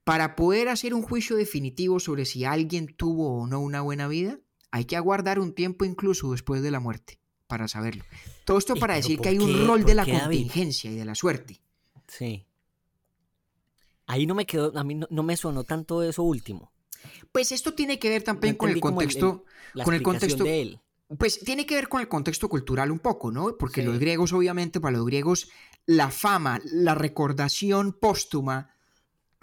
para 0.04 0.36
poder 0.36 0.70
hacer 0.70 0.96
un 0.96 1.04
juicio 1.04 1.36
definitivo 1.36 2.00
sobre 2.00 2.26
si 2.26 2.46
alguien 2.46 2.88
tuvo 2.88 3.42
o 3.42 3.46
no 3.48 3.60
una 3.60 3.82
buena 3.82 4.08
vida, 4.08 4.40
hay 4.72 4.86
que 4.86 4.96
aguardar 4.98 5.38
un 5.38 5.54
tiempo 5.54 5.86
incluso 5.86 6.32
después 6.32 6.64
de 6.64 6.72
la 6.72 6.80
muerte 6.80 7.20
para 7.46 7.68
saberlo. 7.68 8.04
Todo 8.44 8.58
esto 8.58 8.74
para 8.76 8.96
decir 8.96 9.20
que 9.20 9.30
hay 9.30 9.38
un 9.38 9.68
rol 9.68 9.86
de 9.86 9.94
la 9.94 10.04
contingencia 10.08 10.90
y 10.92 10.96
de 10.96 11.06
la 11.06 11.14
suerte. 11.14 11.62
Sí. 12.08 12.48
Ahí 14.08 14.26
no 14.26 14.34
me 14.34 14.48
quedó, 14.48 14.76
a 14.76 14.84
mí 14.84 14.96
no, 14.96 15.06
no 15.12 15.22
me 15.22 15.38
sonó 15.38 15.64
tanto 15.64 16.02
eso 16.02 16.24
último. 16.24 16.72
Pues 17.32 17.52
esto 17.52 17.76
tiene 17.76 18.00
que 18.00 18.10
ver 18.10 18.24
también 18.24 18.56
No 18.56 18.58
con 18.58 18.70
el 18.72 18.80
contexto, 18.82 19.46
con 19.84 19.94
el 19.94 20.02
contexto, 20.02 20.44
de 20.44 20.62
él. 20.64 20.80
pues 21.20 21.40
tiene 21.40 21.68
que 21.68 21.76
ver 21.76 21.88
con 21.88 22.02
el 22.02 22.08
contexto 22.08 22.50
cultural 22.50 22.90
un 22.92 22.98
poco, 23.00 23.32
¿no? 23.32 23.56
Porque 23.60 23.82
Sí. 23.82 23.88
los 23.88 24.00
griegos, 24.00 24.34
obviamente, 24.34 24.80
para 24.80 24.98
los 24.98 25.06
griegos, 25.06 25.50
la 25.86 26.10
fama, 26.10 26.60
la 26.66 26.96
recordación 26.96 27.94
póstuma, 27.94 28.73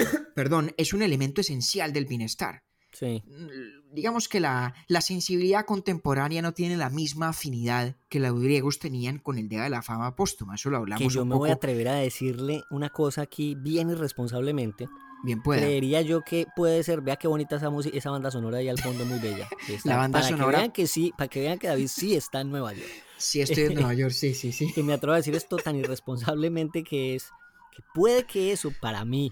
perdón, 0.35 0.73
es 0.77 0.93
un 0.93 1.03
elemento 1.03 1.41
esencial 1.41 1.93
del 1.93 2.07
bienestar. 2.07 2.63
Sí. 2.93 3.23
Mm, 3.27 3.81
Digamos 3.93 4.29
que 4.29 4.39
la, 4.41 4.73
la 4.87 5.01
sensibilidad 5.01 5.65
contemporánea 5.65 6.43
no 6.43 6.53
tiene 6.55 6.77
la 6.77 6.91
misma 6.91 7.29
afinidad 7.31 7.97
que 8.09 8.21
los 8.21 8.41
griegos 8.41 8.79
tenían 8.79 9.19
con 9.19 9.37
el 9.39 9.49
día 9.49 9.63
de 9.65 9.71
la 9.71 9.83
fama 9.83 10.15
póstuma. 10.15 10.55
Eso 10.55 10.71
lo 10.71 10.77
hablamos 10.79 11.03
Que 11.03 11.09
yo 11.13 11.23
un 11.23 11.29
me 11.29 11.33
poco. 11.33 11.41
voy 11.41 11.51
a 11.51 11.55
atrever 11.55 11.89
a 11.89 11.95
decirle 11.95 12.63
una 12.71 12.91
cosa 12.91 13.23
aquí 13.23 13.57
bien 13.57 13.91
irresponsablemente. 13.91 14.89
Bien 15.25 15.43
pueda. 15.43 15.61
Creería 15.63 16.03
yo 16.03 16.23
que 16.23 16.47
puede 16.57 16.83
ser, 16.83 17.01
vea 17.01 17.17
qué 17.17 17.27
bonita 17.29 17.57
esa 17.57 17.69
música, 17.69 17.97
esa 17.99 18.11
banda 18.11 18.31
sonora 18.31 18.59
ahí 18.59 18.69
al 18.69 18.79
fondo, 18.79 19.05
muy 19.05 19.19
bella. 19.19 19.49
está- 19.69 19.89
La 19.91 19.97
banda 19.97 20.21
para 20.21 20.31
sonora- 20.31 20.51
Que 20.59 20.63
vean 20.63 20.73
que 20.73 20.87
sí, 20.87 21.13
para 21.19 21.29
que 21.29 21.41
vean 21.41 21.59
que 21.59 21.67
David 21.67 21.89
sí 21.89 22.15
está 22.15 22.41
en 22.41 22.51
Nueva 22.51 22.73
York. 22.73 22.89
Sí, 23.19 23.41
estoy 23.41 23.65
en 23.65 23.75
Nueva 23.75 23.95
York, 23.95 24.13
sí, 24.13 24.35
sí, 24.35 24.53
sí. 24.53 24.73
Que 24.73 24.83
me 24.83 24.93
atrevo 24.93 25.15
a 25.15 25.17
decir 25.17 25.35
esto 25.35 25.57
tan 25.57 25.77
irresponsablemente 25.77 26.85
que 26.85 27.15
es 27.17 27.31
que 27.77 27.83
puede 27.95 28.25
que 28.25 28.53
eso 28.53 28.73
para 28.81 29.05
mí 29.05 29.31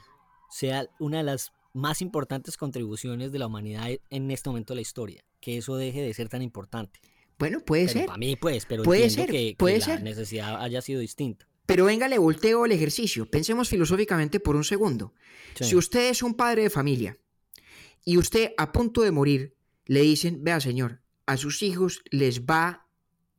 sea 0.51 0.89
una 0.99 1.19
de 1.19 1.25
las 1.25 1.53
más 1.75 2.01
importantes 2.03 2.57
contribuciones 2.57 3.31
de 3.33 3.39
la 3.39 3.47
humanidad 3.47 3.89
en 4.11 4.31
este 4.31 4.49
momento 4.49 4.73
de 4.73 4.77
la 4.77 4.83
historia. 4.83 5.23
Que 5.41 5.59
eso 5.59 5.77
deje 5.77 6.03
de 6.03 6.13
ser 6.15 6.29
tan 6.29 6.43
importante. 6.43 7.01
Bueno, 7.39 7.61
puede 7.61 7.83
Pero 7.87 7.93
ser. 7.93 8.07
para 8.07 8.19
mí, 8.19 8.35
pues, 8.37 8.67
pero 8.67 8.83
Puede 8.83 9.11
ser, 9.11 9.27
que, 9.31 9.51
que 9.51 9.57
puede 9.57 9.79
la 9.79 9.85
ser. 9.85 10.03
necesidad 10.03 10.61
haya 10.61 10.83
sido 10.83 11.01
distinta. 11.01 11.47
Pero 11.67 11.85
venga, 11.85 12.09
le 12.09 12.19
volteo 12.19 12.65
el 12.65 12.73
ejercicio. 12.73 13.27
Pensemos 13.31 13.69
filosóficamente 13.69 14.41
por 14.41 14.57
un 14.57 14.65
segundo. 14.65 15.13
Sí. 15.55 15.65
Si 15.65 15.77
usted 15.77 16.09
es 16.11 16.23
un 16.23 16.35
padre 16.35 16.63
de 16.65 16.71
familia 16.71 17.17
y 18.05 18.17
usted 18.17 18.53
a 18.57 18.73
punto 18.73 19.03
de 19.03 19.11
morir 19.13 19.55
le 19.87 20.01
dicen, 20.01 20.43
vea 20.43 20.61
señor, 20.61 21.01
a 21.27 21.37
sus 21.37 21.63
hijos 21.63 22.03
les 22.11 22.41
va 22.43 22.87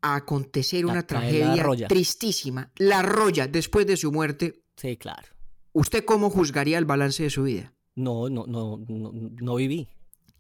a 0.02 0.16
acontecer 0.16 0.82
La- 0.86 0.92
una 0.92 1.02
la 1.02 1.08
tragedia 1.08 1.64
roya". 1.64 1.88
tristísima, 1.88 2.72
la 2.78 3.02
roya 3.02 3.48
después 3.48 3.86
de 3.86 3.98
su 3.98 4.12
muerte, 4.12 4.62
Sí, 4.78 4.96
claro. 4.96 5.28
¿Usted 5.74 6.06
cómo 6.06 6.30
juzgaría 6.30 6.78
el 6.78 6.86
balance 6.86 7.24
de 7.24 7.30
su 7.30 7.44
vida? 7.44 7.74
No, 7.96 8.30
no, 8.30 8.46
no, 8.48 8.78
no, 8.88 9.12
no 9.14 9.56
viví. 9.56 9.88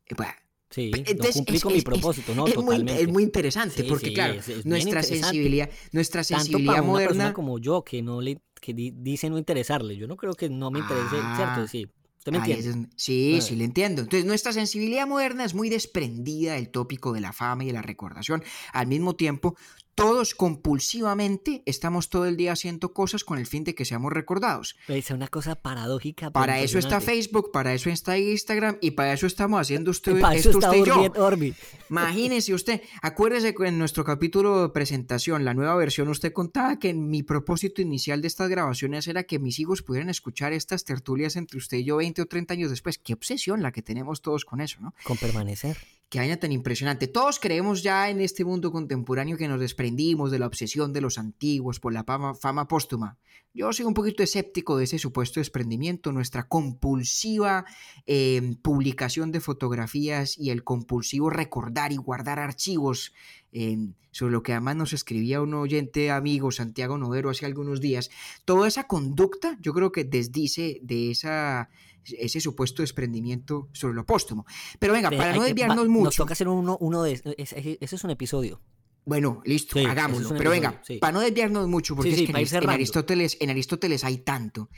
Eh, 0.08 0.16
bueno, 0.16 0.34
Sí, 0.72 0.92
Entonces, 0.94 1.36
no 1.36 1.40
cumplí 1.40 1.56
es- 1.58 1.64
con 1.64 1.72
es- 1.72 1.78
mi 1.78 1.82
propósito, 1.82 2.36
no, 2.36 2.46
es, 2.46 2.56
muy, 2.56 2.66
totalmente. 2.66 3.02
es 3.02 3.08
muy 3.08 3.24
interesante 3.24 3.82
Sí, 3.82 3.90
porque 3.90 4.10
sí, 4.10 4.14
claro, 4.14 4.36
nuestra 4.66 5.02
sensibilidad, 5.02 5.68
nuestra 5.94 6.22
Tanto 6.24 6.38
sensibilidad 6.44 6.74
para 6.74 6.82
una 6.84 6.94
persona 7.00 7.14
moderna 7.16 7.34
como 7.34 7.58
yo 7.58 7.84
que 7.84 8.04
no 8.04 8.22
le 8.22 8.40
que 8.62 8.76
di- 8.76 8.92
dice 8.96 9.32
no 9.32 9.40
interesarle. 9.40 9.98
Yo 9.98 10.06
no 10.08 10.16
creo 10.16 10.36
que 10.36 10.48
no 10.48 10.70
me 10.70 10.78
interese, 10.78 11.16
Ah. 11.22 11.34
¿cierto? 11.36 11.68
Sí. 11.68 11.88
¿Usted 12.20 12.32
me 12.34 12.38
entiende? 12.38 12.88
sí, 12.98 13.40
sí, 13.42 13.56
le 13.56 13.64
entiendo. 13.64 14.04
Entonces, 14.04 14.26
nuestra 14.28 14.54
sensibilidad 14.54 15.08
moderna 15.08 15.44
es 15.44 15.56
muy 15.56 15.70
desprendida 15.70 16.54
del 16.54 16.70
tópico 16.70 17.14
de 17.14 17.22
la 17.22 17.34
fama 17.34 17.64
y 17.64 17.68
de 17.68 17.74
la 17.74 17.82
recordación. 17.82 18.44
Al 18.72 18.86
mismo 18.86 19.16
tiempo, 19.16 19.56
todos 19.96 20.34
compulsivamente 20.34 21.64
estamos 21.66 22.10
todo 22.10 22.26
el 22.26 22.38
día 22.38 22.54
haciendo 22.54 22.94
cosas 22.94 23.24
con 23.24 23.38
el 23.38 23.46
fin 23.46 23.64
de 23.64 23.76
que 23.76 23.86
seamos 23.86 24.14
recordados. 24.14 24.78
Es 24.88 25.12
una 25.12 25.28
cosa 25.28 25.56
paradójica. 25.56 26.32
Para 26.32 26.60
eso 26.60 26.80
está. 26.80 27.02
Facebook, 27.02 27.52
para 27.52 27.74
eso 27.74 27.90
está 27.90 28.18
Instagram 28.18 28.78
y 28.82 28.92
para 28.92 29.14
eso 29.14 29.28
estamos 29.28 29.60
haciendo 29.60 29.92
usted, 29.92 30.20
para 30.22 30.36
eso 30.36 30.50
esto 30.50 30.60
está 30.60 30.72
usted 30.72 30.84
y 30.84 30.86
yo. 30.86 31.12
Orbi-. 31.22 31.54
Imagínese 31.90 32.54
usted, 32.54 32.82
acuérdese 33.02 33.54
que 33.54 33.68
en 33.68 33.78
nuestro 33.78 34.04
capítulo 34.06 34.62
de 34.62 34.70
presentación, 34.70 35.44
la 35.44 35.54
nueva 35.54 35.76
versión, 35.76 36.08
usted 36.10 36.32
contaba 36.32 36.80
que 36.80 36.94
mi 36.94 37.24
propósito 37.24 37.82
inicial 37.82 38.22
de 38.22 38.28
estas 38.28 38.50
grabaciones 38.50 39.08
era 39.08 39.24
que 39.24 39.40
mis 39.40 39.60
hijos 39.60 39.82
pudieran 39.82 40.10
escuchar 40.10 40.54
estas 40.54 40.86
tertulias 40.86 41.36
entre 41.36 41.58
usted 41.58 41.78
y 41.78 41.84
yo 41.84 41.98
20 41.98 42.22
o 42.22 42.26
30 42.26 42.54
años 42.54 42.70
después. 42.70 42.98
Qué 42.98 43.14
obsesión 43.14 43.62
la 43.62 43.72
que 43.72 43.82
tenemos 43.82 44.22
todos 44.22 44.46
con 44.46 44.62
eso, 44.62 44.80
¿no? 44.82 44.94
Con 45.04 45.18
permanecer. 45.18 45.78
Qué 46.10 46.18
vaina 46.18 46.38
tan 46.38 46.52
impresionante. 46.52 47.08
Todos 47.08 47.40
creemos 47.40 47.84
ya 47.84 48.10
en 48.10 48.20
este 48.20 48.44
mundo 48.44 48.72
contemporáneo 48.72 49.38
que 49.38 49.48
nos 49.48 49.60
desprendimos 49.84 50.30
de 50.30 50.40
la 50.40 50.46
obsesión 50.48 50.92
de 50.92 51.00
los 51.00 51.18
antiguos 51.18 51.80
por 51.80 51.94
la 51.94 52.04
fama, 52.04 52.36
fama 52.36 52.68
póstuma. 52.68 53.18
Yo 53.54 53.72
soy 53.72 53.86
un 53.86 53.94
poquito 53.94 54.22
escéptico 54.24 54.76
de 54.78 54.84
ese 54.84 55.00
supuesto 55.00 55.40
desprendimiento, 55.40 56.12
nuestra 56.12 56.48
compulsiva 56.50 57.66
eh, 58.06 58.56
publicación 58.62 59.32
de 59.32 59.40
fotografías 59.40 60.38
y 60.38 60.50
el 60.50 60.64
compulsivo 60.66 61.30
recordar 61.30 61.94
y 61.94 61.96
guardar 61.96 62.40
archivos, 62.40 63.14
eh, 63.54 63.78
sobre 64.12 64.34
lo 64.34 64.44
que 64.44 64.52
además 64.52 64.76
nos 64.76 64.92
escribía 64.94 65.42
un 65.42 65.54
oyente 65.54 66.12
amigo, 66.12 66.52
Santiago 66.52 66.98
Novero, 66.98 67.30
hace 67.30 67.46
algunos 67.46 67.80
días. 67.80 68.10
Toda 68.44 68.68
esa 68.68 68.86
conducta 68.86 69.58
yo 69.62 69.74
creo 69.74 69.92
que 69.94 70.04
desdice 70.04 70.80
de 70.84 71.10
esa, 71.12 71.70
ese 72.04 72.42
supuesto 72.42 72.82
desprendimiento 72.84 73.70
sobre 73.72 73.94
lo 73.96 74.06
póstumo. 74.06 74.46
Pero 74.78 74.92
venga, 74.94 75.10
para 75.10 75.34
no 75.34 75.40
que- 75.40 75.46
desviarnos 75.48 75.78
va- 75.86 75.88
Nos 75.88 75.90
mucho. 75.90 76.24
toca 76.24 76.34
hacer 76.34 76.50
uno, 76.50 76.78
uno 76.82 77.02
de... 77.04 77.14
Ese 77.38 77.78
es 77.80 78.04
un 78.04 78.10
episodio. 78.12 78.60
Bueno, 79.06 79.42
listo, 79.46 79.80
Sí, 79.80 79.86
hagámoslo. 79.86 80.30
es 80.30 80.38
Pero 80.38 80.52
venga, 80.52 80.82
sí. 80.86 80.98
para 81.00 81.14
no 81.14 81.20
desviarnos 81.22 81.68
mucho, 81.68 81.96
porque 81.96 82.12
Sí, 82.16 82.24
es 82.24 82.32
que 82.32 82.32
en. 82.32 82.70
Aristóteles, 82.70 83.38
en 83.40 83.50
Aristóteles 83.50 84.04
hay 84.04 84.20
tanto. 84.20 84.70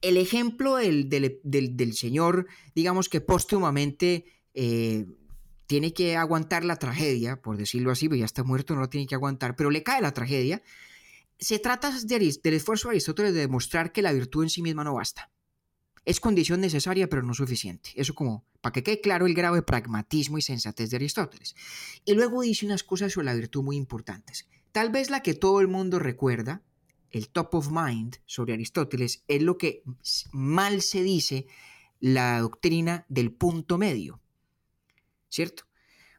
El 0.00 0.16
ejemplo 0.16 0.76
del, 0.76 1.08
del- 1.08 1.40
del- 1.42 1.76
del 1.76 1.92
señor, 1.94 2.46
digamos 2.74 3.08
que 3.08 3.20
póstumamente 3.20 4.24
eh, 4.54 5.06
tiene 5.66 5.92
que 5.92 6.16
aguantar 6.16 6.64
la 6.64 6.76
tragedia, 6.76 7.40
por 7.42 7.56
decirlo 7.56 7.90
así, 7.90 8.08
porque 8.08 8.20
ya 8.20 8.24
está 8.26 8.42
muerto, 8.44 8.74
no 8.74 8.80
lo 8.82 8.88
tiene 8.88 9.06
que 9.06 9.14
aguantar, 9.16 9.56
pero 9.56 9.70
le 9.70 9.82
cae 9.82 10.00
la 10.00 10.12
tragedia. 10.14 10.62
Se 11.38 11.58
trata 11.58 11.90
de 11.90 12.18
del 12.42 12.54
esfuerzo 12.54 12.88
de 12.88 12.92
Aristóteles 12.92 13.34
de 13.34 13.40
demostrar 13.40 13.90
que 13.92 14.00
la 14.02 14.12
virtud 14.12 14.44
en 14.44 14.50
sí 14.50 14.62
misma 14.62 14.84
no 14.84 14.94
basta. 14.94 15.30
Es 16.04 16.20
condición 16.20 16.60
necesaria, 16.60 17.08
pero 17.08 17.22
no 17.22 17.34
suficiente. 17.34 17.90
Eso 17.94 18.14
como, 18.14 18.44
para 18.60 18.72
que 18.72 18.82
quede 18.82 19.00
claro 19.00 19.26
el 19.26 19.34
grado 19.34 19.54
de 19.54 19.62
pragmatismo 19.62 20.38
y 20.38 20.42
sensatez 20.42 20.90
de 20.90 20.96
Aristóteles. 20.96 21.54
Y 22.04 22.14
luego 22.14 22.42
dice 22.42 22.66
unas 22.66 22.84
cosas 22.84 23.12
sobre 23.12 23.26
la 23.26 23.34
virtud 23.34 23.62
muy 23.62 23.76
importantes. 23.76 24.46
Tal 24.72 24.90
vez 24.90 25.08
la 25.08 25.20
que 25.20 25.34
todo 25.34 25.60
el 25.60 25.68
mundo 25.68 25.98
recuerda, 25.98 26.62
el 27.10 27.28
top 27.28 27.54
of 27.54 27.70
mind 27.70 28.16
sobre 28.26 28.54
Aristóteles, 28.54 29.22
es 29.28 29.40
lo 29.40 29.56
que 29.56 29.82
mal 30.32 30.82
se 30.82 31.02
dice 31.02 31.46
la 32.00 32.40
doctrina 32.40 33.06
del 33.08 33.32
punto 33.32 33.78
medio. 33.78 34.20
¿Cierto? 35.28 35.64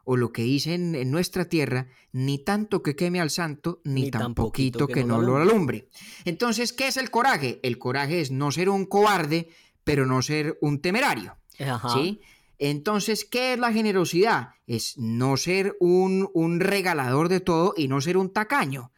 O 0.03 0.17
lo 0.17 0.31
que 0.31 0.43
dicen 0.43 0.95
en 0.95 1.11
nuestra 1.11 1.45
tierra, 1.45 1.89
ni 2.11 2.37
tanto 2.37 2.81
que 2.81 2.95
queme 2.95 3.19
al 3.19 3.29
santo, 3.29 3.81
ni, 3.83 4.03
Ni 4.03 4.11
tan 4.11 4.35
poquito 4.35 4.87
que, 4.87 4.93
que 4.95 5.03
no 5.03 5.21
no 5.21 5.27
lo 5.27 5.37
alumbre. 5.37 5.89
Entonces, 6.25 6.73
¿qué 6.73 6.87
es 6.87 6.97
el 6.97 7.11
coraje? 7.11 7.59
El 7.63 7.77
coraje 7.77 8.21
es 8.21 8.31
no 8.31 8.51
ser 8.51 8.69
un 8.69 8.85
cobarde, 8.85 9.49
pero 9.85 10.05
no 10.05 10.21
ser 10.21 10.57
un 10.59 10.81
temerario. 10.81 11.37
Ajá. 11.59 11.87
¿Sí? 11.93 12.19
Entonces, 12.59 13.25
¿qué 13.25 13.53
es 13.53 13.59
la 13.59 13.71
generosidad? 13.71 14.49
Es 14.67 14.97
no 14.97 15.37
ser 15.37 15.75
un, 15.79 16.29
un 16.33 16.59
regalador 16.59 17.29
de 17.29 17.39
todo 17.39 17.73
y 17.77 17.87
no 17.87 18.01
ser 18.01 18.17
un 18.17 18.31
tacaño. 18.33 18.91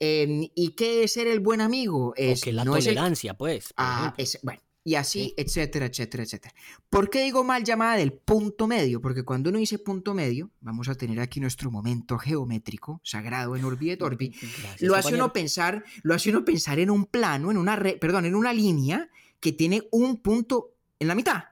Em, 0.00 0.48
¿Y 0.54 0.70
qué 0.70 1.04
es 1.04 1.12
ser 1.12 1.26
el 1.28 1.40
buen 1.40 1.60
amigo? 1.60 2.08
O 2.08 2.14
Es, 2.16 2.42
que 2.42 2.52
la 2.52 2.64
no 2.64 2.76
es 2.76 2.86
el- 2.86 2.94
tolerancia, 2.94 3.34
pues. 3.34 3.72
Ah, 3.76 4.12
es- 4.18 4.40
bueno, 4.42 4.60
y 4.82 4.96
así, 4.96 5.26
Sí. 5.26 5.34
etcétera, 5.36 5.86
etcétera, 5.86 6.24
etcétera. 6.24 6.54
¿Por 6.90 7.08
qué 7.08 7.22
digo 7.22 7.44
mal 7.44 7.62
llamada 7.62 7.94
del 7.96 8.12
punto 8.12 8.66
medio? 8.66 9.00
Porque 9.00 9.22
cuando 9.22 9.50
uno 9.50 9.60
dice 9.60 9.78
punto 9.78 10.12
medio, 10.12 10.50
vamos 10.60 10.88
a 10.88 10.94
tener 10.96 11.20
aquí 11.20 11.38
nuestro 11.40 11.70
momento 11.70 12.18
geométrico, 12.18 13.00
sagrado 13.04 13.54
en 13.56 13.64
Orbi 13.64 13.90
et 13.92 14.02
Orbi, 14.02 14.28
Gracias, 14.30 14.82
lo 14.82 14.94
hace 14.94 15.02
compañero. 15.04 15.24
uno 15.24 15.32
pensar, 15.32 15.84
lo 16.02 16.14
hace 16.14 16.30
uno 16.30 16.44
pensar 16.44 16.80
en 16.80 16.90
un 16.90 17.06
plano, 17.06 17.50
en 17.52 17.56
una 17.56 17.76
re- 17.76 17.96
perdón, 17.96 18.26
en 18.26 18.34
una 18.34 18.52
línea 18.52 19.08
que 19.44 19.52
tiene 19.52 19.86
un 19.90 20.22
punto 20.22 20.74
en 20.98 21.06
la 21.06 21.14
mitad 21.14 21.44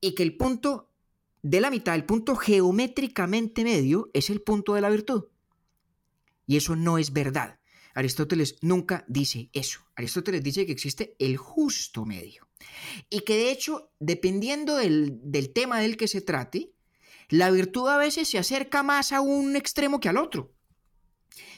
y 0.00 0.16
que 0.16 0.24
el 0.24 0.36
punto 0.36 0.90
de 1.42 1.60
la 1.60 1.70
mitad, 1.70 1.94
el 1.94 2.04
punto 2.04 2.34
geométricamente 2.34 3.62
medio 3.62 4.10
es 4.14 4.30
el 4.30 4.42
punto 4.42 4.74
de 4.74 4.80
la 4.80 4.90
virtud. 4.90 5.26
Y 6.44 6.56
eso 6.56 6.74
no 6.74 6.98
es 6.98 7.12
verdad. 7.12 7.60
Aristóteles 7.94 8.56
nunca 8.62 9.04
dice 9.06 9.48
eso. 9.52 9.78
Aristóteles 9.94 10.42
dice 10.42 10.66
que 10.66 10.72
existe 10.72 11.14
el 11.20 11.36
justo 11.36 12.04
medio. 12.04 12.48
Y 13.10 13.20
que 13.20 13.36
de 13.36 13.52
hecho, 13.52 13.92
dependiendo 14.00 14.74
del, 14.74 15.20
del 15.22 15.52
tema 15.52 15.78
del 15.78 15.96
que 15.96 16.08
se 16.08 16.22
trate, 16.22 16.72
la 17.28 17.52
virtud 17.52 17.90
a 17.90 17.96
veces 17.96 18.26
se 18.26 18.38
acerca 18.38 18.82
más 18.82 19.12
a 19.12 19.20
un 19.20 19.54
extremo 19.54 20.00
que 20.00 20.08
al 20.08 20.16
otro. 20.16 20.52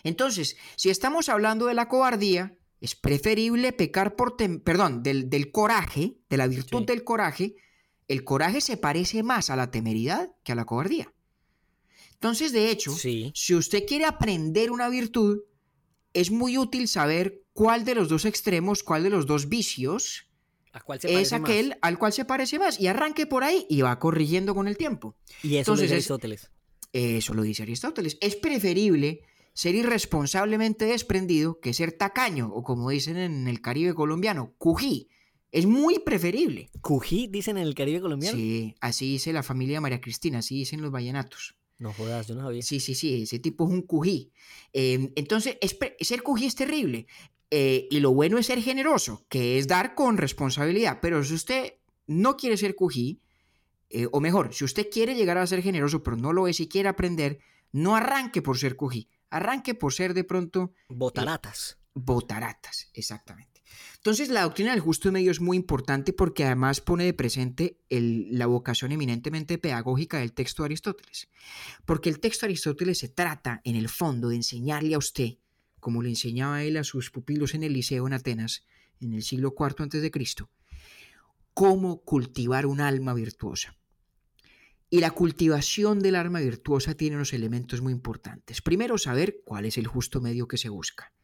Entonces, 0.04 0.58
si 0.76 0.90
estamos 0.90 1.30
hablando 1.30 1.64
de 1.64 1.72
la 1.72 1.88
cobardía, 1.88 2.58
es 2.82 2.94
preferible 2.94 3.72
pecar 3.72 4.16
por... 4.16 4.36
perdón, 4.36 5.02
del, 5.02 5.30
del 5.30 5.50
coraje, 5.50 6.16
de 6.28 6.36
la 6.36 6.46
virtud 6.48 6.80
Sí. 6.80 6.84
del 6.86 7.04
coraje. 7.04 7.54
El 8.08 8.24
coraje 8.24 8.60
se 8.60 8.76
parece 8.76 9.22
más 9.22 9.48
a 9.48 9.56
la 9.56 9.70
temeridad 9.70 10.30
que 10.44 10.52
a 10.52 10.54
la 10.56 10.66
cobardía. 10.66 11.12
Entonces, 12.14 12.52
de 12.52 12.70
hecho, 12.70 12.92
Sí. 12.92 13.32
si 13.34 13.54
usted 13.54 13.84
quiere 13.86 14.04
aprender 14.04 14.70
una 14.70 14.88
virtud, 14.88 15.40
es 16.12 16.30
muy 16.30 16.58
útil 16.58 16.88
saber 16.88 17.42
cuál 17.52 17.84
de 17.84 17.94
los 17.94 18.08
dos 18.08 18.24
extremos, 18.24 18.82
cuál 18.82 19.02
de 19.02 19.10
los 19.10 19.26
dos 19.26 19.48
vicios 19.48 20.28
¿A 20.72 20.80
cuál 20.80 21.00
se 21.00 21.20
es 21.20 21.32
más? 21.32 21.40
aquel 21.40 21.76
al 21.82 21.98
cual 21.98 22.12
se 22.12 22.24
parece 22.24 22.58
más. 22.58 22.80
Y 22.80 22.86
arranque 22.86 23.26
por 23.26 23.44
ahí 23.44 23.66
y 23.68 23.82
va 23.82 23.98
corrigiendo 23.98 24.54
con 24.54 24.68
el 24.68 24.76
tiempo. 24.76 25.16
Y 25.42 25.56
eso 25.56 25.58
Entonces 25.58 25.68
lo 25.68 25.82
dice 25.82 25.86
es- 25.86 25.92
Aristóteles. 26.10 26.50
Eso 26.92 27.34
lo 27.34 27.42
dice 27.42 27.62
Aristóteles. 27.62 28.18
Es 28.20 28.36
preferible 28.36 29.22
ser 29.54 29.74
irresponsablemente 29.74 30.86
desprendido 30.86 31.60
que 31.60 31.74
ser 31.74 31.92
tacaño, 31.92 32.50
o 32.52 32.62
como 32.62 32.90
dicen 32.90 33.16
en 33.16 33.48
el 33.48 33.60
Caribe 33.60 33.94
colombiano, 33.94 34.54
cují. 34.58 35.08
Es 35.50 35.66
muy 35.66 35.98
preferible. 35.98 36.70
¿Cují 36.80 37.26
dicen 37.26 37.58
en 37.58 37.64
el 37.64 37.74
Caribe 37.74 38.00
colombiano? 38.00 38.36
Sí, 38.36 38.74
así 38.80 39.12
dice 39.12 39.34
la 39.34 39.42
familia 39.42 39.82
María 39.82 40.00
Cristina, 40.00 40.38
así 40.38 40.56
dicen 40.56 40.80
los 40.80 40.90
vallenatos. 40.90 41.56
No 41.78 41.92
jodas, 41.92 42.28
yo 42.28 42.34
no 42.34 42.42
sabía. 42.42 42.62
Sí, 42.62 42.80
sí, 42.80 42.94
sí, 42.94 43.24
ese 43.24 43.38
tipo 43.38 43.64
es 43.66 43.70
un 43.70 43.82
cují. 43.82 44.32
Eh, 44.72 45.12
entonces, 45.16 45.58
es 45.60 45.76
ser 46.00 46.22
cují 46.22 46.46
es 46.46 46.54
terrible. 46.54 47.06
Eh, 47.50 47.86
y 47.90 48.00
lo 48.00 48.12
bueno 48.12 48.38
es 48.38 48.46
ser 48.46 48.62
generoso, 48.62 49.26
que 49.28 49.58
es 49.58 49.68
dar 49.68 49.94
con 49.94 50.16
responsabilidad. 50.16 51.00
Pero 51.02 51.22
si 51.22 51.34
usted 51.34 51.74
no 52.06 52.36
quiere 52.38 52.56
ser 52.56 52.74
cují, 52.74 53.20
eh, 53.90 54.06
o 54.10 54.20
mejor, 54.20 54.54
si 54.54 54.64
usted 54.64 54.88
quiere 54.90 55.14
llegar 55.14 55.36
a 55.36 55.46
ser 55.46 55.60
generoso, 55.60 56.02
pero 56.02 56.16
no 56.16 56.32
lo 56.32 56.48
es 56.48 56.60
y 56.60 56.68
quiere 56.68 56.88
aprender, 56.88 57.40
no 57.72 57.94
arranque 57.94 58.40
por 58.40 58.56
ser 58.56 58.74
cují. 58.76 59.08
Arranque 59.32 59.74
por 59.74 59.92
ser 59.92 60.14
de 60.14 60.24
pronto 60.24 60.72
Botaratas. 60.88 61.78
Botaratas, 61.94 62.88
exactamente. 62.94 63.62
Entonces, 63.96 64.28
la 64.28 64.42
doctrina 64.42 64.72
del 64.72 64.80
justo 64.80 65.10
medio 65.12 65.30
es 65.30 65.40
muy 65.40 65.56
importante 65.56 66.12
porque 66.12 66.44
además 66.44 66.80
pone 66.80 67.04
de 67.04 67.14
presente 67.14 67.78
el- 67.88 68.38
la 68.38 68.46
vocación 68.46 68.92
eminentemente 68.92 69.56
pedagógica 69.58 70.18
del 70.18 70.32
texto 70.32 70.62
de 70.62 70.66
Aristóteles. 70.68 71.28
Porque 71.84 72.08
el 72.10 72.20
texto 72.20 72.44
de 72.46 72.50
Aristóteles 72.52 72.98
se 72.98 73.08
trata, 73.08 73.60
en 73.64 73.76
el 73.76 73.88
fondo, 73.88 74.28
de 74.28 74.36
enseñarle 74.36 74.94
a 74.94 74.98
usted, 74.98 75.38
como 75.80 76.02
le 76.02 76.10
enseñaba 76.10 76.62
él 76.62 76.76
a 76.76 76.84
sus 76.84 77.10
pupilos 77.10 77.54
en 77.54 77.62
el 77.62 77.72
liceo 77.72 78.06
en 78.06 78.12
Atenas, 78.12 78.64
en 79.00 79.14
el 79.14 79.22
siglo 79.22 79.54
IV 79.58 79.84
a.C., 79.84 80.10
cómo 81.54 82.02
cultivar 82.02 82.66
un 82.66 82.80
alma 82.80 83.14
virtuosa. 83.14 83.76
Y 84.92 85.00
la 85.00 85.12
cultivación 85.12 86.00
del 86.00 86.16
alma 86.16 86.40
virtuosa 86.40 86.94
tiene 86.94 87.16
unos 87.16 87.32
elementos 87.32 87.80
muy 87.80 87.94
importantes. 87.94 88.60
Primero, 88.60 88.98
saber 88.98 89.40
cuál 89.42 89.64
es 89.64 89.78
el 89.78 89.86
justo 89.86 90.20
medio 90.20 90.46
que 90.46 90.58
se 90.58 90.68
busca. 90.68 91.14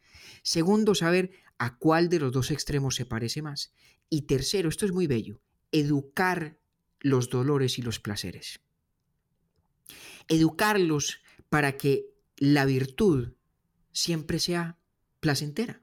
Segundo, 0.41 0.95
saber 0.95 1.29
a 1.59 1.77
cuál 1.77 2.09
de 2.09 2.17
los 2.17 2.31
dos 2.31 2.49
extremos 2.49 2.95
se 2.95 3.05
parece 3.05 3.43
más. 3.43 3.71
Y 4.09 4.23
tercero, 4.23 4.69
esto 4.69 4.87
es 4.87 4.91
muy 4.91 5.05
bello, 5.05 5.43
educar 5.71 6.57
los 6.99 7.29
dolores 7.29 7.77
y 7.77 7.83
los 7.83 7.99
placeres. 7.99 8.59
Educarlos 10.27 11.21
para 11.49 11.77
que 11.77 12.07
la 12.37 12.65
virtud 12.65 13.33
siempre 13.91 14.39
sea 14.39 14.79
placentera. 15.19 15.79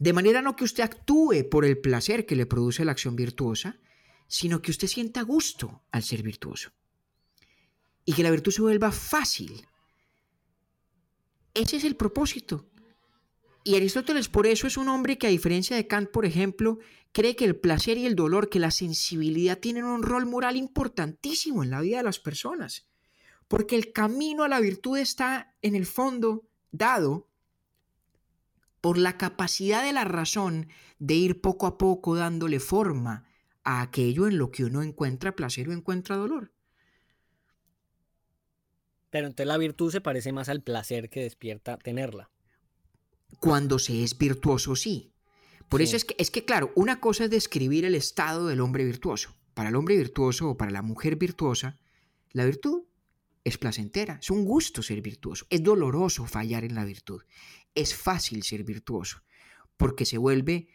De 0.00 0.12
manera 0.12 0.42
no 0.42 0.56
que 0.56 0.64
usted 0.64 0.82
actúe 0.82 1.48
por 1.48 1.64
el 1.64 1.78
placer 1.78 2.26
que 2.26 2.34
le 2.34 2.46
produce 2.46 2.84
la 2.84 2.90
acción 2.90 3.14
virtuosa, 3.14 3.78
sino 4.26 4.62
que 4.62 4.70
usted 4.70 4.88
sienta 4.88 5.22
gusto 5.22 5.82
al 5.90 6.02
ser 6.02 6.22
virtuoso. 6.22 6.72
Y 8.04 8.12
que 8.12 8.22
la 8.22 8.30
virtud 8.30 8.52
se 8.52 8.62
vuelva 8.62 8.92
fácil. 8.92 9.66
Ese 11.54 11.76
es 11.76 11.84
el 11.84 11.96
propósito. 11.96 12.66
Y 13.62 13.76
Aristóteles 13.76 14.28
por 14.28 14.46
eso 14.46 14.66
es 14.66 14.76
un 14.76 14.88
hombre 14.88 15.16
que 15.16 15.26
a 15.26 15.30
diferencia 15.30 15.74
de 15.74 15.86
Kant, 15.86 16.10
por 16.10 16.26
ejemplo, 16.26 16.78
cree 17.12 17.34
que 17.34 17.46
el 17.46 17.56
placer 17.56 17.96
y 17.96 18.04
el 18.04 18.14
dolor, 18.14 18.50
que 18.50 18.58
la 18.58 18.70
sensibilidad 18.70 19.58
tienen 19.58 19.84
un 19.84 20.02
rol 20.02 20.26
moral 20.26 20.56
importantísimo 20.56 21.62
en 21.62 21.70
la 21.70 21.80
vida 21.80 21.98
de 21.98 22.02
las 22.02 22.18
personas. 22.18 22.86
Porque 23.48 23.76
el 23.76 23.92
camino 23.92 24.42
a 24.42 24.48
la 24.48 24.60
virtud 24.60 24.98
está 24.98 25.54
en 25.62 25.74
el 25.74 25.86
fondo 25.86 26.44
dado 26.72 27.28
por 28.80 28.98
la 28.98 29.16
capacidad 29.16 29.82
de 29.82 29.94
la 29.94 30.04
razón 30.04 30.68
de 30.98 31.14
ir 31.14 31.40
poco 31.40 31.66
a 31.66 31.78
poco 31.78 32.16
dándole 32.16 32.60
forma 32.60 33.26
a 33.64 33.80
aquello 33.82 34.26
en 34.26 34.38
lo 34.38 34.50
que 34.50 34.64
uno 34.64 34.82
encuentra 34.82 35.34
placer 35.34 35.68
o 35.68 35.72
encuentra 35.72 36.16
dolor. 36.16 36.52
Pero 39.10 39.26
entonces 39.26 39.46
la 39.46 39.58
virtud 39.58 39.90
se 39.92 40.00
parece 40.00 40.32
más 40.32 40.48
al 40.48 40.62
placer 40.62 41.08
que 41.08 41.22
despierta 41.22 41.76
tenerla. 41.78 42.30
Cuando 43.40 43.78
se 43.78 44.02
es 44.02 44.16
virtuoso, 44.18 44.76
sí. 44.76 45.12
Por 45.68 45.80
Sí. 45.80 45.84
eso 45.84 45.96
es 45.96 46.04
que, 46.04 46.16
es 46.18 46.30
que, 46.30 46.44
claro, 46.44 46.72
una 46.74 47.00
cosa 47.00 47.24
es 47.24 47.30
describir 47.30 47.84
el 47.84 47.94
estado 47.94 48.48
del 48.48 48.60
hombre 48.60 48.84
virtuoso. 48.84 49.34
Para 49.54 49.68
el 49.68 49.76
hombre 49.76 49.96
virtuoso 49.96 50.50
o 50.50 50.56
para 50.56 50.70
la 50.72 50.82
mujer 50.82 51.16
virtuosa, 51.16 51.78
la 52.32 52.44
virtud 52.44 52.82
es 53.44 53.56
placentera, 53.58 54.18
es 54.20 54.30
un 54.30 54.44
gusto 54.44 54.82
ser 54.82 55.00
virtuoso, 55.00 55.46
es 55.50 55.62
doloroso 55.62 56.26
fallar 56.26 56.64
en 56.64 56.74
la 56.74 56.84
virtud, 56.84 57.22
es 57.74 57.94
fácil 57.94 58.42
ser 58.42 58.64
virtuoso, 58.64 59.22
porque 59.76 60.06
se 60.06 60.18
vuelve, 60.18 60.66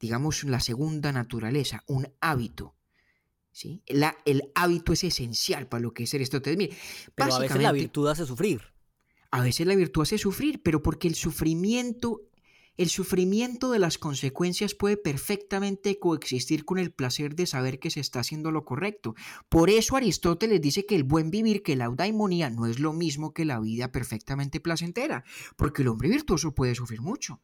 digamos, 0.00 0.44
la 0.44 0.60
segunda 0.60 1.12
naturaleza, 1.12 1.82
un 1.86 2.08
hábito. 2.20 2.74
¿sí? 3.52 3.82
La- 3.88 4.16
el 4.26 4.52
hábito 4.54 4.92
es 4.92 5.02
esencial 5.04 5.66
para 5.68 5.80
lo 5.82 5.94
que 5.94 6.02
es 6.02 6.10
ser 6.10 6.20
esto. 6.20 6.36
Entonces, 6.36 6.58
mire, 6.58 6.76
Pero 7.14 7.34
a 7.34 7.38
veces 7.38 7.62
la 7.62 7.72
virtud 7.72 8.08
hace 8.08 8.26
sufrir. 8.26 8.60
a 9.30 9.40
veces 9.40 9.66
la 9.66 9.74
virtud 9.74 10.02
hace 10.02 10.18
sufrir, 10.18 10.62
pero 10.62 10.82
porque 10.82 11.08
el 11.08 11.14
sufrimiento, 11.14 12.20
el 12.76 12.90
sufrimiento 12.90 13.70
de 13.70 13.78
las 13.78 13.96
consecuencias 13.96 14.74
puede 14.74 14.98
perfectamente 14.98 15.98
coexistir 15.98 16.66
con 16.66 16.78
el 16.78 16.92
placer 16.92 17.34
de 17.34 17.46
saber 17.46 17.78
que 17.78 17.90
se 17.90 18.00
está 18.00 18.20
haciendo 18.20 18.50
lo 18.50 18.66
correcto. 18.66 19.14
Por 19.48 19.70
eso 19.70 19.96
Aristóteles 19.96 20.60
dice 20.60 20.84
que 20.84 20.94
el 20.94 21.04
buen 21.04 21.30
vivir, 21.30 21.62
que 21.62 21.76
la 21.76 21.86
eudaimonía 21.86 22.50
no 22.50 22.66
es 22.66 22.78
lo 22.78 22.92
mismo 22.92 23.32
que 23.32 23.46
la 23.46 23.58
vida 23.60 23.90
perfectamente 23.90 24.60
placentera, 24.60 25.24
porque 25.56 25.80
el 25.80 25.88
hombre 25.88 26.10
virtuoso 26.10 26.54
puede 26.54 26.74
sufrir 26.74 27.00
mucho. 27.00 27.40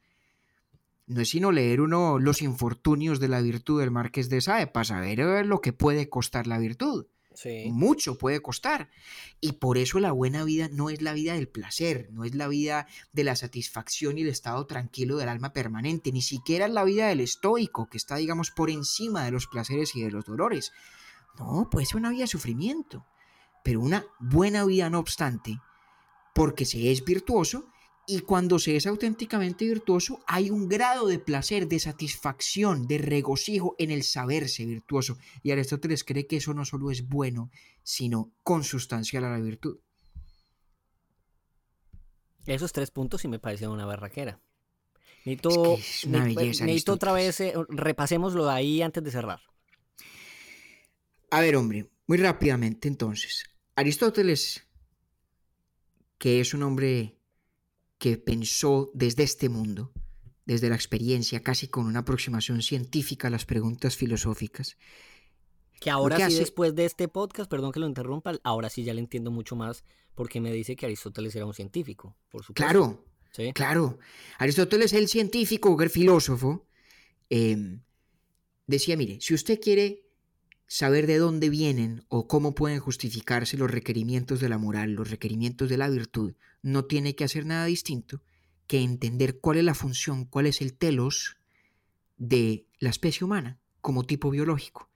No 1.07 1.21
es 1.21 1.31
sino 1.31 1.53
leer 1.53 1.81
uno 1.81 2.19
Los 2.19 2.43
infortunios 2.43 3.21
de 3.21 3.29
la 3.29 3.41
virtud 3.41 3.81
del 3.81 3.91
Marqués 3.91 4.29
de 4.29 4.41
Sade 4.41 4.67
para 4.67 4.85
saber 4.85 5.21
eh, 5.21 5.45
lo 5.45 5.61
que 5.61 5.73
puede 5.73 6.09
costar 6.09 6.47
la 6.47 6.59
virtud 6.59 7.07
Sí. 7.35 7.71
mucho 7.71 8.19
puede 8.19 8.41
costar. 8.41 8.91
Y 9.41 9.53
por 9.53 9.79
eso 9.79 10.01
la 10.01 10.13
buena 10.13 10.45
vida 10.45 10.69
no 10.71 10.91
es 10.91 11.03
la 11.03 11.13
vida 11.13 11.35
del 11.35 11.49
placer, 11.49 12.09
no 12.13 12.25
es 12.25 12.35
la 12.35 12.49
vida 12.49 12.87
de 13.13 13.25
la 13.25 13.37
satisfacción 13.37 14.19
y 14.19 14.23
el 14.23 14.29
estado 14.29 14.67
tranquilo 14.67 15.17
del 15.17 15.29
alma 15.29 15.53
permanente, 15.53 16.13
ni 16.13 16.23
siquiera 16.23 16.67
es 16.67 16.73
la 16.73 16.85
vida 16.85 17.09
del 17.09 17.21
estoico, 17.21 17.89
que 17.89 17.97
está, 17.97 18.17
digamos, 18.17 18.51
por 18.51 18.71
encima 18.71 19.25
de 19.25 19.31
los 19.31 19.47
placeres 19.47 19.95
y 19.97 20.03
de 20.03 20.11
los 20.11 20.25
dolores. 20.25 20.73
No, 21.39 21.69
puede 21.71 21.87
ser 21.87 21.97
una 21.97 22.11
vida 22.11 22.23
de 22.23 22.29
sufrimiento, 22.29 23.07
pero 23.65 23.81
una 23.81 24.05
buena 24.21 24.65
vida 24.65 24.91
no 24.91 24.99
obstante, 24.99 25.59
porque 26.35 26.65
se 26.65 26.93
es 26.93 27.05
virtuoso 27.05 27.69
y 28.13 28.21
cuando 28.21 28.59
se 28.59 28.77
es 28.77 28.87
auténticamente 28.87 29.65
virtuoso 29.65 30.23
hay 30.27 30.51
un 30.51 30.69
grado 30.69 31.07
de 31.07 31.19
placer, 31.19 31.67
de 31.67 31.79
satisfacción, 31.79 32.87
de 32.87 32.99
regocijo 32.99 33.75
en 33.79 33.91
el 33.91 34.03
saberse 34.03 34.67
virtuoso. 34.67 35.17
Y 35.43 35.51
Aristóteles 35.51 36.05
cree 36.05 36.27
que 36.27 36.37
eso 36.37 36.53
no 36.53 36.67
solo 36.67 36.91
es 36.91 37.09
bueno, 37.09 37.51
sino 37.83 38.31
consustancial 38.43 39.25
a 39.25 39.31
la 39.31 39.41
virtud. 39.41 39.79
Esos 42.45 42.73
tres 42.73 42.91
puntos 42.91 43.23
sí 43.23 43.29
me 43.29 43.39
parecen 43.39 43.71
una 43.71 43.87
barraquera. 43.87 44.43
Necesito, 45.25 45.75
es 45.79 46.05
una 46.05 46.27
ne- 46.27 46.35
belleza, 46.35 46.67
necesito 46.67 46.93
otra 46.93 47.13
vez, 47.13 47.41
eh, 47.41 47.55
repasémoslo 47.71 48.51
ahí 48.51 48.83
antes 48.83 49.03
de 49.03 49.11
cerrar. 49.11 49.41
A 51.31 51.41
ver, 51.41 51.57
hombre, 51.57 51.89
muy 52.07 52.19
rápidamente 52.19 52.89
entonces. 52.89 53.45
Aristóteles, 53.75 54.69
que 56.19 56.41
es 56.41 56.53
un 56.53 56.63
hombre 56.63 57.17
que 58.03 58.19
pensó 58.19 58.91
desde 58.95 59.23
este 59.23 59.49
mundo, 59.49 59.93
desde 60.45 60.69
la 60.69 60.75
experiencia, 60.75 61.41
casi 61.45 61.69
con 61.69 61.87
una 61.87 62.01
aproximación 62.01 62.61
científica 62.61 63.29
a 63.29 63.31
las 63.31 63.45
preguntas 63.47 63.95
filosóficas, 63.97 64.77
Que 65.81 65.89
ahora 65.89 66.17
que 66.17 66.23
sí, 66.23 66.27
hace- 66.33 66.39
después 66.41 66.75
de 66.75 66.85
este 66.85 67.07
podcast, 67.07 67.49
perdón 67.49 67.71
que 67.71 67.79
lo 67.79 67.87
interrumpa, 67.87 68.33
ahora 68.43 68.69
sí 68.71 68.83
ya 68.83 68.93
le 68.93 68.99
entiendo 68.99 69.31
mucho 69.31 69.55
más 69.55 69.85
porque 70.17 70.41
me 70.41 70.53
dice 70.53 70.75
que 70.75 70.87
Aristóteles 70.87 71.37
era 71.37 71.47
un 71.47 71.55
científico, 71.55 72.17
por 72.29 72.43
supuesto. 72.43 72.55
claro, 72.69 73.05
Sí. 73.35 73.53
Claro, 73.55 73.99
Aristóteles, 74.39 74.93
el 74.95 75.07
científico, 75.09 75.81
el 75.81 75.89
filósofo, 75.89 76.67
eh, 77.31 77.79
decía, 78.67 78.97
mire, 78.97 79.21
si 79.21 79.33
usted 79.33 79.59
quiere 79.61 80.02
saber 80.73 81.07
de 81.07 81.19
dónde 81.19 81.51
vienen 81.51 82.03
o 82.09 82.27
cómo 82.27 82.55
pueden 82.55 82.81
justificarse 82.81 83.59
los 83.59 83.71
requerimientos 83.71 84.41
de 84.41 84.49
la 84.49 84.57
moral, 84.57 84.95
los 84.95 85.11
requerimientos 85.11 85.69
de 85.69 85.77
la 85.77 85.91
virtud, 85.91 86.33
no 86.63 86.87
tiene 86.87 87.15
que 87.15 87.25
hacer 87.25 87.45
nada 87.45 87.67
distinto 87.67 88.23
que 88.67 88.81
entender 88.81 89.39
cuál 89.39 89.59
es 89.59 89.65
la 89.65 89.75
función, 89.75 90.25
cuál 90.25 90.47
es 90.47 90.63
el 90.63 90.73
telos 90.73 91.37
de 92.17 92.65
la 92.79 92.89
especie 92.89 93.23
humana 93.23 93.61
como 93.83 94.07
tipo 94.07 94.31
biológico. 94.31 94.89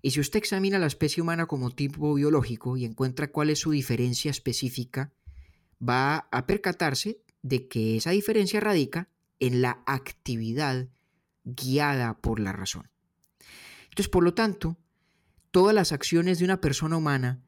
Y 0.00 0.12
si 0.12 0.20
usted 0.20 0.38
examina 0.38 0.78
la 0.78 0.86
especie 0.86 1.24
humana 1.24 1.46
como 1.46 1.72
tipo 1.72 2.14
biológico 2.14 2.76
y 2.76 2.84
encuentra 2.84 3.32
cuál 3.32 3.50
es 3.50 3.58
su 3.58 3.72
diferencia 3.72 4.30
específica, 4.30 5.12
va 5.82 6.28
a 6.30 6.46
percatarse 6.46 7.18
de 7.42 7.66
que 7.66 7.96
esa 7.96 8.10
diferencia 8.10 8.60
radica 8.60 9.08
en 9.40 9.60
la 9.60 9.82
actividad 9.86 10.86
guiada 11.42 12.16
por 12.18 12.38
la 12.38 12.52
razón. 12.52 12.88
Entonces, 13.90 14.08
por 14.08 14.22
lo 14.22 14.32
tanto, 14.32 14.78
todas 15.56 15.74
las 15.74 15.90
acciones 15.90 16.38
de 16.38 16.44
una 16.44 16.60
persona 16.60 16.98
humana 16.98 17.42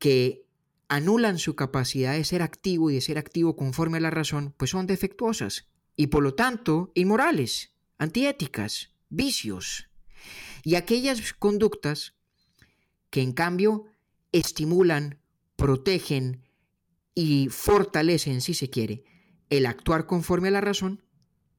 que 0.00 0.48
anulan 0.88 1.38
su 1.38 1.54
capacidad 1.54 2.14
de 2.14 2.24
ser 2.24 2.42
activo 2.42 2.90
y 2.90 2.94
de 2.94 3.00
ser 3.00 3.18
activo 3.18 3.54
conforme 3.54 3.98
a 3.98 4.00
la 4.00 4.10
razón, 4.10 4.52
pues 4.56 4.72
son 4.72 4.88
defectuosas 4.88 5.68
y 5.94 6.08
por 6.08 6.24
lo 6.24 6.34
tanto 6.34 6.90
inmorales, 6.96 7.72
antiéticas, 7.98 8.96
vicios. 9.10 9.90
Y 10.64 10.74
aquellas 10.74 11.32
conductas 11.32 12.16
que 13.10 13.22
en 13.22 13.30
cambio 13.30 13.84
estimulan, 14.32 15.20
protegen 15.54 16.42
y 17.14 17.46
fortalecen, 17.48 18.40
si 18.40 18.54
se 18.54 18.70
quiere, 18.70 19.04
el 19.50 19.66
actuar 19.66 20.06
conforme 20.06 20.48
a 20.48 20.50
la 20.50 20.60
razón, 20.60 21.04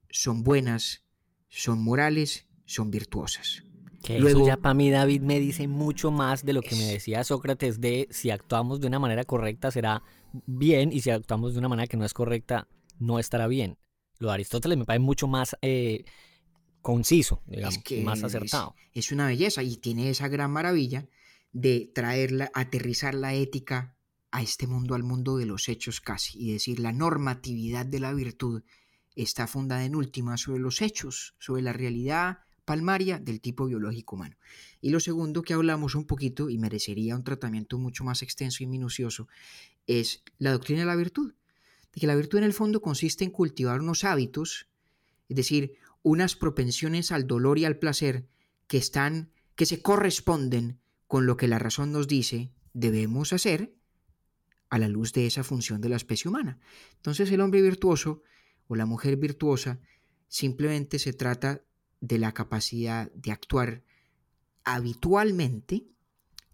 son 0.09 0.43
buenas, 0.43 1.05
son 1.47 1.82
morales, 1.82 2.49
son 2.65 2.91
virtuosas. 2.91 3.63
Que 4.02 4.18
eso 4.18 4.45
ya 4.45 4.58
para 4.58 4.74
mí, 4.74 4.89
David, 4.89 5.22
me 5.22 5.39
dice 5.39 5.68
mucho 5.68 6.12
más 6.12 6.43
de 6.43 6.54
lo 6.54 6.62
que 6.62 6.76
me 6.76 6.86
decía 6.86 7.24
Sócrates 7.24 7.80
de 7.80 8.08
si 8.10 8.32
actuamos 8.32 8.82
de 8.82 8.88
una 8.88 8.99
manera 8.99 9.24
correcta 9.24 9.70
será 9.70 10.02
bien 10.47 10.91
y 10.91 11.02
si 11.02 11.12
actuamos 11.12 11.54
de 11.54 11.60
una 11.60 11.70
manera 11.70 11.88
que 11.88 11.97
no 11.97 12.06
es 12.06 12.14
correcta 12.14 12.68
no 12.99 13.20
estará 13.20 13.47
bien. 13.47 13.78
Lo 14.18 14.28
de 14.28 14.36
Aristóteles 14.36 14.78
me 14.78 14.86
parece 14.86 15.04
mucho 15.04 15.28
más 15.28 15.56
eh, 15.62 16.06
conciso, 16.82 17.41
digamos, 17.45 17.80
más 18.04 18.24
acertado. 18.24 18.76
Es, 18.93 19.12
una 19.12 19.28
belleza 19.28 19.64
y 19.64 19.78
tiene 19.78 20.10
esa 20.10 20.28
gran 20.28 20.52
maravilla 20.52 21.08
de 21.52 21.91
traerla, 21.93 22.52
aterrizar 22.54 23.14
la 23.14 23.34
ética 23.34 23.97
a 24.32 24.41
este 24.41 24.68
mundo, 24.68 24.95
al 24.95 25.04
mundo 25.04 25.38
de 25.38 25.45
los 25.45 25.70
hechos 25.70 26.02
casi, 26.02 26.39
y 26.39 26.54
decir 26.54 26.80
la 26.80 26.91
normatividad 26.91 27.86
de 27.86 27.99
la 27.99 28.14
virtud 28.14 28.64
está 29.16 29.47
fundada 29.47 29.84
en 29.84 29.95
última 29.95 30.38
sobre 30.38 30.60
los 30.60 30.82
hechos, 30.82 31.36
sobre 31.39 31.62
la 31.62 31.74
realidad 31.74 32.39
palmaria 32.72 33.19
del 33.19 33.41
tipo 33.41 33.65
biológico 33.65 34.15
humano. 34.15 34.38
Y 34.80 34.91
lo 34.91 35.01
segundo 35.01 35.41
que 35.41 35.53
hablamos 35.53 35.93
un 35.93 36.05
poquito, 36.05 36.49
y 36.49 36.57
merecería 36.57 37.17
un 37.17 37.26
tratamiento 37.26 37.78
mucho 37.78 38.05
más 38.05 38.22
extenso 38.22 38.63
y 38.63 38.65
minucioso, 38.65 39.28
es 39.88 40.24
la 40.38 40.53
doctrina 40.53 40.80
de 40.80 40.86
la 40.86 40.95
virtud. 40.95 41.34
De 41.91 41.99
que 41.99 42.07
la 42.07 42.15
virtud 42.15 42.38
en 42.38 42.45
el 42.45 42.53
fondo 42.53 42.82
consiste 42.82 43.26
en 43.26 43.32
cultivar 43.32 43.82
unos 43.82 44.05
hábitos, 44.05 44.69
es 45.28 45.36
decir, 45.36 45.74
unas 46.01 46.38
propensiones 46.38 47.11
al 47.11 47.28
dolor 47.28 47.59
y 47.59 47.65
al 47.65 47.78
placer 47.78 48.26
que 48.67 48.78
están, 48.78 49.34
que 49.55 49.65
se 49.65 49.82
corresponden 49.82 50.80
con 51.07 51.26
lo 51.26 51.36
que 51.36 51.49
la 51.49 51.59
razón 51.59 51.91
nos 51.91 52.07
dice 52.07 52.53
debemos 52.72 53.34
hacer 53.34 53.76
a 54.69 54.78
la 54.78 54.88
luz 54.88 55.11
de 55.11 55.28
esa 55.28 55.43
función 55.43 55.82
de 55.82 55.89
la 55.89 55.97
especie 55.97 56.30
humana. 56.30 56.57
Entonces 56.95 57.30
el 57.34 57.41
hombre 57.41 57.61
virtuoso 57.61 58.24
o 58.67 58.78
la 58.78 58.86
mujer 58.86 59.17
virtuosa 59.17 59.82
simplemente 60.30 60.99
se 60.99 61.11
trata 61.11 61.65
de 62.02 62.18
la 62.18 62.34
capacidad 62.34 63.12
de 63.14 63.32
actuar 63.32 63.84
habitualmente 64.64 65.86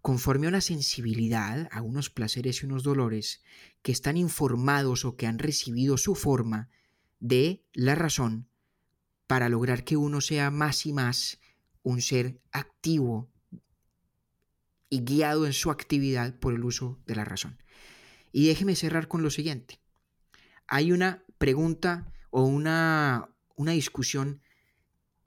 conforme 0.01 0.45
a 0.45 0.49
una 0.49 0.61
sensibilidad, 0.61 1.67
a 1.71 1.81
unos 1.81 2.09
placeres 2.09 2.61
y 2.61 2.65
unos 2.65 2.83
dolores 2.83 3.41
que 3.81 3.91
están 3.91 4.15
informados 4.15 5.03
o 5.03 5.17
que 5.17 5.27
han 5.27 5.39
recibido 5.39 5.97
su 5.97 6.15
forma 6.15 6.69
de 7.19 7.65
la 7.73 7.95
razón 7.95 8.47
para 9.25 9.49
lograr 9.49 9.83
que 9.83 9.97
uno 9.97 10.21
sea 10.21 10.51
más 10.51 10.85
y 10.85 10.93
más 10.93 11.39
un 11.83 12.01
ser 12.01 12.39
activo 12.51 13.29
y 14.89 15.03
guiado 15.03 15.45
en 15.45 15.53
su 15.53 15.71
actividad 15.71 16.39
por 16.39 16.53
el 16.53 16.63
uso 16.63 16.99
de 17.05 17.15
la 17.15 17.25
razón. 17.25 17.61
Y 18.31 18.47
déjeme 18.47 18.75
cerrar 18.75 19.07
con 19.07 19.23
lo 19.23 19.29
siguiente. 19.29 19.79
Hay 20.67 20.91
una 20.91 21.23
pregunta 21.37 22.13
o 22.29 22.43
una, 22.43 23.29
una 23.55 23.71
discusión 23.71 24.41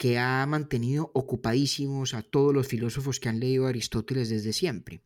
que 0.00 0.18
ha 0.18 0.46
mantenido 0.46 1.10
ocupadísimos 1.12 2.14
a 2.14 2.22
todos 2.22 2.54
los 2.54 2.66
filósofos 2.66 3.20
que 3.20 3.28
han 3.28 3.38
leído 3.38 3.66
a 3.66 3.68
Aristóteles 3.68 4.30
desde 4.30 4.54
siempre. 4.54 5.02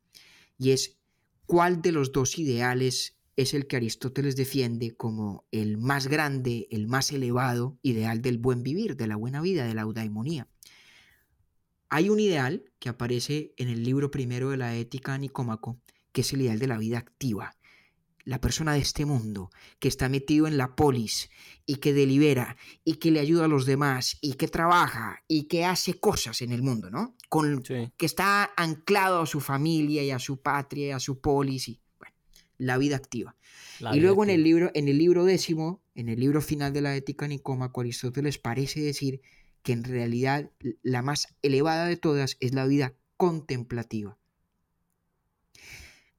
Y 0.57 0.71
es, 0.71 0.99
¿cuál 1.47 1.83
de 1.83 1.91
los 1.91 2.13
dos 2.13 2.39
ideales 2.39 3.17
es 3.35 3.55
el 3.55 3.67
que 3.67 3.75
Aristóteles 3.75 4.37
defiende 4.37 4.93
como 4.93 5.49
el 5.51 5.79
más 5.79 6.07
grande, 6.07 6.69
el 6.71 6.87
más 6.87 7.11
elevado 7.11 7.77
ideal 7.83 8.23
del 8.23 8.39
buen 8.39 8.63
vivir, 8.63 8.95
de 8.95 9.09
la 9.09 9.17
buena 9.17 9.41
vida, 9.41 9.67
de 9.67 9.75
la 9.75 9.83
eudaimonía? 9.83 10.47
Hay 11.89 12.09
un 12.09 12.21
ideal 12.21 12.63
que 12.79 12.89
aparece 12.89 13.53
en 13.57 13.71
el 13.71 13.83
libro 13.83 14.13
primero 14.13 14.51
de 14.51 14.59
la 14.59 14.77
Ética 14.77 15.19
Nicómaco, 15.19 15.81
que 16.13 16.21
es 16.21 16.33
el 16.35 16.43
ideal 16.43 16.61
de 16.61 16.69
la 16.69 16.79
vida 16.79 16.99
activa, 16.99 17.57
la 18.25 18.41
persona 18.41 18.73
de 18.75 18.81
este 18.81 19.05
mundo, 19.05 19.51
que 19.79 19.89
está 19.89 20.09
metido 20.09 20.47
en 20.47 20.57
la 20.57 20.75
polis 20.75 21.31
y 21.67 21.77
que 21.77 21.93
delibera 21.93 22.57
y 22.85 22.95
que 22.95 23.11
le 23.11 23.21
ayuda 23.21 23.45
a 23.45 23.49
los 23.49 23.67
demás 23.67 24.19
y 24.21 24.35
que 24.35 24.49
trabaja 24.49 25.23
y 25.29 25.45
que 25.45 25.65
hace 25.65 25.95
cosas 25.95 26.41
en 26.43 26.53
el 26.53 26.63
mundo, 26.63 26.91
¿no? 26.91 27.17
Con, 27.29 27.63
Que 27.63 28.07
está 28.07 28.51
anclado 28.57 29.21
a 29.21 29.27
su 29.27 29.41
familia 29.41 30.03
y 30.03 30.11
a 30.11 30.19
su 30.19 30.41
patria 30.41 30.89
y 30.89 30.91
a 30.91 31.01
su 31.01 31.21
polis 31.21 31.69
y, 31.69 31.81
bueno, 31.99 32.15
la 32.59 32.79
vida 32.79 32.97
activa. 32.97 33.37
y 33.93 34.01
luego 34.01 34.25
en 34.25 34.31
el 34.31 34.43
libro, 34.43 34.71
en 34.75 34.89
el 34.89 34.99
libro 34.99 35.25
décimo, 35.25 35.83
en 35.95 36.09
el 36.09 36.21
libro 36.21 36.41
final 36.41 36.73
de 36.73 36.81
la 36.81 36.97
Ética 36.97 37.29
Nicómaco, 37.29 37.81
Aristóteles 37.81 38.39
parece 38.39 38.81
decir 38.81 39.21
que 39.63 39.73
en 39.73 39.85
realidad 39.85 40.51
la 40.83 41.03
más 41.03 41.29
elevada 41.43 41.87
de 41.87 41.97
todas 41.97 42.37
es 42.41 42.55
la 42.55 42.67
vida 42.67 42.95
contemplativa 43.17 44.19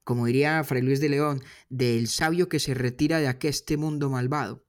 como 0.06 0.26
diría 0.26 0.62
Fray 0.62 0.82
Luis 0.82 1.00
de 1.00 1.08
León, 1.08 1.42
del 1.68 2.06
sabio 2.06 2.48
que 2.48 2.60
se 2.60 2.74
retira 2.74 3.18
de 3.18 3.26
aqueste 3.26 3.76
mundo 3.76 4.08
malvado 4.08 4.64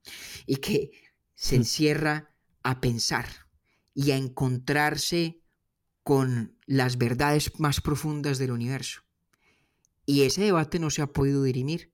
y 0.48 0.56
que 0.56 0.90
se 1.36 1.56
mm. 1.56 1.60
encierra 1.60 2.36
a 2.64 2.82
pensar 2.82 3.28
y 3.94 4.10
a 4.12 4.18
encontrarse 4.18 5.40
con 6.02 6.58
las 6.66 6.98
verdades 6.98 7.60
más 7.60 7.82
profundas 7.82 8.40
del 8.40 8.50
universo. 8.50 9.04
Y 10.08 10.24
ese 10.24 10.42
debate 10.42 10.80
no 10.80 10.90
se 10.90 11.04
ha 11.04 11.14
podido 11.14 11.44
dirimir 11.44 11.94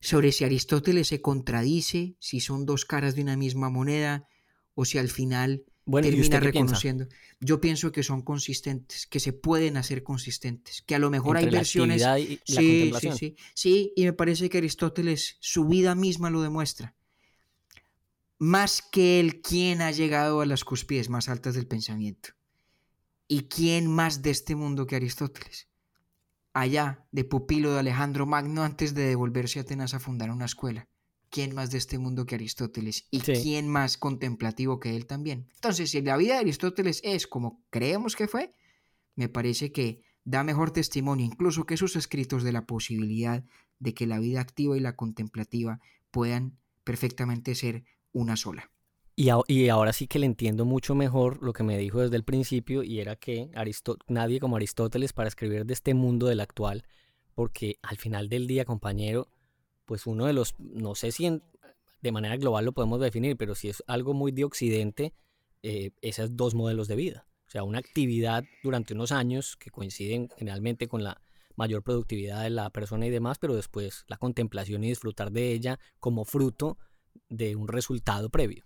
sobre 0.00 0.32
si 0.32 0.42
Aristóteles 0.42 1.06
se 1.06 1.22
contradice, 1.22 2.16
si 2.18 2.40
son 2.40 2.66
dos 2.66 2.84
caras 2.84 3.14
de 3.14 3.22
una 3.22 3.36
misma 3.36 3.70
moneda, 3.70 4.26
o 4.74 4.84
si 4.84 4.98
al 4.98 5.08
final 5.08 5.66
bueno, 5.84 6.08
termina 6.08 6.40
reconociendo. 6.40 7.08
Yo 7.40 7.60
pienso 7.60 7.90
que 7.90 8.02
son 8.02 8.22
consistentes, 8.22 9.06
que 9.06 9.20
se 9.20 9.32
pueden 9.32 9.76
hacer 9.76 10.02
consistentes, 10.02 10.82
que 10.82 10.94
a 10.94 10.98
lo 10.98 11.10
mejor 11.10 11.36
hay 11.36 11.46
versiones. 11.46 12.02
Y 12.18 12.40
sí, 12.44 12.90
la 12.90 13.00
sí, 13.00 13.10
sí, 13.12 13.36
sí, 13.54 13.92
y 13.96 14.04
me 14.04 14.12
parece 14.12 14.48
que 14.48 14.58
Aristóteles, 14.58 15.36
su 15.40 15.66
vida 15.66 15.94
misma 15.94 16.30
lo 16.30 16.42
demuestra. 16.42 16.94
Más 18.38 18.82
que 18.82 19.20
él, 19.20 19.40
quien 19.40 19.82
ha 19.82 19.90
llegado 19.90 20.40
a 20.40 20.46
las 20.46 20.64
cúspides 20.64 21.08
más 21.08 21.28
altas 21.28 21.54
del 21.54 21.66
pensamiento. 21.66 22.30
¿Y 23.28 23.42
quién 23.48 23.86
más 23.86 24.22
de 24.22 24.30
este 24.30 24.54
mundo 24.54 24.86
que 24.86 24.96
Aristóteles? 24.96 25.68
Allá, 26.52 27.06
de 27.12 27.24
pupilo 27.24 27.72
de 27.72 27.80
Alejandro 27.80 28.26
Magno, 28.26 28.62
antes 28.62 28.94
de 28.94 29.06
devolverse 29.06 29.58
a 29.58 29.62
Atenas 29.62 29.94
a 29.94 30.00
fundar 30.00 30.30
una 30.30 30.44
escuela. 30.44 30.88
¿Quién 31.32 31.54
más 31.54 31.70
de 31.70 31.78
este 31.78 31.98
mundo 31.98 32.26
que 32.26 32.36
Aristóteles? 32.36 33.08
¿Y 33.10 33.20
quién 33.20 33.66
más 33.66 33.96
contemplativo 33.96 34.78
que 34.78 34.94
él 34.94 35.06
también? 35.06 35.48
Entonces, 35.54 35.90
si 35.90 36.02
la 36.02 36.16
vida 36.16 36.34
de 36.34 36.40
Aristóteles 36.40 37.00
es 37.02 37.26
como 37.26 37.64
creemos 37.70 38.14
que 38.14 38.28
fue, 38.28 38.54
me 39.16 39.28
parece 39.28 39.72
que 39.72 40.02
da 40.24 40.44
mejor 40.44 40.70
testimonio 40.70 41.26
incluso 41.26 41.64
que 41.64 41.76
sus 41.76 41.96
escritos 41.96 42.44
de 42.44 42.52
la 42.52 42.66
posibilidad 42.66 43.44
de 43.80 43.94
que 43.94 44.06
la 44.06 44.20
vida 44.20 44.40
activa 44.40 44.76
y 44.76 44.80
la 44.80 44.94
contemplativa 44.94 45.80
puedan 46.10 46.58
perfectamente 46.84 47.54
ser 47.54 47.84
una 48.12 48.36
sola. 48.36 48.70
Y, 49.16 49.68
ahora 49.68 49.92
sí 49.92 50.06
que 50.06 50.18
le 50.18 50.26
entiendo 50.26 50.64
mucho 50.64 50.94
mejor 50.94 51.42
lo 51.42 51.52
que 51.52 51.62
me 51.62 51.78
dijo 51.78 52.00
desde 52.00 52.16
el 52.16 52.24
principio 52.24 52.82
y 52.82 53.00
era 53.00 53.16
que 53.16 53.50
nadie 54.06 54.40
como 54.40 54.56
Aristóteles 54.56 55.12
para 55.12 55.28
escribir 55.28 55.64
de 55.64 55.74
este 55.74 55.94
mundo 55.94 56.26
del 56.26 56.40
actual, 56.40 56.84
porque 57.34 57.78
al 57.82 57.98
final 57.98 58.28
del 58.28 58.46
día, 58.46 58.64
compañero, 58.64 59.28
pues 59.84 60.06
uno 60.06 60.26
de 60.26 60.32
los, 60.32 60.54
no 60.58 60.94
sé 60.94 61.12
si 61.12 61.40
de 62.00 62.12
manera 62.12 62.36
global 62.36 62.64
lo 62.64 62.72
podemos 62.72 63.00
definir, 63.00 63.36
pero 63.36 63.54
si 63.54 63.68
es 63.68 63.82
algo 63.86 64.14
muy 64.14 64.32
de 64.32 64.44
Occidente, 64.44 65.14
eh, 65.62 65.90
esos 66.00 66.36
dos 66.36 66.54
modelos 66.54 66.88
de 66.88 66.96
vida. 66.96 67.26
O 67.46 67.50
sea, 67.52 67.64
una 67.64 67.78
actividad 67.78 68.44
durante 68.62 68.94
unos 68.94 69.12
años 69.12 69.56
que 69.56 69.70
coinciden 69.70 70.28
generalmente 70.36 70.88
con 70.88 71.04
la 71.04 71.20
mayor 71.54 71.82
productividad 71.82 72.42
de 72.42 72.50
la 72.50 72.70
persona 72.70 73.06
y 73.06 73.10
demás, 73.10 73.38
pero 73.38 73.54
después 73.54 74.04
la 74.08 74.16
contemplación 74.16 74.82
y 74.84 74.88
disfrutar 74.88 75.30
de 75.30 75.52
ella 75.52 75.78
como 76.00 76.24
fruto 76.24 76.78
de 77.28 77.56
un 77.56 77.68
resultado 77.68 78.30
previo. 78.30 78.64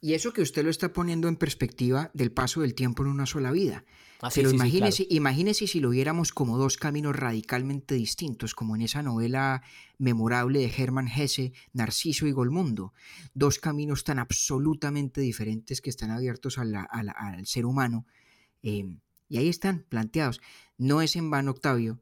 Y 0.00 0.14
eso 0.14 0.32
que 0.32 0.42
usted 0.42 0.64
lo 0.64 0.70
está 0.70 0.92
poniendo 0.92 1.28
en 1.28 1.36
perspectiva 1.36 2.10
del 2.12 2.32
paso 2.32 2.60
del 2.60 2.74
tiempo 2.74 3.04
en 3.04 3.10
una 3.10 3.24
sola 3.24 3.52
vida. 3.52 3.84
Ah, 4.20 4.30
Pero 4.34 4.50
imagínese, 4.50 5.06
imagínese 5.10 5.66
si 5.66 5.80
lo 5.80 5.90
viéramos 5.90 6.32
como 6.32 6.58
dos 6.58 6.76
caminos 6.76 7.14
radicalmente 7.14 7.94
distintos, 7.94 8.54
como 8.54 8.74
en 8.74 8.82
esa 8.82 9.02
novela 9.02 9.62
memorable 9.98 10.60
de 10.60 10.72
Hermann 10.76 11.08
Hesse, 11.08 11.52
Narciso 11.72 12.26
y 12.26 12.32
Golmundo. 12.32 12.92
Dos 13.34 13.58
caminos 13.58 14.04
tan 14.04 14.18
absolutamente 14.18 15.20
diferentes 15.20 15.80
que 15.80 15.90
están 15.90 16.10
abiertos 16.10 16.58
al 16.58 16.76
ser 17.46 17.64
humano. 17.64 18.06
Em, 18.62 19.00
y 19.28 19.38
ahí 19.38 19.48
están 19.48 19.86
planteados. 19.88 20.40
No 20.78 21.00
es 21.00 21.16
en 21.16 21.30
vano, 21.30 21.52
Octavio, 21.52 22.00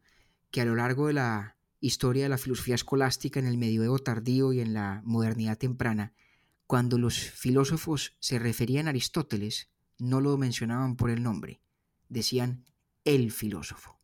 que 0.51 0.61
a 0.61 0.65
lo 0.65 0.75
largo 0.75 1.07
de 1.07 1.15
la 1.15 1.57
historia 1.81 2.25
de 2.25 2.29
la 2.29 2.39
filosofía 2.39 2.75
escolástica 2.75 3.41
en 3.41 3.47
el 3.47 3.57
medioevo 3.57 3.99
tardío 3.99 4.53
y 4.53 4.61
en 4.61 4.75
la 4.75 5.01
modernidad 5.05 5.57
temprana, 5.57 6.13
cuando 6.71 6.99
los 6.99 7.19
filósofos 7.19 8.15
se 8.21 8.39
referían 8.39 8.87
a 8.87 8.91
Aristóteles, 8.91 9.73
no 9.99 10.21
lo 10.21 10.39
mencionaban 10.39 10.95
por 10.95 11.11
el 11.11 11.21
nombre, 11.21 11.61
decían 12.09 12.65
el 13.05 13.33
filósofo. 13.33 13.99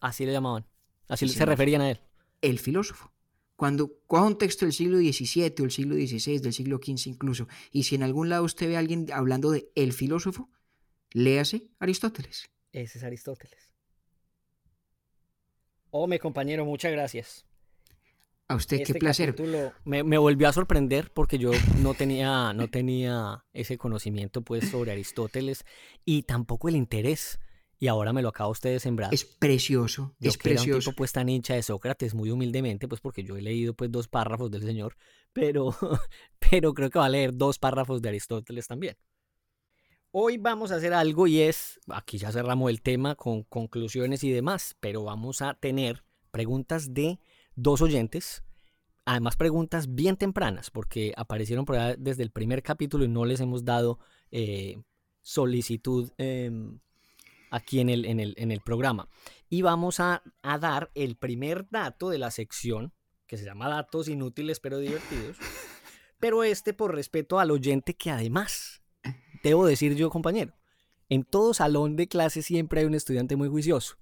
Así 0.00 0.24
le 0.24 0.32
llamaban, 0.32 0.66
así 1.06 1.28
se 1.28 1.44
referían 1.44 1.82
a 1.82 1.90
él. 1.90 2.00
El 2.40 2.58
filósofo. 2.58 3.12
Cuando 3.56 4.00
coja 4.06 4.24
un 4.24 4.38
texto 4.38 4.64
del 4.64 4.72
siglo 4.72 4.96
XVII 4.96 5.54
o 5.60 5.64
el 5.64 5.70
siglo 5.70 5.94
XVI, 5.94 6.38
del 6.38 6.54
siglo 6.54 6.80
XV 6.82 7.08
incluso, 7.08 7.46
y 7.70 7.82
si 7.82 7.94
en 7.94 8.04
algún 8.04 8.30
lado 8.30 8.44
usted 8.44 8.68
ve 8.68 8.76
a 8.76 8.78
alguien 8.78 9.12
hablando 9.12 9.50
de 9.50 9.70
el 9.74 9.92
filósofo, 9.92 10.48
léase 11.10 11.68
Aristóteles. 11.78 12.48
Ese 12.72 12.96
es 12.96 13.04
Aristóteles. 13.04 13.70
Oh, 15.90 16.06
mi 16.06 16.18
compañero, 16.18 16.64
muchas 16.64 16.90
gracias. 16.90 17.44
A 18.52 18.56
usted 18.56 18.82
Este 18.82 18.92
qué 18.92 18.98
placer. 18.98 19.34
Me, 19.86 20.02
me 20.04 20.18
volvió 20.18 20.46
a 20.46 20.52
sorprender 20.52 21.10
porque 21.10 21.38
yo 21.38 21.52
no 21.80 21.94
tenía, 21.94 22.52
no 22.52 22.68
tenía 22.68 23.46
ese 23.54 23.78
conocimiento 23.78 24.42
pues 24.42 24.68
sobre 24.68 24.92
Aristóteles 24.92 25.64
y 26.04 26.24
tampoco 26.24 26.68
el 26.68 26.76
interés. 26.76 27.40
Y 27.78 27.88
ahora 27.88 28.12
me 28.12 28.20
lo 28.20 28.28
acaba 28.28 28.50
usted 28.50 28.70
de 28.70 28.78
sembrar. 28.78 29.12
Es 29.14 29.24
precioso, 29.24 30.14
Yo 30.20 30.28
es 30.28 30.36
que 30.36 30.50
era 30.50 30.60
un 30.60 30.66
precioso. 30.66 30.90
tipo 30.90 30.96
pues 30.98 31.12
tan 31.12 31.30
hincha 31.30 31.54
de 31.54 31.62
Sócrates, 31.62 32.14
muy 32.14 32.30
humildemente, 32.30 32.88
pues 32.88 33.00
porque 33.00 33.24
yo 33.24 33.38
he 33.38 33.42
leído 33.42 33.72
pues 33.72 33.90
dos 33.90 34.06
párrafos 34.06 34.50
del 34.50 34.62
señor, 34.62 34.98
pero, 35.32 35.74
pero 36.50 36.74
creo 36.74 36.90
que 36.90 36.98
va 36.98 37.06
a 37.06 37.08
leer 37.08 37.34
dos 37.34 37.58
párrafos 37.58 38.02
de 38.02 38.10
Aristóteles 38.10 38.68
también. 38.68 38.96
Hoy 40.10 40.36
vamos 40.36 40.72
a 40.72 40.76
hacer 40.76 40.92
algo 40.92 41.26
y 41.26 41.40
es, 41.40 41.80
aquí 41.88 42.18
ya 42.18 42.30
cerramos 42.30 42.68
el 42.68 42.82
tema 42.82 43.14
con 43.14 43.44
conclusiones 43.44 44.22
y 44.24 44.30
demás, 44.30 44.76
pero 44.78 45.04
vamos 45.04 45.40
a 45.40 45.54
tener 45.54 46.04
preguntas 46.30 46.92
de 46.92 47.18
dos 47.54 47.82
oyentes, 47.82 48.42
además 49.04 49.36
preguntas 49.36 49.94
bien 49.94 50.16
tempranas, 50.16 50.70
porque 50.70 51.12
aparecieron 51.16 51.64
por 51.64 51.96
desde 51.98 52.22
el 52.22 52.30
primer 52.30 52.62
capítulo 52.62 53.04
y 53.04 53.08
no 53.08 53.24
les 53.24 53.40
hemos 53.40 53.64
dado 53.64 53.98
eh, 54.30 54.82
solicitud 55.22 56.10
em, 56.18 56.80
aquí 57.50 57.80
en 57.80 57.88
el, 57.88 58.04
en, 58.04 58.20
el, 58.20 58.34
en 58.36 58.50
el 58.50 58.60
programa. 58.60 59.08
Y 59.48 59.62
vamos 59.62 60.00
a, 60.00 60.22
a 60.42 60.58
dar 60.58 60.90
el 60.94 61.16
primer 61.16 61.68
dato 61.70 62.10
de 62.10 62.18
la 62.18 62.30
sección, 62.30 62.92
que 63.26 63.36
se 63.36 63.44
llama 63.44 63.68
Datos 63.68 64.08
Inútiles 64.08 64.60
pero 64.60 64.78
Divertidos, 64.78 65.36
pero 66.18 66.44
este 66.44 66.72
por 66.72 66.94
respeto 66.94 67.40
al 67.40 67.50
oyente 67.50 67.94
que 67.94 68.10
además, 68.10 68.82
debo 69.42 69.66
decir 69.66 69.96
yo 69.96 70.10
compañero, 70.10 70.54
en 71.08 71.24
todo 71.24 71.52
salón 71.52 71.96
de 71.96 72.08
clase 72.08 72.42
siempre 72.42 72.80
hay 72.80 72.86
un 72.86 72.94
estudiante 72.94 73.36
muy 73.36 73.48
juicioso. 73.48 73.96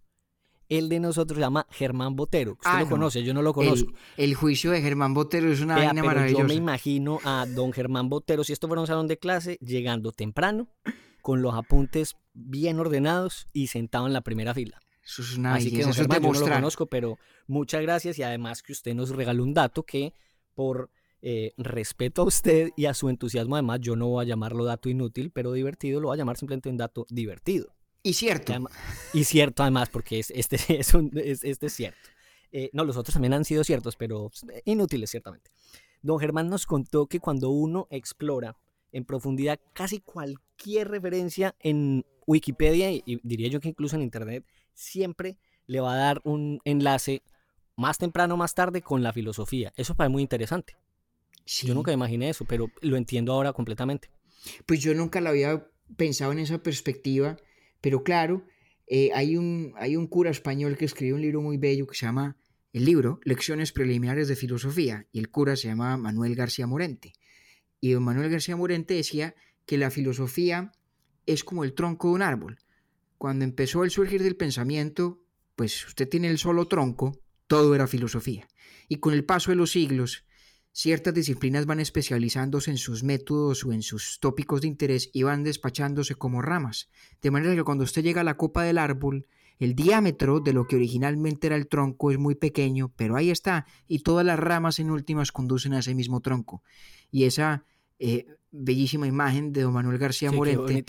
El 0.70 0.88
de 0.88 1.00
nosotros 1.00 1.36
se 1.36 1.40
llama 1.42 1.66
Germán 1.70 2.16
Botero. 2.16 2.52
Usted 2.52 2.70
Ah, 2.70 2.78
lo 2.78 2.84
no. 2.86 2.90
conoce, 2.90 3.22
yo 3.22 3.34
no 3.34 3.42
lo 3.42 3.52
conozco. 3.52 3.90
El, 4.16 4.30
el 4.30 4.34
juicio 4.34 4.70
de 4.70 4.80
Germán 4.80 5.12
Botero 5.12 5.52
es 5.52 5.60
una 5.60 5.74
Vea, 5.74 5.86
vaina 5.88 6.00
pero 6.00 6.12
yo 6.12 6.16
maravillosa. 6.16 6.44
me 6.46 6.54
imagino 6.54 7.18
a 7.24 7.44
don 7.46 7.72
Germán 7.72 8.08
Botero, 8.08 8.44
si 8.44 8.52
esto 8.54 8.68
fuera 8.68 8.80
un 8.80 8.86
salón 8.86 9.08
de 9.08 9.18
clase, 9.18 9.58
llegando 9.60 10.12
temprano, 10.12 10.68
con 11.22 11.42
los 11.42 11.54
apuntes 11.54 12.16
bien 12.32 12.78
ordenados 12.78 13.46
y 13.52 13.66
sentado 13.66 14.06
en 14.06 14.12
la 14.14 14.22
primera 14.22 14.54
fila. 14.54 14.80
Eso 15.04 15.22
es 15.22 15.36
una 15.36 15.54
Así 15.56 15.70
que, 15.72 15.82
don 15.82 15.92
Germán, 15.92 16.22
yo 16.22 16.32
no 16.32 16.40
lo 16.40 16.46
conozco, 16.48 16.86
pero 16.86 17.18
muchas 17.48 17.82
gracias 17.82 18.18
y 18.18 18.22
además 18.22 18.62
que 18.62 18.72
usted 18.72 18.94
nos 18.94 19.10
regaló 19.10 19.42
un 19.42 19.52
dato 19.52 19.82
que 19.82 20.14
por 20.54 20.88
eh, 21.22 21.52
respeto 21.58 22.22
a 22.22 22.26
usted 22.26 22.70
y 22.76 22.86
a 22.86 22.94
su 22.94 23.08
entusiasmo, 23.08 23.56
además, 23.56 23.80
yo 23.80 23.96
no 23.96 24.06
voy 24.08 24.24
a 24.24 24.28
llamarlo 24.28 24.64
dato 24.64 24.88
inútil, 24.88 25.30
pero 25.32 25.52
divertido, 25.52 26.00
lo 26.00 26.08
voy 26.08 26.14
a 26.14 26.18
llamar 26.18 26.36
simplemente 26.36 26.68
un 26.68 26.76
dato 26.76 27.06
divertido. 27.10 27.74
Y 28.02 28.14
cierto, 28.14 28.52
Además- 28.52 28.72
Y 29.12 29.24
cierto, 29.24 29.62
además, 29.62 29.88
porque 29.90 30.18
es- 30.20 30.30
este, 30.30 30.56
es 30.80 30.94
un- 30.94 31.10
es- 31.16 31.44
este 31.44 31.66
es 31.66 31.72
cierto. 31.72 31.98
Eh, 32.52 32.70
no, 32.72 32.84
los 32.84 32.96
otros 32.96 33.12
también 33.12 33.32
han 33.34 33.44
sido 33.44 33.62
ciertos, 33.64 33.96
pero 33.96 34.30
eh, 34.52 34.62
inútiles, 34.64 35.10
ciertamente. 35.10 35.50
Don 36.02 36.18
Germán 36.18 36.48
nos 36.48 36.66
contó 36.66 37.06
que 37.06 37.20
cuando 37.20 37.50
uno 37.50 37.86
explora 37.90 38.56
en 38.92 39.04
profundidad 39.04 39.60
casi 39.72 40.00
cualquier 40.00 40.88
referencia 40.88 41.54
en 41.60 42.04
Wikipedia, 42.26 42.90
y, 42.90 43.02
y 43.06 43.20
diría 43.22 43.48
yo 43.48 43.60
que 43.60 43.68
incluso 43.68 43.96
en 43.96 44.02
Internet, 44.02 44.44
siempre 44.74 45.36
le 45.66 45.80
va 45.80 45.92
a 45.94 45.96
dar 45.96 46.20
un 46.24 46.60
enlace 46.64 47.22
más 47.76 47.98
temprano 47.98 48.34
o 48.34 48.36
más 48.36 48.54
tarde 48.54 48.82
con 48.82 49.02
la 49.02 49.12
filosofía. 49.12 49.72
Eso 49.76 49.94
parece 49.94 50.10
muy 50.12 50.22
interesante. 50.22 50.76
sí. 51.44 51.66
Yo 51.66 51.74
nunca 51.74 51.92
imaginé 51.92 52.30
eso, 52.30 52.44
pero 52.46 52.68
lo 52.80 52.96
entiendo 52.96 53.32
ahora 53.32 53.52
completamente. 53.52 54.10
Pues 54.66 54.80
yo 54.80 54.94
nunca 54.94 55.20
lo 55.20 55.28
había 55.30 55.66
pensado 55.96 56.32
en 56.32 56.38
esa 56.40 56.58
perspectiva, 56.62 57.36
pero 57.80 58.02
claro, 58.02 58.44
eh, 58.86 59.10
hay, 59.14 59.36
un, 59.36 59.72
hay 59.76 59.96
un 59.96 60.06
cura 60.06 60.30
español 60.30 60.76
que 60.76 60.84
escribió 60.84 61.14
un 61.14 61.22
libro 61.22 61.40
muy 61.40 61.56
bello 61.56 61.86
que 61.86 61.94
se 61.94 62.06
llama, 62.06 62.36
el 62.72 62.84
libro, 62.84 63.20
Lecciones 63.24 63.72
Preliminares 63.72 64.28
de 64.28 64.36
Filosofía, 64.36 65.06
y 65.12 65.18
el 65.18 65.30
cura 65.30 65.56
se 65.56 65.68
llama 65.68 65.96
Manuel 65.96 66.34
García 66.34 66.66
Morente. 66.66 67.12
Y 67.80 67.94
Manuel 67.96 68.30
García 68.30 68.56
Morente 68.56 68.94
decía 68.94 69.34
que 69.66 69.78
la 69.78 69.90
filosofía 69.90 70.72
es 71.26 71.44
como 71.44 71.64
el 71.64 71.74
tronco 71.74 72.08
de 72.08 72.14
un 72.14 72.22
árbol. 72.22 72.58
Cuando 73.18 73.44
empezó 73.44 73.84
el 73.84 73.90
surgir 73.90 74.22
del 74.22 74.36
pensamiento, 74.36 75.20
pues 75.56 75.86
usted 75.86 76.08
tiene 76.08 76.28
el 76.28 76.38
solo 76.38 76.68
tronco, 76.68 77.18
todo 77.46 77.74
era 77.74 77.86
filosofía. 77.86 78.48
Y 78.88 78.96
con 78.96 79.14
el 79.14 79.24
paso 79.24 79.50
de 79.50 79.56
los 79.56 79.72
siglos, 79.72 80.24
ciertas 80.72 81.14
disciplinas 81.14 81.66
van 81.66 81.80
especializándose 81.80 82.70
en 82.70 82.78
sus 82.78 83.02
métodos 83.02 83.64
o 83.64 83.72
en 83.72 83.82
sus 83.82 84.18
tópicos 84.20 84.60
de 84.60 84.68
interés 84.68 85.10
y 85.12 85.22
van 85.22 85.44
despachándose 85.44 86.14
como 86.14 86.42
ramas. 86.42 86.90
De 87.22 87.30
manera 87.30 87.54
que 87.54 87.64
cuando 87.64 87.84
usted 87.84 88.02
llega 88.02 88.20
a 88.20 88.24
la 88.24 88.36
copa 88.36 88.62
del 88.62 88.78
árbol, 88.78 89.26
el 89.58 89.74
diámetro 89.74 90.40
de 90.40 90.54
lo 90.54 90.66
que 90.66 90.76
originalmente 90.76 91.46
era 91.46 91.56
el 91.56 91.68
tronco 91.68 92.10
es 92.10 92.18
muy 92.18 92.34
pequeño, 92.34 92.92
pero 92.96 93.16
ahí 93.16 93.30
está, 93.30 93.66
y 93.86 94.00
todas 94.00 94.24
las 94.24 94.38
ramas 94.38 94.78
en 94.78 94.90
últimas 94.90 95.32
conducen 95.32 95.74
a 95.74 95.80
ese 95.80 95.94
mismo 95.94 96.20
tronco. 96.20 96.62
Y 97.10 97.24
esa 97.24 97.64
eh, 97.98 98.26
bellísima 98.50 99.06
imagen 99.06 99.52
de 99.52 99.62
don 99.62 99.74
Manuel 99.74 99.98
García 99.98 100.30
Sí, 100.30 100.36
Morente, 100.36 100.84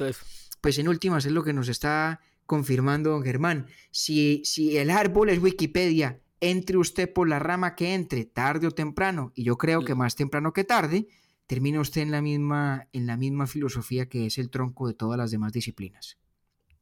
pues 0.61 0.77
en 0.77 0.87
últimas 0.87 1.25
es 1.25 1.31
lo 1.33 1.43
que 1.43 1.53
nos 1.53 1.67
está 1.67 2.21
confirmando 2.45 3.09
don 3.09 3.23
Germán. 3.23 3.67
Si, 3.91 4.41
si 4.45 4.77
el 4.77 4.89
árbol 4.89 5.29
es 5.29 5.39
Wikipedia, 5.39 6.21
entre 6.41 6.77
usted 6.77 7.11
por 7.13 7.29
la 7.29 7.39
rama 7.39 7.75
que 7.75 7.93
entre, 7.93 8.25
tarde 8.25 8.67
o 8.67 8.71
temprano, 8.71 9.31
y 9.35 9.43
yo 9.43 9.57
creo 9.57 9.85
que 9.85 9.95
más 9.95 10.15
temprano 10.15 10.51
que 10.53 10.63
tarde, 10.63 11.07
termina 11.47 11.79
usted 11.79 12.01
en 12.01 12.11
la 12.11 12.21
misma, 12.21 12.87
en 12.93 13.05
la 13.07 13.15
misma 13.17 13.47
filosofía 13.47 14.07
que 14.09 14.25
es 14.25 14.37
el 14.37 14.49
tronco 14.49 14.87
de 14.87 14.93
todas 14.93 15.17
las 15.17 15.31
demás 15.31 15.53
disciplinas. 15.53 16.17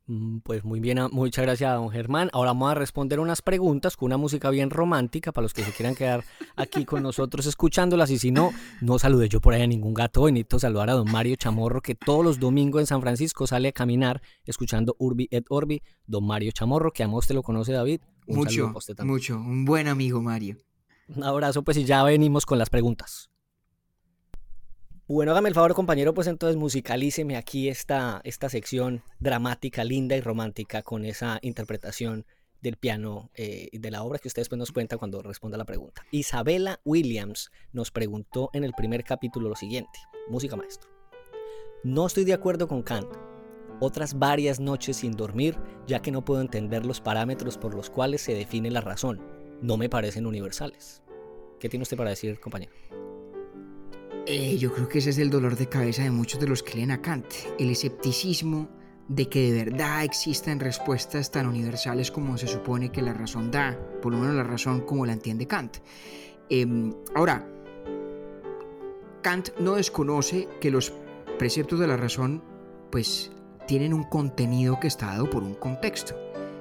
Mm, 0.05 0.39
Pues 0.39 0.63
muy 0.63 0.79
bien, 0.79 0.97
a- 0.97 1.07
muchas 1.09 1.43
gracias 1.45 1.71
don 1.75 1.91
Germán. 1.91 2.29
Ahora 2.33 2.49
vamos 2.51 2.71
a 2.71 2.75
responder 2.75 3.19
unas 3.19 3.43
preguntas 3.43 3.95
con 3.95 4.07
una 4.07 4.17
música 4.17 4.49
bien 4.49 4.71
romántica 4.71 5.31
para 5.31 5.43
los 5.43 5.53
que 5.53 5.63
se 5.63 5.71
quieran 5.71 5.93
quedar 5.93 6.23
aquí 6.55 6.83
con 6.85 7.03
nosotros 7.03 7.45
escuchándolas. 7.45 8.09
Y 8.09 8.17
si 8.17 8.31
no, 8.31 8.51
no 8.81 8.97
saludé 8.97 9.29
yo 9.29 9.39
por 9.39 9.53
ahí 9.53 9.61
a 9.61 9.67
ningún 9.67 9.93
gato. 9.93 10.21
Hoy 10.23 10.31
necesito 10.31 10.57
saludar 10.57 10.89
a 10.89 10.93
don 10.93 11.11
Mario 11.11 11.35
Chamorro, 11.35 11.81
que 11.81 11.93
todos 11.93 12.23
los 12.25 12.39
domingos 12.39 12.79
en 12.81 12.87
San 12.87 13.01
Francisco 13.01 13.45
sale 13.45 13.67
a 13.67 13.71
caminar 13.71 14.21
escuchando 14.45 14.95
Urbi 14.97 15.27
et 15.29 15.45
Orbi. 15.49 15.83
Don 16.07 16.25
Mario 16.25 16.51
Chamorro, 16.53 16.91
que 16.91 17.03
a 17.03 17.07
usted 17.07 17.35
lo 17.35 17.43
conoce, 17.43 17.71
David. 17.73 18.01
Un 18.29 18.35
saludo 18.35 18.49
mucho, 18.49 18.65
para 18.67 18.77
usted 18.77 18.95
también. 18.95 19.13
mucho. 19.13 19.35
Un 19.37 19.65
buen 19.65 19.87
amigo, 19.87 20.21
Mario. 20.21 20.57
Un 21.15 21.23
abrazo, 21.23 21.63
pues 21.63 21.77
y 21.77 21.85
ya 21.85 22.03
venimos 22.03 22.45
con 22.45 22.57
las 22.57 22.69
preguntas. 22.69 23.29
Bueno, 25.07 25.31
hágame 25.31 25.49
el 25.49 25.55
favor, 25.55 25.73
compañero, 25.73 26.13
pues 26.13 26.27
entonces 26.27 26.55
musicalíceme 26.55 27.35
aquí 27.35 27.67
esta, 27.67 28.21
esta 28.23 28.47
sección 28.47 29.01
dramática, 29.19 29.83
linda 29.83 30.15
y 30.15 30.21
romántica 30.21 30.83
con 30.83 31.03
esa 31.03 31.39
interpretación 31.41 32.27
del 32.61 32.77
piano 32.77 33.31
eh, 33.33 33.69
de 33.71 33.89
la 33.89 34.03
obra 34.03 34.19
que 34.19 34.27
ustedes 34.27 34.49
pues 34.49 34.59
nos 34.59 34.71
cuentan 34.71 34.99
cuando 34.99 35.23
responda 35.23 35.57
la 35.57 35.65
pregunta. 35.65 36.05
Isabela 36.11 36.79
Williams 36.85 37.49
nos 37.71 37.89
preguntó 37.89 38.51
en 38.53 38.63
el 38.63 38.73
primer 38.73 39.03
capítulo 39.03 39.49
lo 39.49 39.55
siguiente. 39.55 39.97
Música 40.29 40.55
maestro. 40.55 40.89
No 41.83 42.05
estoy 42.05 42.25
de 42.25 42.33
acuerdo 42.33 42.67
con 42.67 42.83
Kant. 42.83 43.09
Otras 43.79 44.19
varias 44.19 44.59
noches 44.59 44.97
sin 44.97 45.13
dormir, 45.13 45.57
ya 45.87 46.01
que 46.01 46.11
no 46.11 46.25
puedo 46.25 46.41
entender 46.41 46.85
los 46.85 47.01
parámetros 47.01 47.57
por 47.57 47.73
los 47.73 47.89
cuales 47.89 48.21
se 48.21 48.33
define 48.33 48.71
la 48.71 48.81
razón. 48.81 49.21
No 49.61 49.77
me 49.77 49.89
parecen 49.89 50.25
universales. 50.25 51.01
¿Qué 51.59 51.69
tiene 51.69 51.83
usted 51.83 51.97
para 51.97 52.11
decir, 52.11 52.39
compañero? 52.39 52.71
Eh, 54.25 54.57
yo 54.57 54.73
creo 54.73 54.87
que 54.87 54.99
ese 54.99 55.09
es 55.09 55.17
el 55.17 55.29
dolor 55.29 55.55
de 55.55 55.67
cabeza 55.67 56.03
de 56.03 56.11
muchos 56.11 56.39
de 56.39 56.47
los 56.47 56.61
que 56.61 56.75
leen 56.77 56.91
a 56.91 57.01
Kant, 57.01 57.25
el 57.57 57.71
escepticismo 57.71 58.69
de 59.07 59.27
que 59.27 59.51
de 59.51 59.65
verdad 59.65 60.03
existen 60.03 60.59
respuestas 60.59 61.31
tan 61.31 61.47
universales 61.47 62.11
como 62.11 62.37
se 62.37 62.47
supone 62.47 62.91
que 62.91 63.01
la 63.01 63.13
razón 63.13 63.49
da, 63.49 63.77
por 64.01 64.11
lo 64.11 64.19
menos 64.19 64.35
la 64.35 64.43
razón 64.43 64.81
como 64.81 65.05
la 65.05 65.13
entiende 65.13 65.47
Kant. 65.47 65.77
Em, 66.49 66.93
ahora, 67.15 67.47
Kant 69.23 69.49
no 69.59 69.75
desconoce 69.75 70.47
que 70.61 70.69
los 70.69 70.93
preceptos 71.39 71.79
de 71.79 71.87
la 71.87 71.97
razón 71.97 72.43
pues 72.91 73.31
tienen 73.69 73.93
un 73.93 74.05
contenido 74.05 74.79
que 74.79 74.87
está 74.87 75.05
dado 75.05 75.29
por 75.29 75.43
un 75.43 75.53
contexto, 75.53 76.15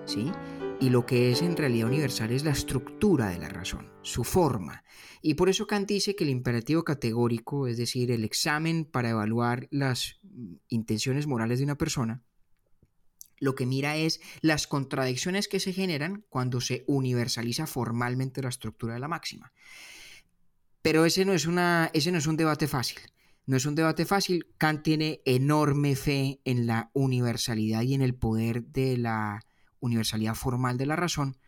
¿sí? 0.05 0.31
Y 0.79 0.91
lo 0.91 1.07
que 1.07 1.33
es 1.33 1.41
en 1.41 1.57
realidad 1.57 1.89
universal 1.89 2.31
es 2.33 2.45
la 2.45 2.51
estructura 2.51 3.31
de 3.31 3.39
la 3.39 3.49
razón, 3.49 3.91
su 4.03 4.25
forma. 4.25 4.85
Y 5.23 5.33
por 5.33 5.49
eso 5.49 5.67
Kant 5.67 5.89
dice 5.89 6.15
que 6.15 6.25
el 6.25 6.29
imperativo 6.29 6.85
categórico, 6.85 7.67
es 7.67 7.79
decir, 7.79 8.11
el 8.11 8.25
examen 8.25 8.85
para 8.85 9.09
evaluar 9.09 9.69
las 9.71 10.21
intenciones 10.69 11.27
morales 11.27 11.61
de 11.61 11.65
una 11.65 11.79
persona, 11.79 12.23
lo 13.39 13.55
que 13.55 13.65
mira 13.65 13.97
es 13.97 14.21
las 14.43 14.67
contradicciones 14.67 15.49
que 15.49 15.61
se 15.61 15.73
generan 15.73 16.27
cuando 16.29 16.61
se 16.61 16.85
universaliza 16.87 17.67
formalmente 17.67 18.43
la 18.43 18.51
estructura 18.51 18.93
de 18.93 19.01
la 19.01 19.09
máxima. 19.09 19.55
Pero 20.83 21.07
ese 21.07 21.25
no 21.25 21.33
es, 21.33 21.47
una, 21.47 21.91
ese 21.95 22.13
no 22.13 22.19
es 22.19 22.27
un 22.27 22.37
debate 22.37 22.69
fácil. 22.69 22.99
No 23.49 23.57
es 23.57 23.65
un 23.65 23.75
debate 23.75 24.05
fácil. 24.05 24.47
Kant 24.59 24.83
tiene 24.83 25.23
enorme 25.25 25.97
fe 25.97 26.39
en 26.45 26.67
la 26.67 26.91
universalidad 26.93 27.81
y 27.81 27.95
en 27.95 28.03
el 28.03 28.15
poder 28.15 28.63
de 28.63 28.99
la 28.99 29.41
universalidad 29.81 30.35
formal 30.35 30.77
de 30.77 30.85
la 30.85 30.97
razón. 30.97 31.39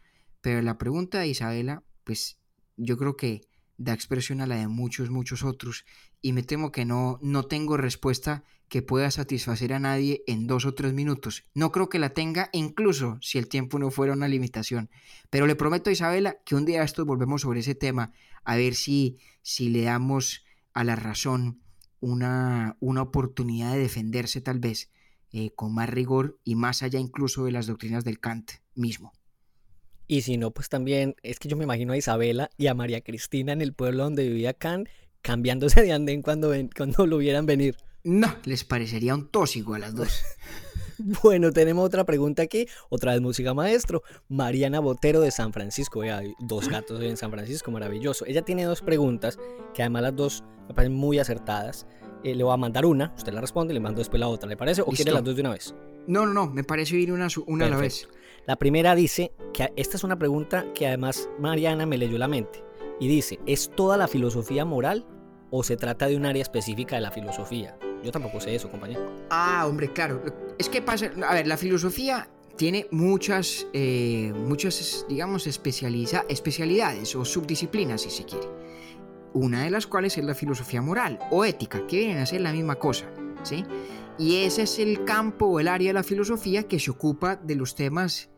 Pero 0.40 0.62
la 0.62 0.78
pregunta 0.78 1.18
de 1.18 1.28
Isabela, 1.28 1.82
pues 2.04 2.38
yo 2.78 2.96
creo 2.96 3.18
que 3.18 3.42
da 3.76 3.92
expresión 3.92 4.40
a 4.40 4.46
la 4.46 4.56
de 4.56 4.66
muchos, 4.66 5.10
muchos 5.10 5.44
otros. 5.44 5.84
Y 6.22 6.32
me 6.32 6.42
temo 6.42 6.72
que 6.72 6.86
no, 6.86 7.18
no 7.20 7.42
tengo 7.42 7.76
respuesta 7.76 8.44
que 8.70 8.80
pueda 8.80 9.10
satisfacer 9.10 9.74
a 9.74 9.78
nadie 9.78 10.24
en 10.26 10.46
dos 10.46 10.64
o 10.64 10.72
tres 10.72 10.94
minutos. 10.94 11.44
No 11.52 11.70
creo 11.70 11.90
que 11.90 11.98
la 11.98 12.14
tenga, 12.14 12.48
incluso 12.54 13.18
si 13.20 13.36
el 13.36 13.46
tiempo 13.46 13.78
no 13.78 13.90
fuera 13.90 14.14
una 14.14 14.26
limitación. 14.26 14.88
Pero 15.28 15.46
le 15.46 15.54
prometo 15.54 15.90
a 15.90 15.92
Isabela 15.92 16.38
que 16.46 16.54
un 16.54 16.64
día 16.64 16.82
estos 16.82 17.04
volvemos 17.04 17.42
sobre 17.42 17.60
ese 17.60 17.74
tema 17.74 18.14
a 18.42 18.56
ver 18.56 18.74
si, 18.74 19.18
si 19.42 19.68
le 19.68 19.82
damos 19.82 20.46
a 20.72 20.82
la 20.82 20.96
razón 20.96 21.60
una, 22.00 22.76
una 22.80 23.02
oportunidad 23.02 23.72
de 23.72 23.80
defenderse 23.80 24.40
tal 24.40 24.58
vez 24.58 24.90
eh, 25.32 25.50
con 25.54 25.74
más 25.74 25.88
rigor 25.88 26.38
y 26.44 26.56
más 26.56 26.82
allá 26.82 26.98
incluso 26.98 27.44
de 27.44 27.52
las 27.52 27.66
doctrinas 27.66 28.04
del 28.04 28.18
Kant 28.18 28.52
mismo. 28.74 29.12
Y 30.08 30.22
si 30.22 30.38
no, 30.38 30.50
pues 30.50 30.68
también 30.68 31.14
es 31.22 31.38
que 31.38 31.48
yo 31.48 31.56
me 31.56 31.64
imagino 31.64 31.92
a 31.92 31.96
Isabela 31.96 32.50
y 32.56 32.66
a 32.66 32.74
María 32.74 33.00
Cristina 33.00 33.52
en 33.52 33.62
el 33.62 33.72
pueblo 33.72 34.02
donde 34.04 34.28
vivía 34.28 34.54
Kant 34.54 34.88
cambiándose 35.22 35.82
de 35.82 35.92
andén 35.92 36.22
cuando, 36.22 36.48
ven, 36.48 36.68
cuando 36.76 37.06
lo 37.06 37.18
vieran 37.18 37.46
venir. 37.46 37.76
No, 38.02 38.34
les 38.44 38.64
parecería 38.64 39.14
un 39.14 39.28
tóxico 39.28 39.74
a 39.74 39.78
las 39.78 39.94
dos. 39.94 40.22
Bueno, 41.22 41.52
tenemos 41.52 41.84
otra 41.84 42.04
pregunta 42.04 42.42
aquí, 42.42 42.66
otra 42.88 43.12
vez 43.12 43.20
música 43.20 43.54
maestro, 43.54 44.02
Mariana 44.28 44.80
Botero 44.80 45.20
de 45.20 45.30
San 45.30 45.52
Francisco, 45.52 46.02
hay 46.02 46.34
dos 46.38 46.68
gatos 46.68 47.00
en 47.02 47.16
San 47.16 47.30
Francisco, 47.30 47.70
maravilloso. 47.70 48.24
Ella 48.26 48.42
tiene 48.42 48.64
dos 48.64 48.82
preguntas, 48.82 49.38
que 49.74 49.82
además 49.82 50.02
las 50.02 50.16
dos 50.16 50.44
me 50.68 50.74
parecen 50.74 50.96
muy 50.96 51.18
acertadas. 51.18 51.86
Eh, 52.22 52.34
le 52.34 52.44
voy 52.44 52.52
a 52.52 52.56
mandar 52.56 52.84
una, 52.84 53.14
usted 53.16 53.32
la 53.32 53.40
responde 53.40 53.72
y 53.72 53.74
le 53.74 53.80
mando 53.80 54.00
después 54.00 54.20
la 54.20 54.28
otra, 54.28 54.48
¿le 54.48 54.56
parece? 54.56 54.82
¿O 54.82 54.86
quiere 54.86 55.12
las 55.12 55.24
dos 55.24 55.34
de 55.34 55.40
una 55.40 55.50
vez? 55.50 55.74
No, 56.06 56.26
no, 56.26 56.32
no, 56.32 56.46
me 56.46 56.64
parece 56.64 56.96
ir 56.96 57.12
una, 57.12 57.28
una 57.46 57.66
a 57.66 57.70
la 57.70 57.76
vez. 57.76 58.08
La 58.46 58.56
primera 58.56 58.94
dice 58.94 59.32
que 59.52 59.72
esta 59.76 59.96
es 59.96 60.04
una 60.04 60.18
pregunta 60.18 60.66
que 60.74 60.86
además 60.86 61.28
Mariana 61.38 61.86
me 61.86 61.98
leyó 61.98 62.18
la 62.18 62.28
mente 62.28 62.62
y 62.98 63.08
dice, 63.08 63.38
¿es 63.46 63.70
toda 63.74 63.96
la 63.96 64.08
filosofía 64.08 64.64
moral 64.64 65.06
o 65.50 65.62
se 65.62 65.76
trata 65.76 66.06
de 66.06 66.16
un 66.16 66.26
área 66.26 66.42
específica 66.42 66.96
de 66.96 67.02
la 67.02 67.10
filosofía? 67.10 67.78
Yo 68.04 68.12
tampoco 68.12 68.40
sé 68.40 68.54
eso, 68.54 68.70
compañero. 68.70 69.10
Ah, 69.30 69.66
hombre, 69.66 69.92
claro. 69.92 70.22
Es 70.58 70.68
que 70.68 70.82
pasa, 70.82 71.10
a 71.26 71.34
ver, 71.34 71.46
la 71.46 71.56
filosofía 71.56 72.28
tiene 72.56 72.86
muchas, 72.90 73.66
eh, 73.72 74.32
muchas 74.36 75.06
digamos, 75.08 75.46
especialidades 75.46 77.16
o 77.16 77.24
subdisciplinas, 77.24 78.02
si 78.02 78.10
se 78.10 78.24
quiere. 78.24 78.46
Una 79.32 79.64
de 79.64 79.70
las 79.70 79.86
cuales 79.86 80.18
es 80.18 80.24
la 80.24 80.34
filosofía 80.34 80.82
moral 80.82 81.18
o 81.30 81.44
ética, 81.44 81.86
que 81.86 81.98
vienen 81.98 82.18
a 82.18 82.26
ser 82.26 82.40
la 82.40 82.52
misma 82.52 82.74
cosa, 82.76 83.06
¿sí? 83.44 83.64
Y 84.18 84.42
ese 84.44 84.62
es 84.62 84.78
el 84.78 85.04
campo 85.04 85.46
o 85.46 85.60
el 85.60 85.68
área 85.68 85.88
de 85.88 85.94
la 85.94 86.02
filosofía 86.02 86.64
que 86.64 86.78
se 86.78 86.90
ocupa 86.90 87.36
de 87.36 87.54
los 87.54 87.74
temas 87.74 88.28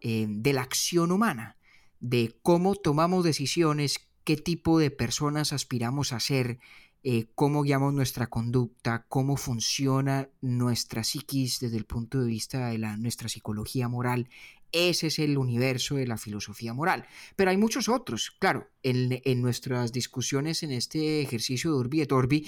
eh, 0.00 0.26
de 0.28 0.52
la 0.52 0.62
acción 0.62 1.12
humana, 1.12 1.56
de 2.00 2.36
cómo 2.42 2.74
tomamos 2.74 3.24
decisiones, 3.24 4.07
qué 4.28 4.36
tipo 4.36 4.78
de 4.78 4.90
personas 4.90 5.54
aspiramos 5.54 6.12
a 6.12 6.20
ser, 6.20 6.58
eh, 7.02 7.28
cómo 7.34 7.62
guiamos 7.62 7.94
nuestra 7.94 8.26
conducta, 8.26 9.06
cómo 9.08 9.38
funciona 9.38 10.28
nuestra 10.42 11.02
psiquis 11.02 11.60
desde 11.60 11.78
el 11.78 11.86
punto 11.86 12.20
de 12.20 12.26
vista 12.26 12.68
de 12.68 12.76
la, 12.76 12.98
nuestra 12.98 13.30
psicología 13.30 13.88
moral. 13.88 14.28
Ese 14.70 15.06
es 15.06 15.18
el 15.18 15.38
universo 15.38 15.94
de 15.94 16.06
la 16.06 16.18
filosofía 16.18 16.74
moral. 16.74 17.06
Pero 17.36 17.50
hay 17.50 17.56
muchos 17.56 17.88
otros, 17.88 18.30
claro, 18.38 18.68
en, 18.82 19.18
en 19.24 19.40
nuestras 19.40 19.92
discusiones 19.92 20.62
en 20.62 20.72
este 20.72 21.22
ejercicio 21.22 21.70
de 21.70 21.78
Urbi 21.78 22.02
et 22.02 22.12
Orbi 22.12 22.46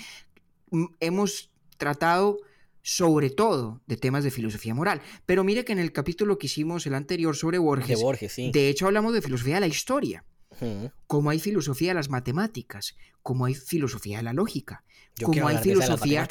mm, 0.73 0.85
hemos 1.01 1.51
tratado 1.79 2.41
sobre 2.83 3.31
todo 3.31 3.81
de 3.87 3.97
temas 3.97 4.23
de 4.23 4.31
filosofía 4.31 4.75
moral. 4.75 5.01
Pero 5.25 5.45
mire 5.45 5.65
que 5.65 5.73
en 5.73 5.79
el 5.79 5.93
capítulo 5.93 6.37
que 6.37 6.45
hicimos 6.45 6.87
el 6.87 6.93
anterior 6.93 7.35
sobre 7.35 7.57
Borges, 7.57 7.97
de, 7.97 8.05
Borges, 8.05 8.33
sí. 8.35 8.51
de 8.53 8.69
hecho 8.69 8.85
hablamos 8.85 9.15
de 9.15 9.23
filosofía 9.23 9.55
de 9.55 9.61
la 9.61 9.67
historia 9.67 10.27
como 11.07 11.31
hay 11.31 11.39
filosofía 11.39 11.89
de 11.89 11.95
las 11.95 12.11
matemáticas, 12.11 12.97
como 13.23 13.45
hay 13.45 13.55
filosofía 13.55 14.19
de 14.19 14.25
la 14.25 14.33
lógica, 14.33 14.85
como 15.23 15.49
hay 15.49 15.59
filosofía... 15.59 16.29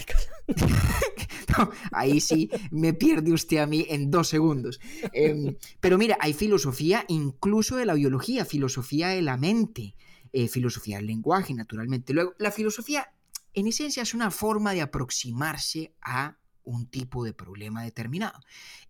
ahí 1.92 2.22
sí 2.22 2.50
me 2.72 2.94
pierde 2.94 3.34
usted 3.34 3.58
a 3.58 3.66
mí 3.66 3.86
en 3.90 4.12
dos 4.12 4.28
segundos. 4.28 4.80
Em, 5.14 5.56
pero 5.80 5.98
mira, 5.98 6.18
hay 6.20 6.34
filosofía 6.34 7.06
incluso 7.08 7.76
de 7.78 7.86
la 7.86 7.94
biología, 7.94 8.46
filosofía 8.46 9.10
de 9.10 9.22
la 9.22 9.38
mente, 9.38 9.96
eh, 10.32 10.48
filosofía 10.48 10.98
del 10.98 11.08
lenguaje, 11.08 11.54
naturalmente. 11.54 12.14
Luego, 12.14 12.34
la 12.38 12.52
filosofía, 12.52 13.12
en 13.54 13.68
esencia, 13.68 14.04
es 14.04 14.14
una 14.14 14.32
forma 14.32 14.74
de 14.74 14.82
aproximarse 14.82 15.94
a 16.02 16.38
un 16.64 16.88
tipo 16.88 17.24
de 17.24 17.34
problema 17.34 17.84
determinado. 17.84 18.40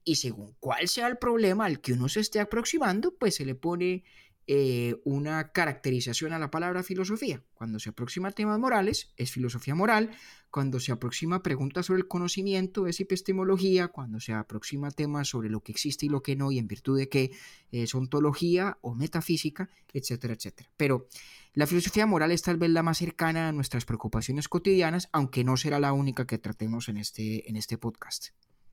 Y 0.04 0.16
según 0.16 0.56
cuál 0.60 0.88
sea 0.90 1.08
el 1.08 1.18
problema 1.18 1.66
al 1.66 1.80
que 1.80 1.94
uno 1.94 2.10
se 2.10 2.20
esté 2.20 2.40
aproximando, 2.40 3.16
pues 3.18 3.36
se 3.36 3.46
le 3.46 3.56
pone 3.56 4.04
eh, 4.52 5.00
una 5.04 5.52
caracterización 5.52 6.34
a 6.34 6.40
la 6.40 6.50
palabra 6.50 6.82
filosofía. 6.82 7.44
Cuando 7.54 7.78
se 7.78 7.90
aproxima 7.90 8.30
a 8.30 8.32
temas 8.32 8.58
morales, 8.58 9.14
es 9.16 9.30
filosofía 9.30 9.76
moral. 9.76 10.10
Cuando 10.50 10.80
se 10.80 10.92
aproxima 10.92 11.36
a 11.36 11.44
preguntas 11.44 11.86
sobre 11.86 12.00
el 12.00 12.08
conocimiento, 12.08 12.88
es 12.88 13.00
epistemología. 13.00 13.90
Cuando 13.90 14.20
se 14.20 14.34
aproxima 14.34 14.88
a 14.88 14.92
temas 14.92 15.28
sobre 15.28 15.52
lo 15.52 15.62
que 15.62 15.72
existe 15.72 16.08
y 16.08 16.10
lo 16.10 16.24
que 16.24 16.36
no, 16.36 16.52
y 16.52 16.58
en 16.58 16.68
virtud 16.68 16.98
de 16.98 17.10
qué, 17.10 17.30
es 17.72 17.94
ontología 17.94 18.80
o 18.82 18.96
metafísica, 18.96 19.70
etcétera, 19.94 20.34
etcétera. 20.34 20.72
Pero 20.76 21.08
la 21.54 21.68
filosofía 21.68 22.08
moral 22.08 22.32
es 22.32 22.42
tal 22.42 22.58
vez 22.58 22.72
la 22.72 22.82
más 22.82 22.98
cercana 22.98 23.50
a 23.50 23.52
nuestras 23.52 23.86
preocupaciones 23.86 24.48
cotidianas, 24.48 25.10
aunque 25.12 25.44
no 25.44 25.58
será 25.58 25.80
la 25.80 25.94
única 25.94 26.26
que 26.26 26.40
tratemos 26.40 26.90
en 26.90 26.98
este, 26.98 27.48
en 27.48 27.56
este 27.56 27.78
podcast. 27.78 28.30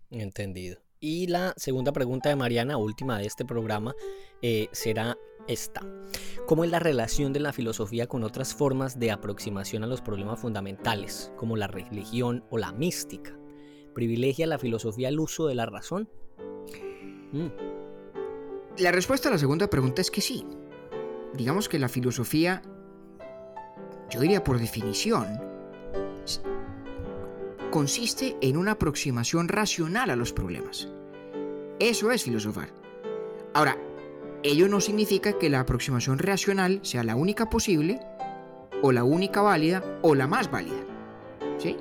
Entendido. 0.09 0.86
Y 1.01 1.27
la 1.27 1.53
segunda 1.57 1.93
pregunta 1.93 2.29
de 2.29 2.37
Mariana, 2.37 2.79
última 2.79 3.19
de 3.19 3.27
este 3.27 3.45
programa, 3.45 3.95
eh, 4.41 4.69
será 4.73 5.17
esta. 5.47 5.83
¿Cómo 6.47 6.65
es 6.65 6.71
la 6.71 6.79
relación 6.79 7.33
de 7.33 7.41
la 7.41 7.53
filosofía 7.53 8.07
con 8.07 8.25
otras 8.25 8.55
formas 8.55 8.99
de 8.99 9.11
aproximación 9.11 9.85
a 9.85 9.87
los 9.87 10.01
problemas 10.01 10.41
fundamentales, 10.41 11.33
como 11.37 11.57
la 11.57 11.67
religión 11.67 12.45
o 12.51 12.59
la 12.59 12.73
mística? 12.73 13.37
¿Privilegia 13.95 14.47
la 14.47 14.59
filosofía 14.59 15.09
el 15.09 15.21
uso 15.21 15.47
de 15.47 15.55
la 15.55 15.67
razón? 15.67 16.09
Mm. 17.33 17.49
La 18.79 18.93
respuesta 18.93 19.29
a 19.29 19.33
la 19.33 19.39
segunda 19.39 19.69
pregunta 19.69 20.03
es 20.03 20.11
que 20.11 20.21
sí. 20.21 20.47
Digamos 21.35 21.69
que 21.69 21.79
la 21.79 21.89
filosofía, 21.89 22.63
yo 24.11 24.21
diría 24.21 24.43
por 24.43 24.59
definición, 24.59 25.46
consiste 27.77 28.39
en 28.41 28.57
una 28.57 28.71
aproximación 28.71 29.49
racional 29.49 30.09
a 30.09 30.17
los 30.17 30.33
problemas. 30.33 30.89
Eso 31.79 32.11
es 32.11 32.23
filosofar. 32.23 32.73
Ahora, 33.53 33.77
ello 34.43 34.67
no 34.67 34.81
significa 34.81 35.39
que 35.39 35.51
la 35.51 35.61
aproximación 35.61 36.19
racional 36.19 36.81
sea 36.83 37.05
la 37.05 37.17
única 37.17 37.51
posible, 37.51 38.01
o 38.81 38.93
la 38.93 39.05
única 39.05 39.43
válida, 39.43 40.01
o 40.01 40.15
la 40.15 40.27
más 40.27 40.51
válida. 40.51 40.87
¿Sí? 41.59 41.77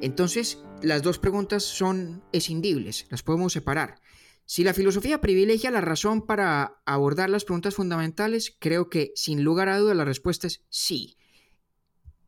Entonces, 0.00 0.64
las 0.82 1.04
dos 1.04 1.20
preguntas 1.20 1.62
son 1.62 2.24
escindibles, 2.32 3.06
las 3.08 3.22
podemos 3.22 3.52
separar. 3.52 4.00
Si 4.44 4.64
la 4.64 4.74
filosofía 4.74 5.20
privilegia 5.20 5.70
la 5.70 5.82
razón 5.82 6.26
para 6.26 6.82
abordar 6.84 7.30
las 7.30 7.44
preguntas 7.44 7.76
fundamentales, 7.76 8.56
creo 8.58 8.90
que 8.90 9.12
sin 9.14 9.44
lugar 9.44 9.68
a 9.68 9.78
duda 9.78 9.94
la 9.94 10.04
respuesta 10.04 10.48
es 10.48 10.64
sí. 10.68 11.16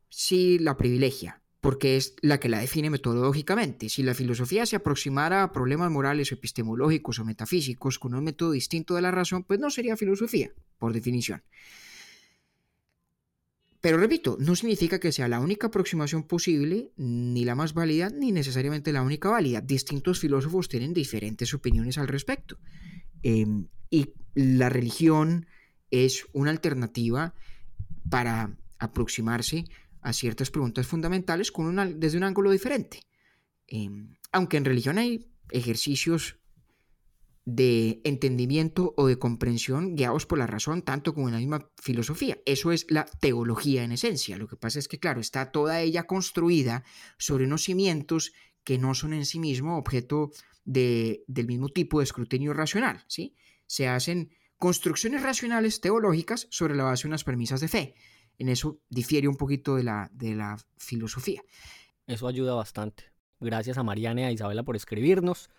Sí 0.08 0.60
la 0.60 0.76
privilegia 0.76 1.42
porque 1.60 1.96
es 1.96 2.14
la 2.22 2.38
que 2.38 2.48
la 2.48 2.60
define 2.60 2.90
metodológicamente. 2.90 3.88
Si 3.88 4.02
la 4.02 4.14
filosofía 4.14 4.64
se 4.64 4.76
aproximara 4.76 5.42
a 5.42 5.52
problemas 5.52 5.90
morales 5.90 6.30
epistemológicos 6.30 7.18
o 7.18 7.24
metafísicos 7.24 7.98
con 7.98 8.14
un 8.14 8.24
método 8.24 8.52
distinto 8.52 8.94
de 8.94 9.02
la 9.02 9.10
razón, 9.10 9.42
pues 9.42 9.58
no 9.58 9.70
sería 9.70 9.96
filosofía, 9.96 10.52
por 10.78 10.92
definición. 10.92 11.42
Pero 13.80 13.96
repito, 13.98 14.36
no 14.40 14.56
significa 14.56 14.98
que 14.98 15.12
sea 15.12 15.28
la 15.28 15.40
única 15.40 15.68
aproximación 15.68 16.24
posible, 16.24 16.90
ni 16.96 17.44
la 17.44 17.54
más 17.54 17.74
válida, 17.74 18.10
ni 18.10 18.32
necesariamente 18.32 18.92
la 18.92 19.02
única 19.02 19.28
válida. 19.28 19.60
Distintos 19.60 20.18
filósofos 20.18 20.68
tienen 20.68 20.92
diferentes 20.92 21.54
opiniones 21.54 21.96
al 21.96 22.08
respecto. 22.08 22.58
Em, 23.22 23.66
y 23.90 24.12
la 24.34 24.68
religión 24.68 25.46
es 25.90 26.26
una 26.32 26.50
alternativa 26.50 27.34
para 28.10 28.56
aproximarse 28.78 29.64
a 30.02 30.12
ciertas 30.12 30.50
preguntas 30.50 30.86
fundamentales 30.86 31.52
desde 31.96 32.18
un 32.18 32.24
ángulo 32.24 32.50
diferente. 32.50 33.02
Em, 33.66 34.16
aunque 34.32 34.56
en 34.56 34.64
religión 34.64 34.98
hay 34.98 35.30
ejercicios 35.50 36.38
de 37.44 38.02
entendimiento 38.04 38.92
o 38.98 39.06
de 39.06 39.18
comprensión 39.18 39.96
guiados 39.96 40.26
por 40.26 40.38
la 40.38 40.46
razón, 40.46 40.82
tanto 40.82 41.14
como 41.14 41.28
en 41.28 41.34
la 41.34 41.40
misma 41.40 41.70
filosofía. 41.80 42.38
Eso 42.44 42.72
es 42.72 42.84
la 42.90 43.06
teología 43.06 43.84
en 43.84 43.92
esencia. 43.92 44.36
Lo 44.36 44.48
que 44.48 44.56
pasa 44.56 44.78
es 44.78 44.86
que, 44.86 44.98
claro, 44.98 45.20
está 45.20 45.50
toda 45.50 45.80
ella 45.80 46.02
construida 46.02 46.84
sobre 47.16 47.46
unos 47.46 47.62
cimientos 47.62 48.32
que 48.64 48.76
no 48.76 48.94
son 48.94 49.14
en 49.14 49.24
sí 49.24 49.38
mismo 49.38 49.78
objeto 49.78 50.30
de, 50.66 51.24
del 51.26 51.46
mismo 51.46 51.70
tipo 51.70 52.00
de 52.00 52.04
escrutinio 52.04 52.52
racional. 52.52 53.02
¿sí? 53.08 53.34
Se 53.66 53.88
hacen 53.88 54.30
construcciones 54.58 55.22
racionales 55.22 55.80
teológicas 55.80 56.48
sobre 56.50 56.74
la 56.74 56.84
base 56.84 57.04
de 57.04 57.08
unas 57.08 57.24
premisas 57.24 57.60
de 57.60 57.68
fe 57.68 57.94
en 58.38 58.48
eso 58.48 58.80
difiere 58.88 59.28
un 59.28 59.36
poquito 59.36 59.76
de 59.76 59.84
la, 59.84 60.10
de 60.12 60.34
la 60.34 60.56
filosofía. 60.76 61.42
Eso 62.06 62.28
ayuda 62.28 62.54
bastante. 62.54 63.04
Gracias 63.40 63.78
a 63.78 63.82
Mariana 63.82 64.20
y 64.22 64.24
a 64.24 64.32
Isabela 64.32 64.62
por 64.62 64.76
escribirnos. 64.76 65.50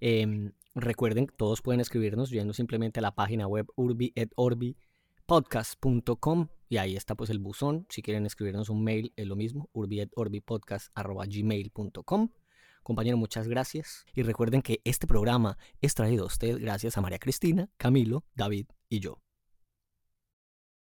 Eh, 0.00 0.52
recuerden, 0.74 1.28
todos 1.36 1.62
pueden 1.62 1.80
escribirnos 1.80 2.30
yendo 2.30 2.54
simplemente 2.54 3.00
a 3.00 3.02
la 3.02 3.14
página 3.14 3.46
web 3.46 3.68
urbietorbipodcast.com 3.76 6.48
y 6.68 6.76
ahí 6.76 6.96
está 6.96 7.14
pues 7.14 7.30
el 7.30 7.38
buzón. 7.38 7.86
Si 7.88 8.02
quieren 8.02 8.26
escribirnos 8.26 8.68
un 8.68 8.84
mail 8.84 9.14
es 9.16 9.26
lo 9.26 9.36
mismo, 9.36 9.70
urbietorbipodcast.gmail.com. 9.72 12.28
Compañero, 12.82 13.16
muchas 13.16 13.48
gracias. 13.48 14.04
Y 14.14 14.22
recuerden 14.22 14.60
que 14.62 14.80
este 14.84 15.06
programa 15.06 15.58
es 15.80 15.94
traído 15.94 16.24
a 16.24 16.26
usted 16.26 16.58
gracias 16.60 16.96
a 16.96 17.00
María 17.00 17.18
Cristina, 17.18 17.70
Camilo, 17.76 18.24
David 18.34 18.66
y 18.88 19.00
yo. 19.00 19.20